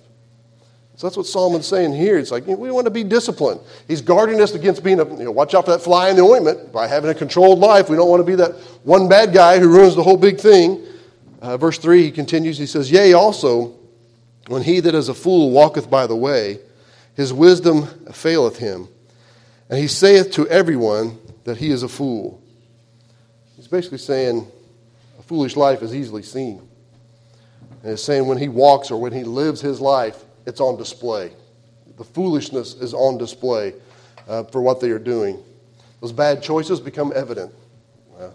So 0.97 1.07
that's 1.07 1.17
what 1.17 1.27
Solomon's 1.27 1.67
saying 1.67 1.93
here. 1.93 2.19
It's 2.19 2.31
like 2.31 2.47
we 2.47 2.71
want 2.71 2.87
to 2.87 2.91
be 2.91 3.05
disciplined. 3.05 3.61
He's 3.87 4.01
guarding 4.01 4.41
us 4.41 4.55
against 4.55 4.83
being 4.83 5.01
a 5.01 5.05
you 5.05 5.25
know, 5.25 5.31
watch 5.31 5.53
out 5.55 5.67
for 5.67 5.73
that 5.73 5.81
fly 5.81 6.09
in 6.09 6.17
the 6.17 6.23
ointment 6.23 6.73
by 6.73 6.87
having 6.87 7.11
a 7.11 7.15
controlled 7.15 7.59
life. 7.59 7.91
We 7.91 7.97
don't 7.97 8.09
want 8.09 8.21
to 8.21 8.27
be 8.27 8.37
that 8.37 8.53
one 8.85 9.09
bad 9.09 9.35
guy 9.35 9.59
who 9.59 9.69
ruins 9.69 9.95
the 9.95 10.03
whole 10.03 10.17
big 10.17 10.39
thing. 10.39 10.87
Uh, 11.43 11.59
verse 11.59 11.77
three, 11.77 12.05
he 12.05 12.11
continues. 12.11 12.57
He 12.57 12.67
says, 12.67 12.91
"Yea, 12.91 13.13
also, 13.13 13.75
when 14.47 14.63
he 14.63 14.81
that 14.81 14.95
is 14.95 15.11
a 15.11 15.15
fool 15.15 15.51
walketh 15.51 15.91
by 15.91 16.07
the 16.07 16.17
way." 16.17 16.61
His 17.15 17.33
wisdom 17.33 17.87
faileth 18.13 18.59
him, 18.59 18.89
and 19.69 19.79
he 19.79 19.87
saith 19.87 20.33
to 20.33 20.49
everyone 20.49 21.19
that 21.45 21.57
he 21.57 21.71
is 21.71 21.83
a 21.83 21.89
fool. 21.89 22.43
He's 23.57 23.69
basically 23.69 23.99
saying 23.99 24.47
a 25.19 25.23
foolish 25.23 25.57
life 25.57 25.83
is 25.83 25.95
easily 25.95 26.23
seen. 26.23 26.67
And 27.83 27.91
he's 27.91 28.03
saying 28.03 28.27
when 28.27 28.39
he 28.39 28.49
walks 28.49 28.91
or 28.91 29.01
when 29.01 29.13
he 29.13 29.25
lives 29.25 29.61
his 29.61 29.81
life, 29.81 30.25
it's 30.47 30.61
on 30.61 30.77
display. 30.77 31.33
The 31.97 32.05
foolishness 32.05 32.75
is 32.75 32.95
on 32.95 33.19
display 33.19 33.75
uh, 34.27 34.45
for 34.45 34.61
what 34.61 34.81
they 34.81 34.91
are 34.91 34.99
doing. 34.99 35.43
Those 36.01 36.13
bad 36.13 36.43
choices 36.43 36.81
become 36.81 37.13
evident. 37.15 37.53
Uh, 38.19 38.31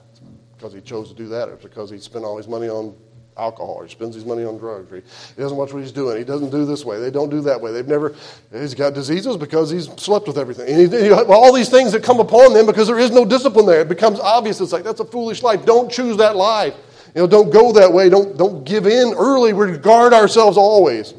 because 0.55 0.73
he 0.73 0.81
chose 0.81 1.07
to 1.09 1.15
do 1.15 1.27
that, 1.29 1.47
or 1.47 1.55
because 1.55 1.89
he 1.89 1.97
spent 1.99 2.25
all 2.25 2.35
his 2.35 2.47
money 2.47 2.67
on 2.67 2.93
alcohol. 3.39 3.82
He 3.84 3.89
spends 3.89 4.15
his 4.15 4.25
money 4.25 4.43
on 4.43 4.58
drugs. 4.58 4.91
He, 4.91 5.02
doesn't 5.41 5.58
watch 5.58 5.73
what 5.73 5.80
he's 5.80 5.91
doing. 5.91 6.17
He 6.17 6.23
doesn't 6.23 6.49
do 6.49 6.65
this 6.65 6.84
way. 6.84 6.99
They 6.99 7.12
don't 7.12 7.30
do 7.30 7.41
that 7.41 7.62
way. 7.62 7.71
They've 7.71 7.88
never, 7.88 8.13
he's 8.52 8.73
got 8.73 8.93
diseases 8.93 9.38
because 9.38 9.71
he's 9.71 9.86
slept 9.93 10.28
with 10.28 10.38
everything. 10.38 10.67
And 10.67 10.93
he, 10.93 11.04
he, 11.06 11.12
all 11.12 11.54
these 11.54 11.69
things 11.69 11.91
that 11.93 12.04
come 12.04 12.19
upon 12.19 12.54
them 12.54 12.65
because 12.65 12.88
there 12.88 12.99
is 12.99 13.12
no 13.12 13.25
discipline 13.25 13.65
there. 13.65 13.82
It 13.82 13.89
becomes 13.89 14.19
obvious. 14.19 14.60
It's 14.62 14.73
like, 14.73 14.84
that's 14.84 14.99
a 14.99 15.06
foolish 15.06 15.41
life. 15.41 15.65
Don't 15.65 15.91
choose 15.91 16.17
that 16.17 16.36
life. 16.36 16.75
You 17.15 17.21
know, 17.21 17.28
don't 17.28 17.49
go 17.49 17.71
that 17.71 17.91
way. 17.91 18.10
Don't, 18.10 18.38
don't 18.38 18.63
give 18.65 18.86
in 18.86 19.13
early. 19.17 19.54
We 19.54 19.78
guard 19.78 20.13
ourselves 20.13 20.58
always. 20.58 21.13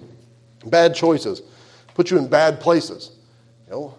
Bad 0.66 0.94
choices 0.94 1.42
put 2.00 2.10
you 2.10 2.16
in 2.16 2.26
bad 2.26 2.60
places. 2.60 3.10
You 3.66 3.72
know, 3.72 3.94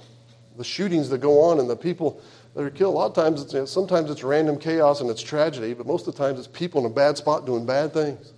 the 0.58 0.64
shootings 0.64 1.08
that 1.10 1.20
go 1.20 1.40
on 1.42 1.60
and 1.60 1.70
the 1.70 1.76
people 1.76 2.20
that 2.54 2.64
are 2.64 2.70
killed. 2.70 2.96
A 2.96 2.98
lot 2.98 3.06
of 3.08 3.14
times, 3.14 3.54
it's, 3.54 3.72
sometimes 3.72 4.10
it's 4.10 4.24
random 4.24 4.58
chaos 4.58 5.02
and 5.02 5.10
it's 5.10 5.22
tragedy, 5.22 5.74
but 5.74 5.86
most 5.86 6.08
of 6.08 6.16
the 6.16 6.24
times 6.24 6.40
it's 6.40 6.48
people 6.48 6.86
in 6.86 6.92
a 6.92 6.94
bad 6.94 7.18
spot 7.18 7.46
doing 7.46 7.66
bad 7.66 7.94
things. 7.94 8.34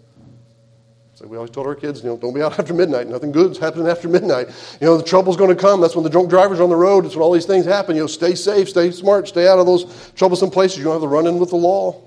So 1.15 1.28
we 1.28 1.38
always 1.38 1.52
told 1.52 1.67
our 1.67 1.76
kids, 1.76 2.02
you 2.02 2.10
know, 2.10 2.17
don't 2.17 2.34
be 2.34 2.41
out 2.41 2.58
after 2.60 2.73
midnight. 2.73 3.08
Nothing 3.08 3.32
good's 3.32 3.58
happening 3.58 3.88
after 3.88 4.08
midnight. 4.08 4.47
You 4.82 4.88
know, 4.88 4.97
the 4.97 5.04
trouble's 5.04 5.38
going 5.38 5.56
to 5.56 5.56
come. 5.56 5.80
That's 5.80 5.95
when 5.95 6.04
the 6.04 6.10
drunk 6.10 6.30
driver's 6.30 6.60
on 6.60 6.69
the 6.69 6.76
road. 6.76 7.06
It's 7.06 7.15
when 7.15 7.23
all 7.23 7.32
these 7.32 7.45
things 7.45 7.65
happen. 7.65 7.95
You 7.95 8.04
know, 8.04 8.08
stay 8.08 8.36
safe, 8.36 8.69
stay 8.69 8.91
smart, 8.91 9.28
stay 9.28 9.47
out 9.47 9.60
of 9.60 9.65
those 9.65 10.12
troublesome 10.15 10.49
places. 10.49 10.80
You 10.80 10.86
don't 10.86 10.93
have 10.93 11.02
to 11.02 11.08
run 11.08 11.28
in 11.28 11.38
with 11.38 11.49
the 11.49 11.56
law. 11.56 12.02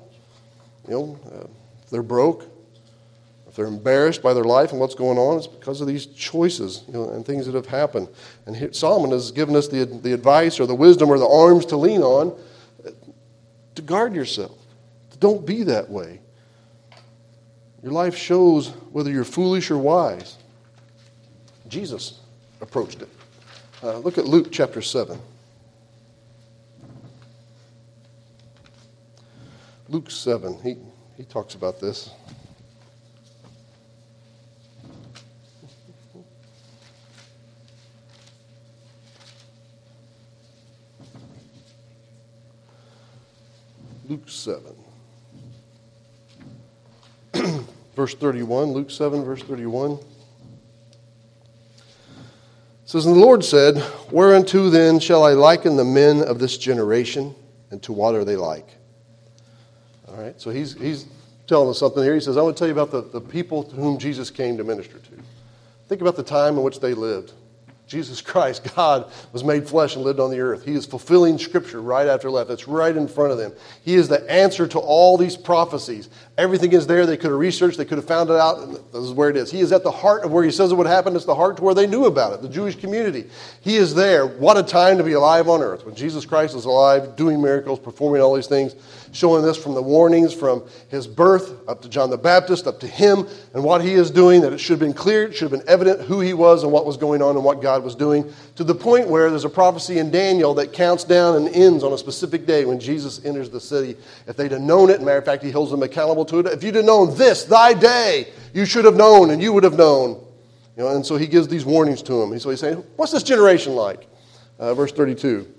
You 0.89 0.95
know, 0.95 1.21
uh, 1.33 1.47
they're 1.91 2.03
broke, 2.03 2.45
they're 3.57 3.67
embarrassed 3.67 4.23
by 4.23 4.35
their 4.35 4.45
life 4.45 4.71
and 4.71 4.79
what's 4.79 4.95
going 4.95 5.17
on, 5.17 5.39
it's 5.39 5.47
because 5.47 5.81
of 5.81 5.87
these 5.87 6.07
choices 6.07 6.85
you 6.87 6.93
know, 6.93 7.09
and 7.09 7.25
things 7.25 7.47
that 7.47 7.55
have 7.55 7.67
happened. 7.67 8.09
And 8.45 8.55
here, 8.55 8.73
Solomon 8.73 9.11
has 9.11 9.33
given 9.33 9.57
us 9.57 9.67
the, 9.67 9.85
the 9.85 10.13
advice 10.13 10.61
or 10.61 10.67
the 10.67 10.75
wisdom 10.75 11.11
or 11.11 11.19
the 11.19 11.27
arms 11.27 11.65
to 11.67 11.77
lean 11.77 12.03
on 12.03 12.39
to 13.75 13.83
guard 13.83 14.15
yourself. 14.15 14.59
Don't 15.19 15.47
be 15.47 15.63
that 15.65 15.89
way. 15.89 16.21
Your 17.83 17.93
life 17.93 18.17
shows 18.17 18.69
whether 18.91 19.11
you're 19.11 19.25
foolish 19.25 19.71
or 19.71 19.79
wise. 19.79 20.37
Jesus 21.69 22.21
approached 22.61 23.03
it. 23.03 23.09
Uh, 23.83 23.99
look 23.99 24.19
at 24.19 24.27
Luke 24.27 24.49
chapter 24.51 24.83
7. 24.83 25.19
Luke 29.89 30.11
7, 30.11 30.59
he, 30.63 30.77
he 31.17 31.23
talks 31.25 31.55
about 31.55 31.81
this. 31.81 32.11
Luke 44.09 44.29
7. 44.29 44.63
verse 47.97 48.15
31, 48.15 48.73
Luke 48.73 48.91
7, 48.91 49.25
verse 49.25 49.43
31. 49.43 49.99
says, 52.85 53.07
And 53.07 53.17
the 53.17 53.21
Lord 53.21 53.45
said, 53.45 53.79
Whereunto 54.13 54.71
then 54.71 55.01
shall 55.01 55.25
I 55.25 55.33
liken 55.33 55.77
the 55.77 55.85
men 55.85 56.23
of 56.23 56.39
this 56.39 56.57
generation, 56.57 57.35
and 57.71 57.83
to 57.83 57.93
what 57.93 58.15
are 58.15 58.25
they 58.25 58.37
like? 58.37 58.69
All 60.07 60.17
right, 60.17 60.41
so 60.41 60.51
he's, 60.51 60.75
he's 60.75 61.07
telling 61.49 61.69
us 61.69 61.79
something 61.79 62.03
here. 62.03 62.15
He 62.15 62.21
says, 62.21 62.37
I 62.37 62.43
want 62.43 62.57
to 62.57 62.59
tell 62.61 62.69
you 62.69 62.81
about 62.81 62.93
the, 62.93 63.01
the 63.19 63.21
people 63.21 63.65
to 63.65 63.75
whom 63.75 63.99
Jesus 63.99 64.31
came 64.31 64.57
to 64.57 64.65
minister 64.65 64.99
to. 64.99 65.11
Think 65.89 66.01
about 66.01 66.15
the 66.17 66.23
time 66.23 66.57
in 66.57 66.63
which 66.63 66.79
they 66.79 66.95
lived. 66.95 67.33
Jesus 67.87 68.21
Christ, 68.21 68.75
God, 68.75 69.11
was 69.33 69.45
made 69.45 69.69
flesh 69.69 69.95
and 69.95 70.05
lived 70.05 70.19
on 70.19 70.31
the 70.31 70.41
earth. 70.41 70.65
He 70.65 70.75
is 70.75 70.87
fulfilling 70.87 71.39
Scripture 71.39 71.81
right 71.81 72.09
after 72.09 72.31
left. 72.31 72.51
It's 72.51 72.67
right 72.67 72.97
in 72.97 73.07
front 73.07 73.31
of 73.31 73.39
them. 73.39 73.53
He 73.85 73.95
is 73.95 74.09
the 74.09 74.29
answer 74.31 74.67
to 74.67 74.79
all 74.79 75.17
these 75.17 75.37
prophecies. 75.37 76.09
Everything 76.39 76.73
is 76.73 76.87
there. 76.87 77.07
They 77.07 77.17
could 77.17 77.31
have 77.31 77.41
researched, 77.41 77.79
they 77.79 77.87
could 77.87 77.97
have 77.97 78.07
found 78.07 78.29
it 78.29 78.37
out. 78.37 78.57
This 78.93 79.03
is 79.03 79.13
where 79.13 79.31
it 79.31 79.39
is. 79.39 79.51
He 79.51 79.61
is 79.61 79.73
at 79.73 79.83
the 79.83 79.91
heart 79.91 80.23
of 80.23 80.33
where 80.33 80.45
He 80.45 80.51
says 80.51 80.71
it 80.71 80.75
would 80.75 80.87
happen. 80.87 81.17
It's 81.17 81.25
the 81.25 81.35
heart 81.35 81.57
to 81.57 81.63
where 81.63 81.75
they 81.75 81.87
knew 81.87 82.05
about 82.05 82.35
it, 82.35 82.43
the 82.43 82.49
Jewish 82.49 82.77
community. 82.77 83.25
He 83.63 83.77
is 83.77 83.95
there. 83.95 84.27
What 84.27 84.59
a 84.59 84.63
time 84.63 84.99
to 84.99 85.05
be 85.05 85.13
alive 85.13 85.49
on 85.49 85.63
earth. 85.63 85.87
When 85.87 85.95
Jesus 85.95 86.27
Christ 86.27 86.55
is 86.55 86.67
alive, 86.67 87.17
doing 87.17 87.41
miracles, 87.41 87.79
performing 87.79 88.21
all 88.21 88.35
these 88.35 88.49
things, 88.49 88.75
showing 89.13 89.43
this 89.43 89.57
from 89.57 89.73
the 89.73 89.81
warnings 89.81 90.35
from 90.35 90.63
His 90.91 91.07
birth 91.07 91.67
up 91.67 91.81
to 91.83 91.89
John 91.89 92.11
the 92.11 92.19
Baptist, 92.19 92.67
up 92.67 92.81
to 92.81 92.87
Him, 92.87 93.27
and 93.55 93.65
what 93.65 93.83
He 93.83 93.95
is 93.95 94.11
doing, 94.11 94.43
that 94.43 94.53
it 94.53 94.59
should 94.59 94.73
have 94.73 94.81
been 94.81 94.93
clear, 94.93 95.25
it 95.25 95.33
should 95.35 95.51
have 95.51 95.59
been 95.59 95.69
evident 95.69 96.03
who 96.03 96.21
He 96.21 96.35
was 96.35 96.65
and 96.65 96.71
what 96.71 96.85
was 96.85 96.99
going 96.99 97.23
on 97.23 97.37
and 97.37 97.45
what 97.45 97.63
God 97.63 97.83
was 97.83 97.95
doing, 97.95 98.31
to 98.57 98.65
the 98.65 98.75
point 98.75 99.09
where 99.09 99.31
there's 99.31 99.45
a 99.45 99.49
prophecy 99.49 99.99
in 99.99 100.11
Daniel 100.11 100.53
that 100.53 100.75
counts 100.75 101.03
down 101.03 101.37
and 101.37 101.49
ends 101.49 101.83
on 101.83 101.95
a 101.95 101.99
specific 101.99 102.45
day 102.45 102.67
when 102.67 102.79
Jesus 102.79 103.25
enters 103.25 103.49
the 103.49 103.61
city. 103.61 103.97
If 104.27 104.37
they'd 104.37 104.53
have 104.53 104.61
known 104.61 104.91
it, 104.91 105.01
matter 105.01 105.17
of 105.17 105.25
fact, 105.25 105.43
he 105.43 105.51
holds 105.51 105.71
them 105.71 105.83
accountable 105.83 106.26
it. 106.35 106.47
If 106.47 106.63
you'd 106.63 106.75
have 106.75 106.85
known 106.85 107.17
this, 107.17 107.45
thy 107.45 107.73
day, 107.73 108.29
you 108.53 108.65
should 108.65 108.85
have 108.85 108.97
known 108.97 109.31
and 109.31 109.43
you 109.43 109.53
would 109.53 109.65
have 109.65 109.77
known. 109.77 110.23
You 110.77 110.83
know, 110.83 110.89
and 110.95 111.05
so 111.05 111.17
he 111.17 111.27
gives 111.27 111.49
these 111.49 111.65
warnings 111.65 112.03
to 112.03 112.15
them. 112.15 112.39
So 112.39 112.51
he's 112.51 112.61
saying, 112.61 112.85
What's 112.97 113.13
this 113.13 113.23
generation 113.23 113.75
like? 113.75 114.07
Uh, 114.59 114.75
verse 114.75 114.93
32. 114.93 115.53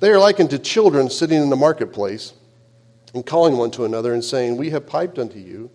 They 0.00 0.10
are 0.10 0.18
likened 0.18 0.50
to 0.50 0.58
children 0.58 1.08
sitting 1.08 1.40
in 1.40 1.50
the 1.50 1.56
marketplace 1.56 2.32
and 3.14 3.24
calling 3.24 3.56
one 3.56 3.70
to 3.72 3.84
another 3.84 4.14
and 4.14 4.24
saying, 4.24 4.56
We 4.56 4.70
have 4.70 4.86
piped 4.86 5.18
unto 5.18 5.38
you, 5.38 5.70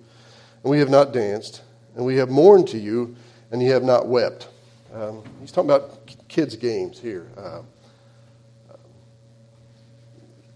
and 0.63 0.71
we 0.71 0.80
have 0.80 0.89
not 0.89 1.13
danced, 1.13 1.62
and 1.95 2.06
we 2.06 2.17
have 2.17 2.30
mourned 2.30 2.67
to 2.69 2.78
you, 2.78 3.15
and 3.52 3.62
ye 3.62 3.67
have 3.69 3.84
not 3.84 4.08
wept. 4.08 4.50
Um, 4.93 5.23
he's 5.39 5.52
talking 5.52 5.69
about 5.69 6.06
kids' 6.28 6.56
games 6.56 7.00
here. 7.00 7.28
Uh, 7.38 7.62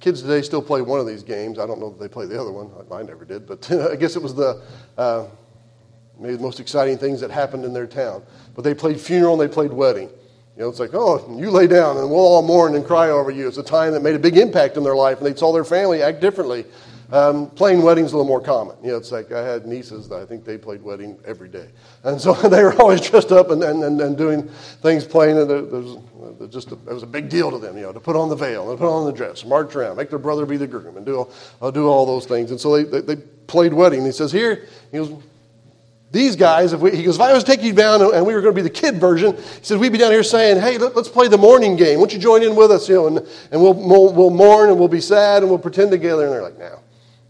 kids 0.02 0.22
today 0.22 0.42
still 0.42 0.62
play 0.62 0.82
one 0.82 1.00
of 1.00 1.08
these 1.08 1.24
games. 1.24 1.60
I 1.60 1.68
don't 1.68 1.80
know 1.80 1.92
that 1.92 2.00
they 2.00 2.08
play 2.08 2.26
the 2.26 2.40
other 2.40 2.52
one. 2.52 2.72
I 2.92 3.04
never 3.04 3.24
did, 3.24 3.48
but 3.48 3.72
I 3.92 3.96
guess 3.96 4.16
it 4.16 4.22
was 4.22 4.34
the 4.34 4.62
uh, 4.98 5.28
maybe 6.20 6.36
the 6.36 6.42
most 6.42 6.60
exciting 6.60 6.98
things 6.98 7.22
that 7.22 7.32
happened 7.32 7.64
in 7.64 7.74
their 7.74 7.88
town. 7.88 8.24
But 8.56 8.64
they 8.64 8.74
played 8.74 9.00
funeral 9.00 9.40
and 9.40 9.50
they 9.50 9.54
played 9.54 9.72
wedding. 9.72 10.10
You 10.58 10.64
know, 10.64 10.70
it's 10.70 10.80
like, 10.80 10.94
oh, 10.94 11.40
you 11.40 11.50
lay 11.50 11.66
down 11.66 11.98
and 11.98 12.10
we'll 12.10 12.20
all 12.20 12.42
mourn 12.42 12.76
and 12.76 12.86
cry 12.86 13.10
over 13.10 13.32
you. 13.32 13.48
It's 13.48 13.58
a 13.58 13.64
time 13.64 13.94
that 13.94 14.02
made 14.02 14.16
a 14.16 14.20
big 14.20 14.38
impact 14.38 14.76
in 14.76 14.84
their 14.84 14.96
life, 14.96 15.20
and 15.20 15.26
they 15.26 15.38
saw 15.38 15.54
their 15.54 15.64
family 15.64 16.04
act 16.04 16.20
differently 16.20 16.66
Um, 17.12 17.50
playing 17.50 17.82
weddings 17.82 18.14
a 18.14 18.16
little 18.16 18.28
more 18.28 18.40
common. 18.40 18.78
You 18.82 18.92
know, 18.92 18.98
it's 18.98 19.12
like 19.12 19.34
I 19.34 19.46
had 19.46 19.66
nieces 19.68 20.08
that 20.08 20.22
I 20.22 20.26
think 20.26 20.46
they 20.46 20.58
played 20.58 20.82
wedding 20.82 21.20
every 21.26 21.50
day. 21.50 21.68
And 22.04 22.20
so 22.20 22.34
they 22.50 22.64
were 22.64 22.74
always 22.82 23.02
dressed 23.02 23.34
up 23.34 23.50
and, 23.50 23.62
and, 23.64 24.00
and, 24.00 24.18
doing 24.18 24.48
things, 24.82 25.04
playing. 25.04 25.38
And 25.38 25.50
there, 25.50 25.62
there 25.62 25.82
was 25.82 25.98
just 26.50 26.72
a, 26.72 26.76
it 26.76 26.94
was 26.94 27.04
a 27.04 27.08
big 27.08 27.28
deal 27.28 27.52
to 27.52 27.58
them, 27.58 27.76
you 27.76 27.84
know, 27.84 27.92
to 27.92 28.00
put 28.00 28.16
on 28.16 28.30
the 28.30 28.36
veil 28.36 28.70
and 28.70 28.80
put 28.80 28.90
on 28.90 29.06
the 29.06 29.12
dress, 29.12 29.44
march 29.44 29.76
around, 29.76 29.98
make 29.98 30.10
their 30.10 30.20
brother 30.20 30.46
be 30.46 30.56
the 30.56 30.68
groom, 30.68 30.96
and 30.96 31.06
do, 31.06 31.28
uh, 31.62 31.70
do 31.70 31.88
all 31.88 32.06
those 32.06 32.26
things. 32.26 32.50
And 32.52 32.60
so 32.60 32.78
they, 32.78 32.84
they, 32.84 33.16
they 33.16 33.22
played 33.48 33.74
wedding. 33.74 34.06
He 34.06 34.14
says, 34.14 34.32
here, 34.32 34.68
he 34.92 34.98
goes, 34.98 35.12
these 36.12 36.36
guys, 36.36 36.74
if 36.74 36.82
we, 36.82 36.96
he 36.96 37.04
goes, 37.04 37.16
if 37.16 37.22
I 37.22 37.34
was 37.34 37.44
to 37.44 37.52
take 37.52 37.64
you 37.64 37.74
down 37.74 38.02
and 38.02 38.26
we 38.26 38.34
were 38.34 38.42
going 38.42 38.54
to 38.54 38.62
be 38.62 38.68
the 38.68 38.70
kid 38.70 39.00
version, 39.00 39.36
he 39.36 39.64
says, 39.64 39.78
we'd 39.78 39.94
be 39.94 39.98
down 39.98 40.12
here 40.12 40.24
saying, 40.24 40.62
hey, 40.62 40.78
let, 40.78 40.96
us 40.96 41.08
play 41.08 41.30
the 41.30 41.38
mourning 41.38 41.78
game. 41.78 42.00
Won't 42.00 42.12
you 42.12 42.20
join 42.20 42.44
in 42.44 42.54
with 42.56 42.70
us? 42.70 42.90
You 42.90 42.96
know, 42.96 43.08
and, 43.08 43.18
and 43.52 43.62
we'll, 43.62 43.74
we'll, 43.74 44.14
we'll 44.14 44.30
mourn 44.30 44.70
and 44.70 44.78
we'll 44.78 44.90
be 44.90 45.00
sad 45.00 45.42
and 45.42 45.50
we'll 45.50 45.60
pretend 45.60 45.90
together. 45.90 46.26
And 46.26 46.34
they're 46.34 46.42
like, 46.42 46.60
no. 46.60 46.81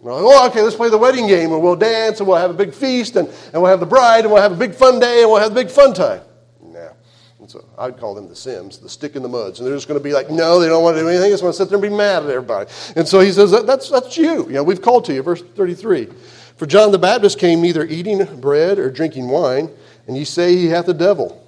We're 0.02 0.14
like, 0.14 0.24
oh, 0.24 0.48
okay, 0.48 0.64
let's 0.64 0.76
play 0.76 0.90
the 0.90 0.98
wedding 0.98 1.28
game 1.28 1.52
and 1.52 1.62
we'll 1.62 1.76
dance 1.76 2.20
and 2.20 2.28
we'll 2.28 2.38
have 2.38 2.50
a 2.50 2.56
big 2.56 2.74
feast 2.74 3.16
and, 3.16 3.28
and 3.54 3.62
we'll 3.62 3.70
have 3.70 3.80
the 3.80 3.86
bride 3.86 4.24
and 4.24 4.34
we'll 4.34 4.42
have 4.42 4.52
a 4.52 4.56
big 4.56 4.74
fun 4.74 5.00
day 5.00 5.22
and 5.22 5.30
we'll 5.30 5.40
have 5.40 5.52
a 5.52 5.56
big 5.56 5.70
fun 5.70 5.94
time. 5.94 6.22
No. 6.60 6.92
And 7.40 7.50
so 7.50 7.64
I'd 7.78 7.98
call 7.98 8.16
them 8.16 8.28
the 8.28 8.36
Sims, 8.36 8.80
the 8.80 8.90
stick 8.90 9.16
in 9.16 9.22
the 9.22 9.30
muds. 9.30 9.60
And 9.60 9.68
they're 9.68 9.76
just 9.76 9.88
going 9.88 10.00
to 10.00 10.04
be 10.04 10.12
like, 10.12 10.32
no, 10.32 10.60
they 10.60 10.68
don't 10.68 10.82
want 10.82 10.96
to 10.96 11.02
do 11.02 11.08
anything. 11.08 11.26
They 11.26 11.30
just 11.30 11.44
want 11.44 11.54
to 11.54 11.58
sit 11.58 11.70
there 11.70 11.76
and 11.76 11.84
be 11.84 11.96
mad 11.96 12.24
at 12.24 12.30
everybody. 12.32 12.68
And 12.96 13.08
so 13.08 13.20
he 13.20 13.32
says, 13.32 13.52
that, 13.52 13.68
that's, 13.68 13.90
that's 13.90 14.18
you. 14.18 14.48
You 14.48 14.54
know, 14.54 14.64
we've 14.64 14.82
called 14.82 15.06
to 15.06 15.14
you, 15.14 15.22
verse 15.22 15.44
33. 15.44 16.08
For 16.56 16.66
John 16.66 16.92
the 16.92 17.00
Baptist 17.00 17.38
came 17.38 17.62
neither 17.62 17.86
eating 17.86 18.24
bread 18.40 18.80
or 18.80 18.90
drinking 18.90 19.28
wine, 19.28 19.70
and 20.08 20.18
ye 20.18 20.24
say 20.24 20.56
he 20.56 20.68
hath 20.68 20.88
a 20.88 20.94
devil. 20.96 21.44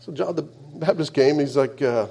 So 0.00 0.12
John 0.12 0.36
the 0.36 0.42
Baptist 0.42 1.12
came, 1.12 1.38
and 1.38 1.40
he's 1.40 1.56
like, 1.56 1.82
uh, 1.82 2.06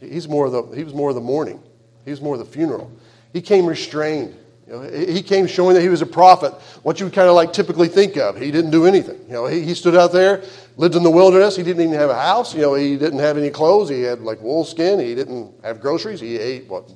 he's 0.00 0.28
more 0.28 0.50
the, 0.50 0.62
he 0.74 0.82
was 0.82 0.94
more 0.94 1.10
of 1.10 1.14
the 1.14 1.20
mourning. 1.20 1.62
He 2.04 2.10
was 2.10 2.20
more 2.20 2.34
of 2.34 2.40
the 2.40 2.46
funeral. 2.46 2.90
He 3.34 3.42
came 3.42 3.66
restrained. 3.66 4.34
You 4.66 4.72
know, 4.72 4.82
he 4.82 5.20
came 5.22 5.46
showing 5.46 5.74
that 5.74 5.82
he 5.82 5.90
was 5.90 6.00
a 6.00 6.06
prophet, 6.06 6.54
what 6.84 6.98
you 6.98 7.06
would 7.06 7.12
kind 7.12 7.28
of 7.28 7.34
like 7.34 7.52
typically 7.52 7.88
think 7.88 8.16
of. 8.16 8.40
He 8.40 8.50
didn't 8.50 8.70
do 8.70 8.86
anything. 8.86 9.20
You 9.26 9.34
know, 9.34 9.46
he, 9.46 9.60
he 9.60 9.74
stood 9.74 9.94
out 9.94 10.12
there, 10.12 10.42
lived 10.78 10.94
in 10.94 11.02
the 11.02 11.10
wilderness. 11.10 11.54
He 11.54 11.62
didn't 11.62 11.82
even 11.82 11.94
have 11.98 12.08
a 12.08 12.18
house. 12.18 12.54
You 12.54 12.62
know, 12.62 12.74
he 12.74 12.96
didn't 12.96 13.18
have 13.18 13.36
any 13.36 13.50
clothes. 13.50 13.90
He 13.90 14.02
had 14.02 14.20
like 14.20 14.40
wool 14.40 14.64
skin. 14.64 15.00
He 15.00 15.14
didn't 15.14 15.52
have 15.62 15.80
groceries. 15.80 16.20
He 16.20 16.38
ate 16.38 16.66
what 16.68 16.90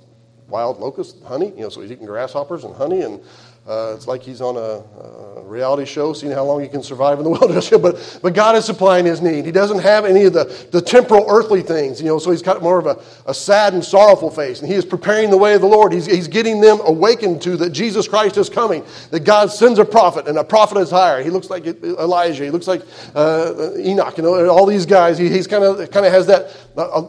wild 0.48 0.78
locust 0.78 1.22
honey. 1.24 1.48
You 1.56 1.62
know, 1.62 1.68
so 1.68 1.82
he's 1.82 1.92
eating 1.92 2.06
grasshoppers 2.06 2.64
and 2.64 2.74
honey 2.74 3.02
and 3.02 3.20
uh, 3.68 3.92
it's 3.94 4.06
like 4.06 4.22
he's 4.22 4.40
on 4.40 4.56
a, 4.56 4.60
a, 4.60 5.28
reality 5.48 5.86
show, 5.86 6.12
seeing 6.12 6.30
how 6.30 6.44
long 6.44 6.60
he 6.60 6.68
can 6.68 6.82
survive 6.82 7.18
in 7.18 7.24
the 7.24 7.30
wilderness. 7.38 7.70
but, 7.70 8.20
but 8.22 8.34
God 8.34 8.54
is 8.56 8.64
supplying 8.64 9.06
his 9.06 9.22
need. 9.22 9.46
He 9.46 9.52
doesn't 9.52 9.78
have 9.78 10.04
any 10.04 10.24
of 10.24 10.34
the, 10.34 10.44
the 10.72 10.80
temporal, 10.80 11.24
earthly 11.28 11.62
things, 11.62 12.00
you 12.00 12.06
know, 12.06 12.18
so 12.18 12.30
he's 12.30 12.42
got 12.42 12.62
more 12.62 12.78
of 12.78 12.86
a, 12.86 13.00
a 13.26 13.32
sad 13.32 13.72
and 13.72 13.84
sorrowful 13.84 14.30
face. 14.30 14.60
And 14.60 14.68
he 14.68 14.74
is 14.74 14.84
preparing 14.84 15.30
the 15.30 15.38
way 15.38 15.54
of 15.54 15.62
the 15.62 15.66
Lord. 15.66 15.92
He's, 15.92 16.04
he's 16.04 16.28
getting 16.28 16.60
them 16.60 16.80
awakened 16.82 17.40
to 17.42 17.56
that 17.58 17.70
Jesus 17.70 18.06
Christ 18.06 18.36
is 18.36 18.48
coming, 18.48 18.84
that 19.10 19.20
God 19.20 19.50
sends 19.50 19.78
a 19.78 19.84
prophet, 19.84 20.28
and 20.28 20.38
a 20.38 20.44
prophet 20.44 20.78
is 20.78 20.90
hired. 20.90 21.24
He 21.24 21.30
looks 21.30 21.48
like 21.48 21.66
Elijah. 21.66 22.44
He 22.44 22.50
looks 22.50 22.68
like 22.68 22.82
uh, 23.14 23.70
Enoch, 23.78 24.16
you 24.18 24.22
know, 24.22 24.48
all 24.48 24.66
these 24.66 24.86
guys. 24.86 25.18
He, 25.18 25.28
he's 25.28 25.46
kind 25.46 25.64
of 25.64 25.90
kind 25.90 26.06
of 26.06 26.12
has 26.12 26.26
that. 26.26 26.54
Uh, 26.76 27.02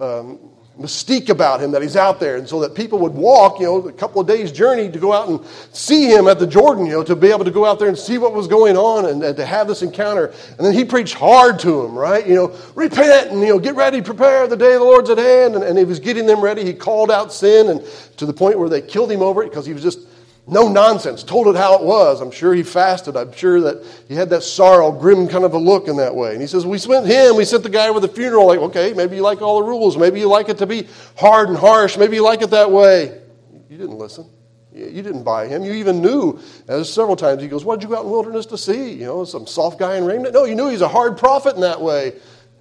um, 0.00 0.55
mystique 0.80 1.30
about 1.30 1.60
him 1.60 1.70
that 1.70 1.80
he's 1.80 1.96
out 1.96 2.20
there 2.20 2.36
and 2.36 2.46
so 2.46 2.60
that 2.60 2.74
people 2.74 2.98
would 2.98 3.14
walk 3.14 3.58
you 3.60 3.64
know 3.64 3.88
a 3.88 3.92
couple 3.92 4.20
of 4.20 4.26
days 4.26 4.52
journey 4.52 4.90
to 4.90 4.98
go 4.98 5.10
out 5.10 5.26
and 5.26 5.40
see 5.72 6.04
him 6.12 6.28
at 6.28 6.38
the 6.38 6.46
jordan 6.46 6.84
you 6.84 6.92
know 6.92 7.02
to 7.02 7.16
be 7.16 7.28
able 7.28 7.46
to 7.46 7.50
go 7.50 7.64
out 7.64 7.78
there 7.78 7.88
and 7.88 7.96
see 7.96 8.18
what 8.18 8.34
was 8.34 8.46
going 8.46 8.76
on 8.76 9.06
and, 9.06 9.22
and 9.22 9.36
to 9.36 9.46
have 9.46 9.66
this 9.66 9.82
encounter. 9.82 10.26
And 10.58 10.66
then 10.66 10.74
he 10.74 10.84
preached 10.84 11.14
hard 11.14 11.58
to 11.60 11.82
them 11.82 11.96
right? 11.96 12.26
You 12.26 12.34
know 12.34 12.56
repent 12.74 13.30
and 13.30 13.40
you 13.40 13.48
know 13.48 13.58
get 13.58 13.74
ready 13.74 14.02
prepare 14.02 14.46
the 14.46 14.56
day 14.56 14.74
of 14.74 14.80
the 14.80 14.86
lord's 14.86 15.10
at 15.10 15.18
hand. 15.18 15.54
And, 15.54 15.64
and 15.64 15.78
he 15.78 15.84
was 15.84 15.98
getting 15.98 16.26
them 16.26 16.40
ready. 16.40 16.64
He 16.64 16.74
called 16.74 17.10
out 17.10 17.32
sin 17.32 17.70
and 17.70 17.82
to 18.18 18.26
the 18.26 18.32
point 18.32 18.58
where 18.58 18.68
they 18.68 18.80
killed 18.80 19.10
him 19.10 19.22
over 19.22 19.42
it 19.42 19.50
because 19.50 19.66
he 19.66 19.72
was 19.72 19.82
just 19.82 20.00
no 20.48 20.68
nonsense, 20.68 21.24
told 21.24 21.48
it 21.48 21.56
how 21.56 21.74
it 21.74 21.82
was. 21.82 22.20
I'm 22.20 22.30
sure 22.30 22.54
he 22.54 22.62
fasted. 22.62 23.16
I'm 23.16 23.32
sure 23.32 23.60
that 23.62 23.84
he 24.08 24.14
had 24.14 24.30
that 24.30 24.42
sorrow, 24.42 24.92
grim 24.92 25.26
kind 25.26 25.44
of 25.44 25.54
a 25.54 25.58
look 25.58 25.88
in 25.88 25.96
that 25.96 26.14
way. 26.14 26.32
And 26.32 26.40
he 26.40 26.46
says, 26.46 26.64
We 26.64 26.78
sent 26.78 27.06
him, 27.06 27.36
we 27.36 27.44
sent 27.44 27.64
the 27.64 27.68
guy 27.68 27.90
with 27.90 28.02
the 28.02 28.08
funeral. 28.08 28.46
Like, 28.46 28.60
okay, 28.60 28.92
maybe 28.92 29.16
you 29.16 29.22
like 29.22 29.42
all 29.42 29.60
the 29.60 29.66
rules. 29.66 29.96
Maybe 29.96 30.20
you 30.20 30.28
like 30.28 30.48
it 30.48 30.58
to 30.58 30.66
be 30.66 30.86
hard 31.16 31.48
and 31.48 31.58
harsh. 31.58 31.96
Maybe 31.96 32.16
you 32.16 32.22
like 32.22 32.42
it 32.42 32.50
that 32.50 32.70
way. 32.70 33.20
You 33.68 33.76
didn't 33.76 33.98
listen. 33.98 34.30
You 34.72 35.02
didn't 35.02 35.24
buy 35.24 35.48
him. 35.48 35.64
You 35.64 35.72
even 35.72 36.00
knew, 36.00 36.38
as 36.68 36.92
several 36.92 37.16
times 37.16 37.42
he 37.42 37.48
goes, 37.48 37.64
What 37.64 37.80
did 37.80 37.88
you 37.88 37.94
go 37.94 37.96
out 37.96 38.02
in 38.02 38.06
the 38.06 38.12
wilderness 38.12 38.46
to 38.46 38.58
see? 38.58 38.92
You 38.92 39.06
know, 39.06 39.24
some 39.24 39.48
soft 39.48 39.80
guy 39.80 39.96
in 39.96 40.04
raiment? 40.04 40.32
No, 40.32 40.44
you 40.44 40.54
knew 40.54 40.68
he's 40.68 40.80
a 40.80 40.88
hard 40.88 41.18
prophet 41.18 41.56
in 41.56 41.60
that 41.62 41.80
way. 41.80 42.12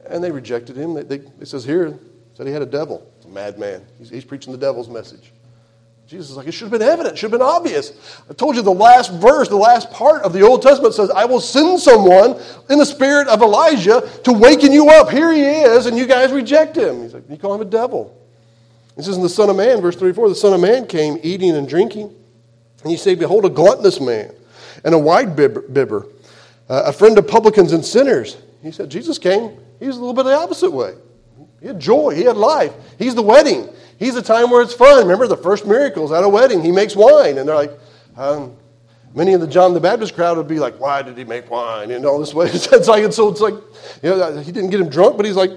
And 0.08 0.24
they 0.24 0.32
rejected 0.32 0.76
him. 0.76 0.94
They, 0.94 1.04
they, 1.18 1.46
says 1.46 1.66
here, 1.66 2.00
said 2.34 2.48
he 2.48 2.54
had 2.54 2.62
a 2.62 2.68
devil. 2.68 3.12
A 3.26 3.28
madman. 3.28 3.86
He's, 4.00 4.10
he's 4.10 4.26
preaching 4.26 4.52
the 4.52 4.58
devil's 4.58 4.88
message. 4.88 5.32
Jesus 6.08 6.30
is 6.30 6.38
like, 6.38 6.48
it 6.48 6.52
should 6.52 6.70
have 6.70 6.80
been 6.80 6.88
evident, 6.88 7.16
it 7.16 7.18
should 7.18 7.32
have 7.32 7.40
been 7.40 7.48
obvious. 7.48 8.22
I 8.30 8.34
told 8.34 8.56
you 8.56 8.62
the 8.62 8.72
last 8.72 9.12
verse, 9.14 9.50
the 9.50 9.56
last 9.56 9.90
part 9.92 10.22
of 10.22 10.34
the 10.34 10.42
Old 10.42 10.62
Testament 10.62 10.94
says, 10.94 11.10
I 11.10 11.26
will 11.26 11.42
send 11.42 11.80
someone 11.80 12.40
in 12.70 12.78
the 12.78 12.86
spirit 12.86 13.28
of 13.28 13.42
Elijah 13.42 14.08
to 14.24 14.34
waken 14.34 14.72
you 14.72 14.90
up. 14.90 15.10
Here 15.10 15.32
he 15.32 15.42
is, 15.42 15.88
and 15.88 15.98
you 15.98 16.06
guys 16.06 16.32
reject 16.32 16.78
him. 16.78 17.02
He's 17.02 17.14
like, 17.14 17.28
you 17.28 17.38
call 17.38 17.56
him 17.56 17.62
a 17.62 17.66
devil. 17.66 18.16
He 18.96 19.02
says, 19.02 19.18
in 19.18 19.24
the 19.24 19.30
Son 19.30 19.50
of 19.50 19.56
Man, 19.56 19.82
verse 19.82 19.96
34, 19.96 20.30
the 20.30 20.36
Son 20.36 20.54
of 20.54 20.62
Man 20.62 20.86
came 20.86 21.20
eating 21.24 21.56
and 21.56 21.68
drinking. 21.68 22.14
And 22.84 22.92
you 22.92 23.00
say, 23.00 23.16
Behold, 23.16 23.46
a 23.46 23.50
gluttonous 23.50 24.00
man 24.00 24.32
and 24.84 24.94
a 24.94 24.98
winebibber, 24.98 26.04
uh, 26.70 26.84
a 26.86 26.94
friend 26.94 27.18
of 27.18 27.28
publicans 27.28 27.74
and 27.74 27.84
sinners. 27.84 28.38
He 28.62 28.72
said, 28.72 28.92
Jesus 28.92 29.18
came, 29.18 29.58
he 29.80 29.88
was 29.88 29.98
a 29.98 30.00
little 30.00 30.14
bit 30.14 30.26
the 30.26 30.36
opposite 30.36 30.70
way. 30.70 30.94
He 31.60 31.66
had 31.66 31.80
joy, 31.80 32.14
he 32.14 32.22
had 32.26 32.38
life. 32.38 32.74
He's 33.00 33.16
the 33.16 33.24
wedding. 33.24 33.70
He's 33.98 34.16
a 34.16 34.22
time 34.22 34.50
where 34.50 34.62
it's 34.62 34.74
fun. 34.74 34.98
Remember 35.00 35.28
the 35.28 35.38
first 35.38 35.66
miracles 35.66 36.12
at 36.12 36.24
a 36.24 36.30
wedding, 36.30 36.62
he 36.64 36.72
makes 36.72 36.96
wine. 36.96 37.38
And 37.38 37.48
they're 37.48 37.56
like, 37.56 37.72
um, 38.18 38.56
many 39.14 39.34
of 39.34 39.42
the 39.42 39.48
John 39.48 39.74
the 39.74 39.80
Baptist 39.80 40.16
crowd 40.16 40.38
would 40.38 40.48
be 40.48 40.60
like, 40.60 40.80
why 40.80 41.02
did 41.02 41.18
he 41.18 41.24
make 41.24 41.50
wine? 41.50 41.92
And 41.92 42.06
all 42.06 42.20
this 42.20 42.34
way. 42.34 42.48
it's 42.50 42.88
like, 42.88 43.12
so 43.14 43.30
it's 43.30 43.42
like, 43.42 43.56
you 44.04 44.10
know, 44.10 44.38
he 44.38 44.52
didn't 44.52 44.70
get 44.70 44.82
him 44.82 44.90
drunk, 44.90 45.18
but 45.18 45.26
he's 45.26 45.36
like, 45.36 45.52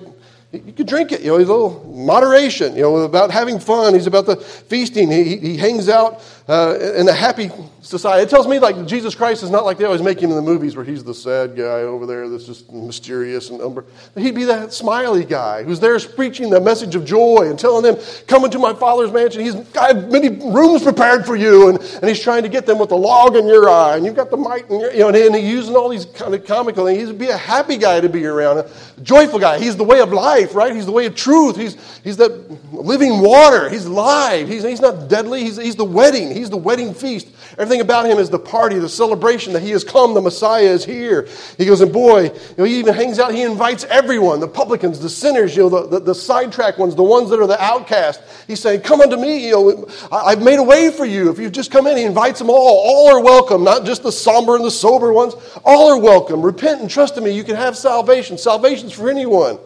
you 0.53 0.73
could 0.73 0.87
drink 0.87 1.13
it. 1.13 1.21
You 1.21 1.33
know, 1.33 1.39
he's 1.39 1.49
a 1.49 1.53
little 1.53 1.85
moderation, 1.93 2.75
you 2.75 2.83
know, 2.83 2.97
about 2.99 3.31
having 3.31 3.59
fun. 3.59 3.93
He's 3.93 4.07
about 4.07 4.25
the 4.25 4.37
feasting. 4.37 5.11
He, 5.11 5.37
he 5.37 5.57
hangs 5.59 5.89
out 5.89 6.23
uh, 6.49 6.79
in 6.97 7.07
a 7.09 7.13
happy 7.13 7.51
society. 7.83 8.23
It 8.23 8.31
tells 8.31 8.49
me 8.49 8.59
like 8.59 8.87
Jesus 8.87 9.15
Christ 9.15 9.43
is 9.43 9.51
not 9.51 9.65
like 9.65 9.77
they 9.77 9.85
always 9.85 10.03
make 10.03 10.21
him 10.21 10.31
in 10.31 10.37
the 10.37 10.43
movies 10.43 10.77
where 10.77 10.85
he's 10.85 11.05
the 11.05 11.15
sad 11.15 11.55
guy 11.55 11.83
over 11.83 12.07
there 12.07 12.29
that's 12.29 12.45
just 12.45 12.73
mysterious 12.73 13.51
and 13.51 13.61
umber. 13.61 13.85
He'd 14.17 14.35
be 14.35 14.45
that 14.45 14.73
smiley 14.73 15.25
guy 15.25 15.63
who's 15.63 15.79
there 15.79 15.99
preaching 16.01 16.49
the 16.49 16.61
message 16.61 16.95
of 16.95 17.05
joy 17.05 17.49
and 17.51 17.59
telling 17.59 17.83
them, 17.83 17.97
come 18.27 18.45
into 18.45 18.59
my 18.59 18.73
father's 18.73 19.13
mansion. 19.13 19.43
He's, 19.43 19.55
have 19.75 20.11
many 20.11 20.29
rooms 20.29 20.83
prepared 20.83 21.27
for 21.27 21.37
you. 21.37 21.69
And, 21.69 21.79
and 21.79 22.09
he's 22.09 22.23
trying 22.23 22.45
to 22.45 22.49
get 22.49 22.67
them 22.67 22.79
with 22.79 22.91
the 22.91 22.97
log 22.97 23.37
in 23.37 23.47
your 23.47 23.69
eye 23.69 23.97
and 23.97 24.07
you've 24.07 24.17
got 24.17 24.31
the 24.31 24.37
mite 24.37 24.71
in 24.71 24.81
your, 24.81 24.93
you 24.93 25.01
know, 25.01 25.09
and, 25.09 25.17
and 25.17 25.35
he's 25.35 25.45
using 25.45 25.77
all 25.77 25.89
these 25.89 26.07
kind 26.07 26.35
of 26.35 26.47
comical 26.47 26.87
things. 26.87 27.09
He'd 27.09 27.19
be 27.19 27.29
a 27.29 27.37
happy 27.37 27.77
guy 27.77 28.01
to 28.01 28.09
be 28.09 28.25
around, 28.25 28.59
a 28.59 28.71
joyful 29.03 29.39
guy. 29.39 29.59
He's 29.59 29.77
the 29.77 29.85
way 29.85 30.01
of 30.01 30.13
life, 30.13 30.55
right? 30.55 30.75
He's 30.75 30.87
the 30.87 30.93
way 30.93 31.07
of 31.07 31.15
truth. 31.15 31.57
He's, 31.57 31.77
he's 32.03 32.17
that 32.17 32.73
living 32.73 33.21
water. 33.21 33.69
He's 33.69 33.87
live. 33.87 34.49
He's, 34.49 34.63
he's 34.63 34.81
not 34.81 35.09
deadly. 35.09 35.43
He's, 35.43 35.57
he's 35.57 35.77
the 35.77 35.85
wedding. 35.85 36.38
He's 36.39 36.51
the 36.51 36.57
wedding 36.57 36.95
feast. 36.95 37.29
Everything 37.59 37.81
about 37.81 38.07
him 38.07 38.19
is 38.19 38.31
the 38.31 38.39
party, 38.39 38.79
the 38.79 38.89
celebration 38.89 39.53
that 39.55 39.63
he 39.63 39.71
has 39.71 39.83
come, 39.83 40.15
the 40.15 40.21
Messiah 40.21 40.63
is 40.63 40.85
here. 40.85 41.29
He 41.57 41.67
goes, 41.67 41.81
and 41.81 41.93
boy, 41.93 42.25
you 42.25 42.55
know, 42.57 42.65
he 42.65 42.79
even 42.79 42.95
hangs 42.95 43.19
out, 43.19 43.35
he 43.35 43.43
invites 43.43 43.83
everyone, 43.85 44.39
the 44.39 44.47
publicans, 44.47 45.01
the 45.01 45.09
sinners, 45.09 45.57
you 45.57 45.65
know, 45.65 45.69
the, 45.69 45.99
the, 45.99 46.01
the 46.01 46.15
sidetrack 46.15 46.79
ones, 46.79 46.95
the 46.95 47.03
ones 47.03 47.31
that 47.31 47.41
are 47.41 47.47
the 47.49 47.61
outcast. 47.61 48.23
He's 48.47 48.61
saying, 48.61 48.83
Come 48.83 49.01
unto 49.01 49.17
me, 49.17 49.49
you 49.49 49.53
know, 49.53 49.89
I've 50.13 50.41
made 50.41 50.61
a 50.61 50.63
way 50.63 50.91
for 50.91 51.05
you. 51.05 51.29
If 51.29 51.41
you 51.41 51.51
just 51.51 51.73
come 51.73 51.89
in, 51.89 51.97
he 51.97 52.05
invites 52.05 52.39
them 52.39 52.51
all. 52.51 52.57
All 52.57 53.09
are 53.09 53.21
welcome, 53.21 53.65
not 53.65 53.85
just 53.85 54.05
the 54.05 54.13
somber 54.13 54.55
and 54.55 54.65
the 54.65 54.71
sober 54.71 55.13
ones. 55.13 55.35
All 55.65 55.91
are 55.91 55.99
welcome. 55.99 56.41
Repent 56.41 56.81
and 56.81 56.89
trust 56.89 57.17
in 57.17 57.25
me. 57.25 57.33
You 57.33 57.43
can 57.43 57.57
have 57.57 57.77
salvation. 57.77 58.39
Salvation's 58.39 58.93
for 58.93 59.11
anyone. 59.11 59.59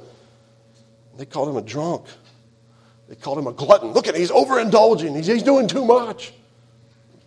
They 1.18 1.26
called 1.26 1.50
him 1.50 1.56
a 1.56 1.62
drunk. 1.62 2.06
They 3.08 3.16
called 3.16 3.38
him 3.38 3.46
a 3.46 3.52
glutton. 3.52 3.92
Look 3.92 4.08
at 4.08 4.14
him, 4.14 4.20
he's 4.22 4.30
overindulging. 4.30 5.14
He's, 5.14 5.26
he's 5.26 5.42
doing 5.42 5.68
too 5.68 5.84
much 5.84 6.32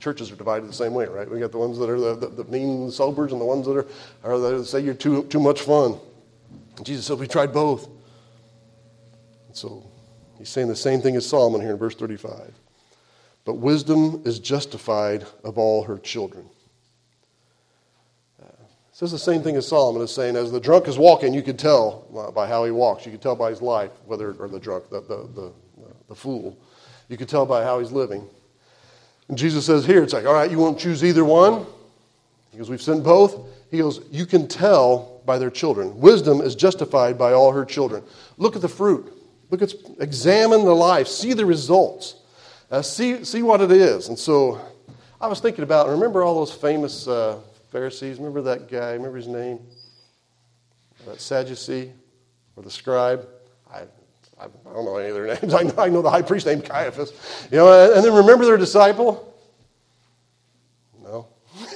churches 0.06 0.32
are 0.32 0.36
divided 0.36 0.70
the 0.70 0.74
same 0.74 0.94
way, 0.94 1.08
right? 1.08 1.28
We 1.28 1.40
got 1.40 1.52
the 1.52 1.58
ones 1.58 1.80
that 1.80 1.90
are 1.90 2.00
the, 2.00 2.16
the, 2.16 2.44
the 2.44 2.44
mean 2.44 2.92
sobers 2.92 3.32
and 3.32 3.42
the 3.42 3.46
ones 3.46 3.66
that 3.66 3.76
are, 3.76 3.88
are 4.24 4.38
that 4.38 4.66
say 4.66 4.80
you're 4.80 4.94
too, 4.94 5.24
too 5.24 5.40
much 5.40 5.62
fun. 5.62 5.98
And 6.78 6.86
Jesus 6.86 7.08
said, 7.08 7.18
We 7.18 7.28
tried 7.28 7.52
both. 7.52 7.88
And 9.48 9.58
so 9.58 9.84
he's 10.38 10.50
saying 10.50 10.68
the 10.68 10.76
same 10.76 11.02
thing 11.02 11.16
as 11.16 11.26
Solomon 11.26 11.60
here 11.60 11.72
in 11.72 11.78
verse 11.78 11.96
35. 11.96 12.54
But 13.46 13.56
wisdom 13.56 14.22
is 14.26 14.38
justified 14.38 15.26
of 15.44 15.58
all 15.58 15.82
her 15.86 15.98
children. 15.98 16.46
Uh, 18.40 18.46
says 18.92 19.12
the 19.12 19.18
same 19.18 19.42
thing 19.42 19.56
as 19.56 19.68
Solomon 19.68 20.04
is 20.04 20.14
saying. 20.14 20.36
As 20.36 20.52
the 20.52 20.60
drunk 20.60 20.88
is 20.88 21.00
walking, 21.00 21.34
you 21.34 21.42
could 21.42 21.58
tell 21.58 22.32
by 22.36 22.46
how 22.46 22.64
he 22.64 22.70
walks. 22.70 23.08
You 23.08 23.12
could 23.12 23.24
tell 23.24 23.36
by 23.36 23.50
his 23.50 23.64
life, 23.64 23.90
whether, 24.06 24.34
or 24.34 24.50
the 24.50 24.60
drunk, 24.60 24.88
the, 24.92 25.02
the, 25.02 25.28
the, 25.34 25.52
the 26.10 26.16
fool. 26.16 26.60
You 27.10 27.18
could 27.18 27.28
tell 27.28 27.48
by 27.48 27.64
how 27.64 27.80
he's 27.80 27.92
living. 27.92 28.30
And 29.28 29.38
Jesus 29.38 29.66
says 29.66 29.86
here, 29.86 30.04
it's 30.04 30.14
like, 30.14 30.26
all 30.26 30.34
right, 30.34 30.52
you 30.52 30.60
won't 30.60 30.80
choose 30.80 31.04
either 31.04 31.26
one? 31.26 31.66
He 32.52 32.58
goes, 32.58 32.70
we've 32.70 32.82
sent 32.82 33.04
both. 33.04 33.38
He 33.72 33.80
goes, 33.80 34.02
you 34.12 34.26
can 34.26 34.48
tell 34.48 35.22
by 35.26 35.40
their 35.40 35.50
children. 35.50 36.00
Wisdom 36.00 36.42
is 36.42 36.56
justified 36.56 37.18
by 37.18 37.34
all 37.34 37.52
her 37.52 37.66
children. 37.66 38.04
Look 38.38 38.56
at 38.56 38.62
the 38.62 38.70
fruit. 38.70 39.12
Look 39.50 39.62
at, 39.62 39.74
examine 40.00 40.64
the 40.64 40.76
life. 40.76 41.08
See 41.08 41.34
the 41.34 41.46
results. 41.46 42.16
uh, 42.72 42.82
see, 42.82 43.24
see 43.24 43.42
what 43.42 43.62
it 43.62 43.72
is. 43.72 44.10
And 44.10 44.18
so 44.18 44.60
I 45.20 45.28
was 45.28 45.40
thinking 45.40 45.64
about, 45.64 45.90
remember 45.90 46.24
all 46.24 46.36
those 46.36 46.54
famous 46.54 47.08
uh, 47.08 47.40
Pharisees? 47.72 48.18
Remember 48.18 48.42
that 48.44 48.70
guy? 48.70 48.94
Remember 48.94 49.18
his 49.18 49.28
name? 49.28 49.60
That 51.06 51.22
Sadducee 51.22 51.92
or 52.56 52.64
the 52.64 52.72
scribe? 52.72 53.28
I, 53.72 53.84
I, 54.40 54.48
don't 54.74 54.86
know 54.86 54.98
any 54.98 55.10
of 55.10 55.16
their 55.16 55.28
names. 55.28 55.54
I 55.78 55.90
know, 55.90 56.02
the 56.02 56.10
high 56.10 56.22
priest 56.22 56.46
named 56.46 56.66
Caiaphas. 56.66 57.48
You 57.52 57.58
know, 57.58 57.94
and 57.94 58.04
then 58.04 58.14
remember 58.14 58.46
their 58.46 58.58
disciple? 58.58 59.34
No. 61.02 61.28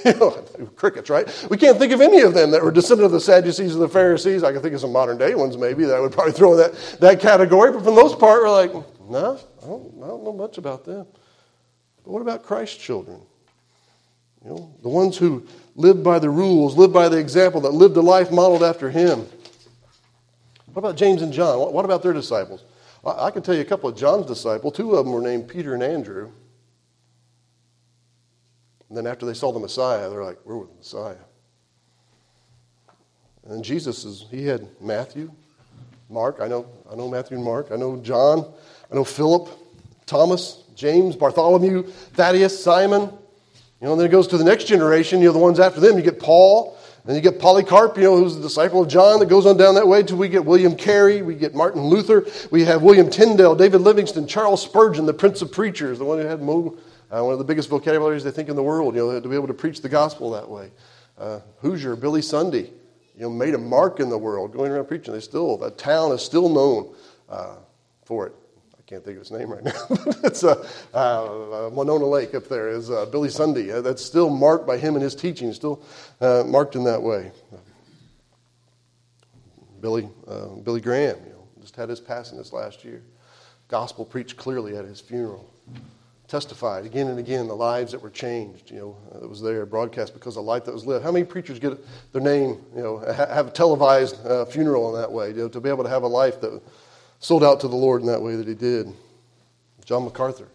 crickets, 0.76 1.08
right? 1.08 1.46
We 1.50 1.56
can't 1.56 1.78
think 1.78 1.92
of 1.92 2.00
any 2.00 2.20
of 2.20 2.34
them 2.34 2.50
that 2.50 2.62
were 2.62 2.70
descendant 2.70 3.06
of 3.06 3.12
the 3.12 3.20
Sadducees 3.20 3.74
or 3.74 3.78
the 3.78 3.88
Pharisees. 3.88 4.42
I 4.42 4.52
can 4.52 4.60
think 4.62 4.74
of 4.74 4.80
some 4.80 4.92
modern 4.92 5.18
day 5.18 5.34
ones 5.34 5.56
maybe 5.56 5.84
that 5.84 5.96
I 5.96 6.00
would 6.00 6.12
probably 6.12 6.32
throw 6.32 6.52
in 6.52 6.58
that, 6.58 6.74
that 7.00 7.20
category. 7.20 7.72
But 7.72 7.80
for 7.80 7.84
the 7.86 7.92
most 7.92 8.18
part, 8.18 8.42
we're 8.42 8.50
like, 8.50 8.72
no, 9.08 9.38
I 9.62 9.66
don't, 9.66 9.94
I 10.02 10.06
don't 10.06 10.24
know 10.24 10.32
much 10.32 10.58
about 10.58 10.84
them. 10.84 11.06
But 12.04 12.10
what 12.10 12.22
about 12.22 12.42
Christ's 12.42 12.76
children? 12.76 13.20
You 14.44 14.50
know, 14.50 14.74
the 14.82 14.88
ones 14.88 15.16
who 15.18 15.46
lived 15.74 16.02
by 16.02 16.18
the 16.18 16.30
rules, 16.30 16.76
lived 16.76 16.94
by 16.94 17.08
the 17.08 17.18
example, 17.18 17.60
that 17.62 17.72
lived 17.72 17.96
a 17.96 18.00
life 18.00 18.30
modeled 18.30 18.62
after 18.62 18.90
him. 18.90 19.26
What 20.72 20.80
about 20.80 20.96
James 20.96 21.22
and 21.22 21.32
John? 21.32 21.58
What 21.72 21.84
about 21.84 22.02
their 22.02 22.12
disciples? 22.12 22.64
I 23.04 23.30
can 23.30 23.42
tell 23.42 23.54
you 23.54 23.62
a 23.62 23.64
couple 23.64 23.88
of 23.88 23.96
John's 23.96 24.26
disciples. 24.26 24.76
Two 24.76 24.94
of 24.94 25.04
them 25.04 25.14
were 25.14 25.22
named 25.22 25.48
Peter 25.48 25.74
and 25.74 25.82
Andrew. 25.82 26.30
And 28.88 28.96
then 28.96 29.06
after 29.06 29.24
they 29.24 29.34
saw 29.34 29.52
the 29.52 29.58
Messiah, 29.58 30.10
they're 30.10 30.24
like, 30.24 30.38
we're 30.44 30.56
with 30.56 30.70
the 30.70 30.76
Messiah. 30.76 31.16
And 33.44 33.64
Jesus 33.64 34.04
is, 34.04 34.26
he 34.30 34.46
had 34.46 34.68
Matthew, 34.80 35.32
Mark, 36.08 36.38
I 36.40 36.48
know, 36.48 36.66
I 36.90 36.94
know 36.94 37.08
Matthew 37.08 37.36
and 37.36 37.44
Mark, 37.44 37.68
I 37.72 37.76
know 37.76 37.96
John, 37.98 38.52
I 38.90 38.94
know 38.94 39.04
Philip, 39.04 39.48
Thomas, 40.06 40.64
James, 40.74 41.16
Bartholomew, 41.16 41.84
Thaddeus, 41.84 42.62
Simon. 42.62 43.02
You 43.02 43.86
know, 43.86 43.92
and 43.92 44.00
then 44.00 44.08
it 44.08 44.10
goes 44.10 44.28
to 44.28 44.36
the 44.36 44.44
next 44.44 44.64
generation, 44.64 45.20
you 45.20 45.26
know, 45.26 45.32
the 45.32 45.38
ones 45.38 45.58
after 45.58 45.80
them. 45.80 45.96
You 45.96 46.02
get 46.02 46.18
Paul, 46.18 46.76
then 47.04 47.16
you 47.16 47.22
get 47.22 47.38
Polycarp, 47.38 47.96
you 47.96 48.04
know, 48.04 48.16
who's 48.16 48.36
the 48.36 48.42
disciple 48.42 48.82
of 48.82 48.88
John 48.88 49.20
that 49.20 49.28
goes 49.28 49.46
on 49.46 49.56
down 49.56 49.74
that 49.76 49.88
way 49.88 50.02
till 50.02 50.18
we 50.18 50.28
get 50.28 50.44
William 50.44 50.76
Carey, 50.76 51.22
we 51.22 51.34
get 51.34 51.54
Martin 51.54 51.82
Luther, 51.82 52.26
we 52.50 52.64
have 52.64 52.82
William 52.82 53.08
Tyndale, 53.08 53.54
David 53.54 53.80
Livingstone, 53.80 54.26
Charles 54.26 54.62
Spurgeon, 54.62 55.06
the 55.06 55.14
Prince 55.14 55.40
of 55.40 55.50
Preachers, 55.50 55.98
the 55.98 56.04
one 56.04 56.18
who 56.18 56.26
had 56.26 56.40
uh, 56.40 57.24
one 57.24 57.32
of 57.32 57.38
the 57.38 57.44
biggest 57.44 57.68
vocabularies 57.68 58.22
they 58.22 58.30
think 58.30 58.48
in 58.48 58.56
the 58.56 58.62
world, 58.62 58.94
you 58.94 59.00
know, 59.00 59.20
to 59.20 59.28
be 59.28 59.34
able 59.34 59.46
to 59.46 59.54
preach 59.54 59.80
the 59.80 59.88
gospel 59.88 60.30
that 60.30 60.48
way. 60.48 60.70
Uh, 61.18 61.40
Hoosier, 61.60 61.96
Billy 61.96 62.22
Sunday, 62.22 62.70
you 63.16 63.22
know, 63.22 63.30
made 63.30 63.54
a 63.54 63.58
mark 63.58 64.00
in 64.00 64.08
the 64.08 64.18
world 64.18 64.52
going 64.52 64.70
around 64.70 64.86
preaching. 64.86 65.12
They 65.14 65.20
still, 65.20 65.56
that 65.58 65.78
town 65.78 66.12
is 66.12 66.22
still 66.22 66.48
known 66.48 66.94
uh, 67.28 67.56
for 68.04 68.26
it. 68.26 68.34
Can't 68.90 69.04
think 69.04 69.18
of 69.18 69.22
his 69.22 69.30
name 69.30 69.52
right 69.52 69.62
now. 69.62 69.86
But 69.88 70.18
it's 70.24 70.42
uh, 70.42 70.66
uh, 70.92 71.70
Winona 71.72 72.06
Lake 72.06 72.34
up 72.34 72.48
there 72.48 72.70
is 72.70 72.90
uh, 72.90 73.06
Billy 73.06 73.28
Sunday. 73.28 73.70
Uh, 73.70 73.82
that's 73.82 74.04
still 74.04 74.28
marked 74.28 74.66
by 74.66 74.78
him 74.78 74.96
and 74.96 75.02
his 75.02 75.14
teaching, 75.14 75.52
still 75.52 75.80
uh, 76.20 76.42
marked 76.44 76.74
in 76.74 76.82
that 76.82 77.00
way. 77.00 77.30
Billy, 79.80 80.08
uh, 80.26 80.46
Billy 80.64 80.80
Graham, 80.80 81.16
you 81.24 81.30
know, 81.30 81.46
just 81.60 81.76
had 81.76 81.88
his 81.88 82.00
passing 82.00 82.36
this 82.36 82.52
last 82.52 82.84
year. 82.84 83.00
Gospel 83.68 84.04
preached 84.04 84.36
clearly 84.36 84.76
at 84.76 84.84
his 84.84 85.00
funeral. 85.00 85.48
Testified 86.26 86.84
again 86.84 87.06
and 87.06 87.20
again 87.20 87.46
the 87.46 87.54
lives 87.54 87.92
that 87.92 88.02
were 88.02 88.10
changed, 88.10 88.72
you 88.72 88.78
know, 88.78 88.96
that 89.20 89.28
was 89.28 89.40
there, 89.40 89.64
broadcast 89.66 90.14
because 90.14 90.36
of 90.36 90.44
life 90.44 90.64
that 90.64 90.74
was 90.74 90.84
lived. 90.84 91.04
How 91.04 91.12
many 91.12 91.24
preachers 91.24 91.60
get 91.60 91.78
their 92.12 92.22
name, 92.22 92.60
you 92.74 92.82
know, 92.82 92.98
have 92.98 93.46
a 93.46 93.50
televised 93.50 94.16
funeral 94.50 94.92
in 94.92 95.00
that 95.00 95.12
way, 95.12 95.28
you 95.28 95.34
know, 95.36 95.48
to 95.48 95.60
be 95.60 95.68
able 95.68 95.84
to 95.84 95.90
have 95.90 96.02
a 96.02 96.08
life 96.08 96.40
that 96.40 96.60
sold 97.20 97.44
out 97.44 97.60
to 97.60 97.68
the 97.68 97.76
Lord 97.76 98.00
in 98.00 98.06
that 98.08 98.20
way 98.20 98.34
that 98.34 98.48
he 98.48 98.54
did. 98.54 98.92
John 99.84 100.04
MacArthur, 100.04 100.48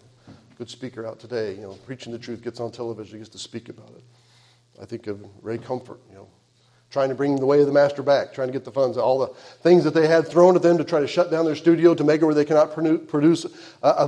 good 0.58 0.70
speaker 0.70 1.06
out 1.06 1.20
today, 1.20 1.54
you 1.56 1.62
know, 1.62 1.74
preaching 1.86 2.12
the 2.12 2.20
truth, 2.20 2.44
gets 2.44 2.60
on 2.60 2.72
television, 2.72 3.20
gets 3.20 3.30
to 3.30 3.38
speak 3.38 3.70
about 3.70 3.92
it. 3.96 4.04
I 4.82 4.86
think 4.86 5.08
of 5.08 5.26
Ray 5.42 5.58
Comfort, 5.58 6.00
you 6.10 6.16
know, 6.16 6.28
trying 6.96 7.10
to 7.10 7.16
bring 7.16 7.36
the 7.36 7.46
way 7.46 7.60
of 7.60 7.66
the 7.66 7.74
master 7.74 8.02
back, 8.02 8.34
trying 8.34 8.48
to 8.48 8.54
get 8.54 8.64
the 8.64 8.72
funds, 8.72 8.98
all 8.98 9.20
the 9.20 9.28
things 9.64 9.84
that 9.84 9.94
they 9.94 10.08
had 10.08 10.26
thrown 10.26 10.56
at 10.56 10.62
them 10.62 10.78
to 10.78 10.84
try 10.86 11.02
to 11.02 11.08
shut 11.08 11.30
down 11.30 11.44
their 11.44 11.54
studio 11.54 11.94
to 11.94 12.06
make 12.06 12.22
it 12.22 12.26
where 12.26 12.34
they 12.34 12.46
cannot 12.46 12.74
produce 12.74 13.44
a, 13.84 13.88
a, 13.90 14.06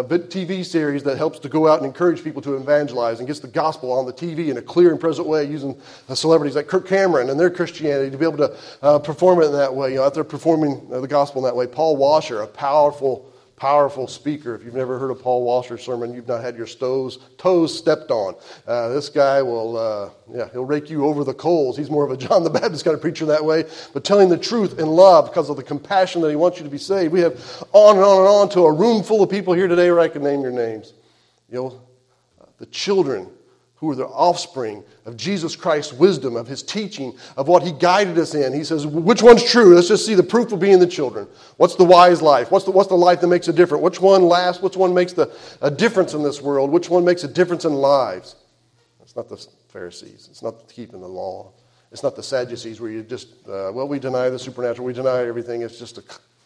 a 0.00 0.04
TV 0.04 0.64
series 0.64 1.02
that 1.02 1.18
helps 1.18 1.38
to 1.38 1.50
go 1.50 1.68
out 1.68 1.80
and 1.80 1.86
encourage 1.86 2.24
people 2.24 2.40
to 2.40 2.56
evangelize 2.56 3.18
and 3.18 3.26
gets 3.26 3.40
the 3.40 3.46
gospel 3.46 3.92
on 3.92 4.06
the 4.06 4.12
TV 4.12 4.48
in 4.48 4.56
a 4.56 4.62
clear 4.62 4.90
and 4.90 4.98
present 4.98 5.28
way 5.28 5.44
using 5.44 5.78
celebrities 6.14 6.56
like 6.56 6.66
Kirk 6.66 6.88
Cameron 6.88 7.28
and 7.28 7.38
their 7.38 7.50
Christianity 7.50 8.10
to 8.10 8.16
be 8.16 8.24
able 8.24 8.38
to 8.38 8.56
uh, 8.80 8.98
perform 8.98 9.42
it 9.42 9.44
in 9.44 9.52
that 9.52 9.74
way, 9.74 9.90
you 9.90 9.96
know, 9.96 10.04
out 10.04 10.14
there 10.14 10.24
performing 10.24 10.88
the 10.88 11.06
gospel 11.06 11.44
in 11.44 11.44
that 11.44 11.54
way. 11.54 11.66
Paul 11.66 11.98
Washer, 11.98 12.40
a 12.40 12.46
powerful 12.46 13.29
powerful 13.60 14.08
speaker. 14.08 14.54
If 14.54 14.64
you've 14.64 14.74
never 14.74 14.98
heard 14.98 15.10
a 15.10 15.14
Paul 15.14 15.44
Washer 15.44 15.76
sermon, 15.76 16.14
you've 16.14 16.26
not 16.26 16.42
had 16.42 16.56
your 16.56 16.66
toes, 16.66 17.18
toes 17.36 17.76
stepped 17.76 18.10
on. 18.10 18.34
Uh, 18.66 18.88
this 18.88 19.10
guy 19.10 19.42
will, 19.42 19.76
uh, 19.76 20.08
yeah, 20.34 20.48
he'll 20.50 20.64
rake 20.64 20.88
you 20.88 21.04
over 21.04 21.24
the 21.24 21.34
coals. 21.34 21.76
He's 21.76 21.90
more 21.90 22.02
of 22.02 22.10
a 22.10 22.16
John 22.16 22.42
the 22.42 22.48
Baptist 22.48 22.86
kind 22.86 22.94
of 22.94 23.02
preacher 23.02 23.26
that 23.26 23.44
way, 23.44 23.64
but 23.92 24.02
telling 24.02 24.30
the 24.30 24.38
truth 24.38 24.78
in 24.78 24.86
love 24.86 25.26
because 25.26 25.50
of 25.50 25.58
the 25.58 25.62
compassion 25.62 26.22
that 26.22 26.30
he 26.30 26.36
wants 26.36 26.56
you 26.56 26.64
to 26.64 26.70
be 26.70 26.78
saved. 26.78 27.12
We 27.12 27.20
have 27.20 27.34
on 27.72 27.96
and 27.96 28.04
on 28.04 28.20
and 28.20 28.28
on 28.28 28.48
to 28.50 28.64
a 28.64 28.72
room 28.72 29.02
full 29.02 29.22
of 29.22 29.28
people 29.28 29.52
here 29.52 29.68
today 29.68 29.90
where 29.90 30.00
I 30.00 30.08
can 30.08 30.22
name 30.22 30.40
your 30.40 30.52
names. 30.52 30.94
You 31.50 31.56
know, 31.56 31.82
the 32.56 32.66
children 32.66 33.28
who 33.80 33.90
are 33.90 33.94
the 33.94 34.06
offspring 34.06 34.84
of 35.06 35.16
Jesus 35.16 35.56
Christ's 35.56 35.94
wisdom, 35.94 36.36
of 36.36 36.46
his 36.46 36.62
teaching, 36.62 37.16
of 37.38 37.48
what 37.48 37.62
he 37.62 37.72
guided 37.72 38.18
us 38.18 38.34
in. 38.34 38.52
He 38.52 38.62
says, 38.62 38.86
which 38.86 39.22
one's 39.22 39.42
true? 39.42 39.74
Let's 39.74 39.88
just 39.88 40.04
see 40.04 40.14
the 40.14 40.22
proof 40.22 40.50
will 40.50 40.58
be 40.58 40.70
in 40.70 40.80
the 40.80 40.86
children. 40.86 41.26
What's 41.56 41.76
the 41.76 41.84
wise 41.84 42.20
life? 42.20 42.50
What's 42.50 42.66
the, 42.66 42.72
what's 42.72 42.90
the 42.90 42.94
life 42.94 43.22
that 43.22 43.28
makes 43.28 43.48
a 43.48 43.54
difference? 43.54 43.82
Which 43.82 43.98
one 43.98 44.22
lasts? 44.22 44.62
Which 44.62 44.76
one 44.76 44.92
makes 44.92 45.14
the, 45.14 45.34
a 45.62 45.70
difference 45.70 46.12
in 46.12 46.22
this 46.22 46.42
world? 46.42 46.70
Which 46.70 46.90
one 46.90 47.06
makes 47.06 47.24
a 47.24 47.28
difference 47.28 47.64
in 47.64 47.72
lives? 47.72 48.36
It's 49.00 49.16
not 49.16 49.30
the 49.30 49.42
Pharisees. 49.68 50.28
It's 50.30 50.42
not 50.42 50.68
keeping 50.68 51.00
the 51.00 51.08
law. 51.08 51.50
It's 51.90 52.02
not 52.02 52.16
the 52.16 52.22
Sadducees 52.22 52.82
where 52.82 52.90
you 52.90 53.02
just, 53.02 53.28
uh, 53.48 53.72
well, 53.72 53.88
we 53.88 53.98
deny 53.98 54.28
the 54.28 54.38
supernatural. 54.38 54.86
We 54.86 54.92
deny 54.92 55.26
everything. 55.26 55.62
It's 55.62 55.78
just 55.78 55.96
a 55.96 56.04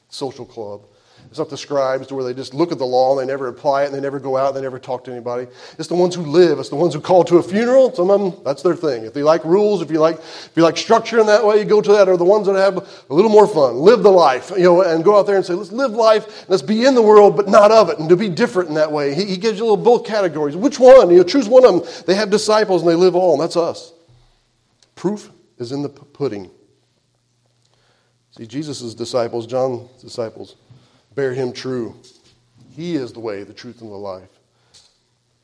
social 0.08 0.46
club. 0.46 0.86
It's 1.28 1.38
not 1.40 1.50
the 1.50 1.56
scribes 1.56 2.12
where 2.12 2.22
they 2.22 2.32
just 2.32 2.54
look 2.54 2.70
at 2.70 2.78
the 2.78 2.86
law 2.86 3.18
and 3.18 3.20
they 3.20 3.32
never 3.32 3.48
apply 3.48 3.82
it 3.82 3.86
and 3.86 3.94
they 3.94 4.00
never 4.00 4.20
go 4.20 4.36
out 4.36 4.48
and 4.48 4.56
they 4.56 4.62
never 4.62 4.78
talk 4.78 5.02
to 5.04 5.10
anybody. 5.10 5.48
It's 5.78 5.88
the 5.88 5.94
ones 5.96 6.14
who 6.14 6.22
live. 6.22 6.60
It's 6.60 6.68
the 6.68 6.76
ones 6.76 6.94
who 6.94 7.00
call 7.00 7.24
to 7.24 7.38
a 7.38 7.42
funeral. 7.42 7.92
Some 7.92 8.08
of 8.10 8.20
them, 8.20 8.42
that's 8.44 8.62
their 8.62 8.76
thing. 8.76 9.04
If 9.04 9.14
they 9.14 9.24
like 9.24 9.44
rules, 9.44 9.82
if 9.82 9.90
you 9.90 9.98
like, 9.98 10.16
if 10.16 10.52
you 10.54 10.62
like 10.62 10.76
structure 10.76 11.18
in 11.18 11.26
that 11.26 11.44
way, 11.44 11.58
you 11.58 11.64
go 11.64 11.80
to 11.80 11.92
that. 11.92 12.08
Or 12.08 12.16
the 12.16 12.24
ones 12.24 12.46
that 12.46 12.54
have 12.54 12.76
a 12.76 13.12
little 13.12 13.32
more 13.32 13.48
fun, 13.48 13.76
live 13.76 14.04
the 14.04 14.12
life, 14.12 14.52
you 14.56 14.62
know, 14.62 14.82
and 14.82 15.02
go 15.02 15.18
out 15.18 15.26
there 15.26 15.34
and 15.34 15.44
say, 15.44 15.54
let's 15.54 15.72
live 15.72 15.90
life, 15.90 16.48
let's 16.48 16.62
be 16.62 16.84
in 16.84 16.94
the 16.94 17.02
world, 17.02 17.36
but 17.36 17.48
not 17.48 17.72
of 17.72 17.90
it, 17.90 17.98
and 17.98 18.08
to 18.08 18.16
be 18.16 18.28
different 18.28 18.68
in 18.68 18.76
that 18.76 18.92
way. 18.92 19.12
He, 19.12 19.24
he 19.24 19.36
gives 19.36 19.58
you 19.58 19.64
a 19.64 19.66
little 19.70 19.84
both 19.84 20.06
categories. 20.06 20.56
Which 20.56 20.78
one? 20.78 21.10
You 21.10 21.16
know, 21.16 21.24
choose 21.24 21.48
one 21.48 21.64
of 21.64 21.82
them. 21.82 22.04
They 22.06 22.14
have 22.14 22.30
disciples 22.30 22.82
and 22.82 22.90
they 22.90 22.94
live 22.94 23.16
all, 23.16 23.32
and 23.32 23.42
that's 23.42 23.56
us. 23.56 23.92
Proof 24.94 25.30
is 25.58 25.72
in 25.72 25.82
the 25.82 25.88
pudding. 25.88 26.50
See, 28.36 28.46
Jesus' 28.46 28.94
disciples, 28.94 29.46
John's 29.46 29.88
disciples, 30.02 30.56
bear 31.14 31.32
him 31.32 31.52
true. 31.52 31.94
He 32.70 32.96
is 32.96 33.12
the 33.12 33.20
way, 33.20 33.42
the 33.42 33.52
truth, 33.52 33.80
and 33.80 33.90
the 33.90 33.96
life. 33.96 34.30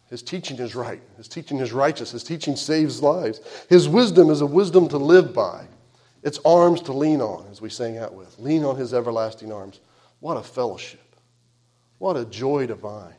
His 0.09 0.23
teaching 0.23 0.59
is 0.59 0.75
right. 0.75 1.01
His 1.17 1.29
teaching 1.29 1.59
is 1.59 1.73
righteous. 1.73 2.11
His 2.11 2.25
teaching 2.25 2.57
saves 2.57 3.03
lives. 3.03 3.41
His 3.69 3.89
wisdom 3.89 4.31
is 4.31 4.41
a 4.41 4.47
wisdom 4.47 4.89
to 4.89 4.99
live 4.99 5.33
by. 5.33 5.67
It's 6.23 6.41
arms 6.45 6.83
to 6.83 6.93
lean 6.93 7.21
on, 7.21 7.47
as 7.51 7.61
we 7.61 7.71
sang 7.71 7.99
out 7.99 8.15
with. 8.15 8.39
Lean 8.39 8.65
on 8.65 8.77
his 8.77 8.93
everlasting 8.93 9.53
arms. 9.53 9.81
What 10.19 10.37
a 10.37 10.43
fellowship. 10.43 11.15
What 11.99 12.17
a 12.17 12.25
joy 12.25 12.67
divine 12.67 13.15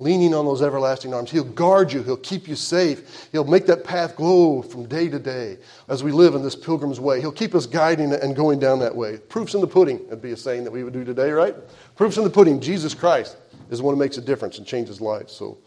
leaning 0.00 0.34
on 0.34 0.46
those 0.46 0.62
everlasting 0.62 1.14
arms. 1.14 1.30
He'll 1.30 1.44
guard 1.44 1.92
you, 1.92 2.02
He'll 2.02 2.16
keep 2.16 2.48
you 2.48 2.56
safe, 2.56 3.28
He'll 3.30 3.44
make 3.44 3.66
that 3.66 3.84
path 3.84 4.16
glow 4.16 4.62
from 4.62 4.86
day 4.86 5.08
to 5.08 5.18
day 5.18 5.58
as 5.88 6.02
we 6.02 6.10
live 6.10 6.34
in 6.34 6.42
this 6.42 6.56
pilgrim's 6.56 6.98
way. 6.98 7.20
He'll 7.20 7.30
keep 7.30 7.54
us 7.54 7.66
guiding 7.66 8.12
and 8.12 8.34
going 8.34 8.58
down 8.58 8.80
that 8.80 8.96
way. 8.96 9.18
Proofs 9.18 9.54
in 9.54 9.60
the 9.60 9.66
pudding, 9.66 10.00
would 10.08 10.22
be 10.22 10.32
a 10.32 10.36
saying 10.36 10.64
that 10.64 10.72
we 10.72 10.82
would 10.82 10.94
do 10.94 11.04
today, 11.04 11.30
right? 11.30 11.54
Proofs 11.94 12.16
in 12.16 12.24
the 12.24 12.30
pudding. 12.30 12.60
Jesus 12.60 12.94
Christ 12.94 13.36
is 13.70 13.78
the 13.78 13.84
one 13.84 13.94
who 13.94 14.00
makes 14.00 14.16
a 14.16 14.22
difference 14.22 14.58
and 14.58 14.66
changes 14.66 15.00
lives. 15.00 15.32
So 15.32 15.58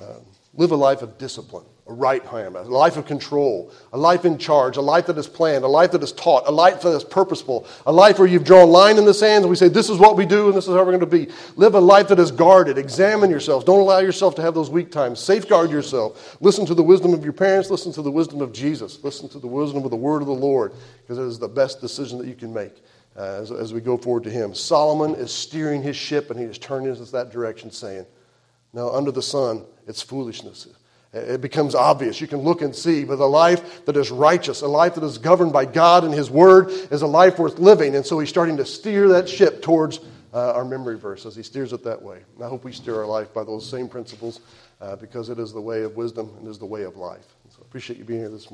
uh, 0.00 0.20
live 0.56 0.70
a 0.70 0.76
life 0.76 1.02
of 1.02 1.18
discipline 1.18 1.66
a 1.86 1.92
right 1.92 2.24
hand, 2.24 2.56
a 2.56 2.62
life 2.62 2.96
of 2.96 3.04
control, 3.04 3.70
a 3.92 3.98
life 3.98 4.24
in 4.24 4.38
charge, 4.38 4.78
a 4.78 4.80
life 4.80 5.06
that 5.06 5.18
is 5.18 5.28
planned, 5.28 5.64
a 5.64 5.68
life 5.68 5.90
that 5.90 6.02
is 6.02 6.12
taught, 6.12 6.44
a 6.46 6.50
life 6.50 6.80
that 6.80 6.96
is 6.96 7.04
purposeful, 7.04 7.66
a 7.84 7.92
life 7.92 8.18
where 8.18 8.26
you've 8.26 8.44
drawn 8.44 8.68
a 8.68 8.70
line 8.70 8.96
in 8.96 9.04
the 9.04 9.12
sand 9.12 9.44
and 9.44 9.50
we 9.50 9.56
say, 9.56 9.68
this 9.68 9.90
is 9.90 9.98
what 9.98 10.16
we 10.16 10.24
do 10.24 10.46
and 10.46 10.56
this 10.56 10.66
is 10.66 10.70
how 10.70 10.78
we're 10.78 10.96
going 10.96 11.00
to 11.00 11.06
be. 11.06 11.28
Live 11.56 11.74
a 11.74 11.80
life 11.80 12.08
that 12.08 12.18
is 12.18 12.30
guarded. 12.30 12.78
Examine 12.78 13.28
yourselves. 13.28 13.66
Don't 13.66 13.80
allow 13.80 13.98
yourself 13.98 14.34
to 14.36 14.42
have 14.42 14.54
those 14.54 14.70
weak 14.70 14.90
times. 14.90 15.20
Safeguard 15.20 15.70
yourself. 15.70 16.38
Listen 16.40 16.64
to 16.64 16.74
the 16.74 16.82
wisdom 16.82 17.12
of 17.12 17.22
your 17.22 17.34
parents. 17.34 17.68
Listen 17.68 17.92
to 17.92 18.02
the 18.02 18.10
wisdom 18.10 18.40
of 18.40 18.50
Jesus. 18.52 19.04
Listen 19.04 19.28
to 19.28 19.38
the 19.38 19.46
wisdom 19.46 19.84
of 19.84 19.90
the 19.90 19.96
word 19.96 20.22
of 20.22 20.26
the 20.26 20.32
Lord 20.32 20.72
because 21.02 21.18
it 21.18 21.24
is 21.24 21.38
the 21.38 21.48
best 21.48 21.82
decision 21.82 22.16
that 22.16 22.26
you 22.26 22.34
can 22.34 22.52
make. 22.52 22.72
Uh, 23.16 23.38
as, 23.40 23.52
as 23.52 23.72
we 23.72 23.80
go 23.80 23.96
forward 23.96 24.24
to 24.24 24.30
him. 24.30 24.52
Solomon 24.52 25.14
is 25.14 25.32
steering 25.32 25.84
his 25.84 25.94
ship 25.94 26.30
and 26.30 26.40
he 26.40 26.46
is 26.46 26.58
turning 26.58 26.90
us 26.90 27.12
that 27.12 27.30
direction, 27.30 27.70
saying, 27.70 28.04
Now, 28.72 28.90
under 28.90 29.12
the 29.12 29.22
sun, 29.22 29.64
it's 29.86 30.02
foolishness. 30.02 30.68
It 31.12 31.40
becomes 31.40 31.76
obvious. 31.76 32.20
You 32.20 32.26
can 32.26 32.40
look 32.40 32.60
and 32.60 32.74
see. 32.74 33.04
But 33.04 33.20
a 33.20 33.24
life 33.24 33.84
that 33.84 33.96
is 33.96 34.10
righteous, 34.10 34.62
a 34.62 34.66
life 34.66 34.96
that 34.96 35.04
is 35.04 35.16
governed 35.16 35.52
by 35.52 35.64
God 35.64 36.02
and 36.02 36.12
His 36.12 36.28
Word, 36.28 36.70
is 36.70 37.02
a 37.02 37.06
life 37.06 37.38
worth 37.38 37.58
living. 37.58 37.94
And 37.94 38.04
so 38.04 38.18
he's 38.18 38.28
starting 38.28 38.56
to 38.56 38.66
steer 38.66 39.08
that 39.08 39.28
ship 39.28 39.62
towards 39.62 40.00
uh, 40.32 40.52
our 40.52 40.64
memory 40.64 40.98
verse 40.98 41.24
as 41.24 41.36
He 41.36 41.44
steers 41.44 41.72
it 41.72 41.84
that 41.84 42.02
way. 42.02 42.22
And 42.34 42.44
I 42.44 42.48
hope 42.48 42.64
we 42.64 42.72
steer 42.72 42.96
our 42.96 43.06
life 43.06 43.32
by 43.32 43.44
those 43.44 43.68
same 43.68 43.88
principles 43.88 44.40
uh, 44.80 44.96
because 44.96 45.28
it 45.28 45.38
is 45.38 45.52
the 45.52 45.60
way 45.60 45.82
of 45.82 45.96
wisdom 45.96 46.34
and 46.38 46.48
is 46.48 46.58
the 46.58 46.66
way 46.66 46.82
of 46.82 46.96
life. 46.96 47.26
So 47.50 47.58
I 47.62 47.64
appreciate 47.64 47.98
you 47.98 48.04
being 48.04 48.20
here 48.20 48.28
this 48.28 48.32
morning. 48.32 48.42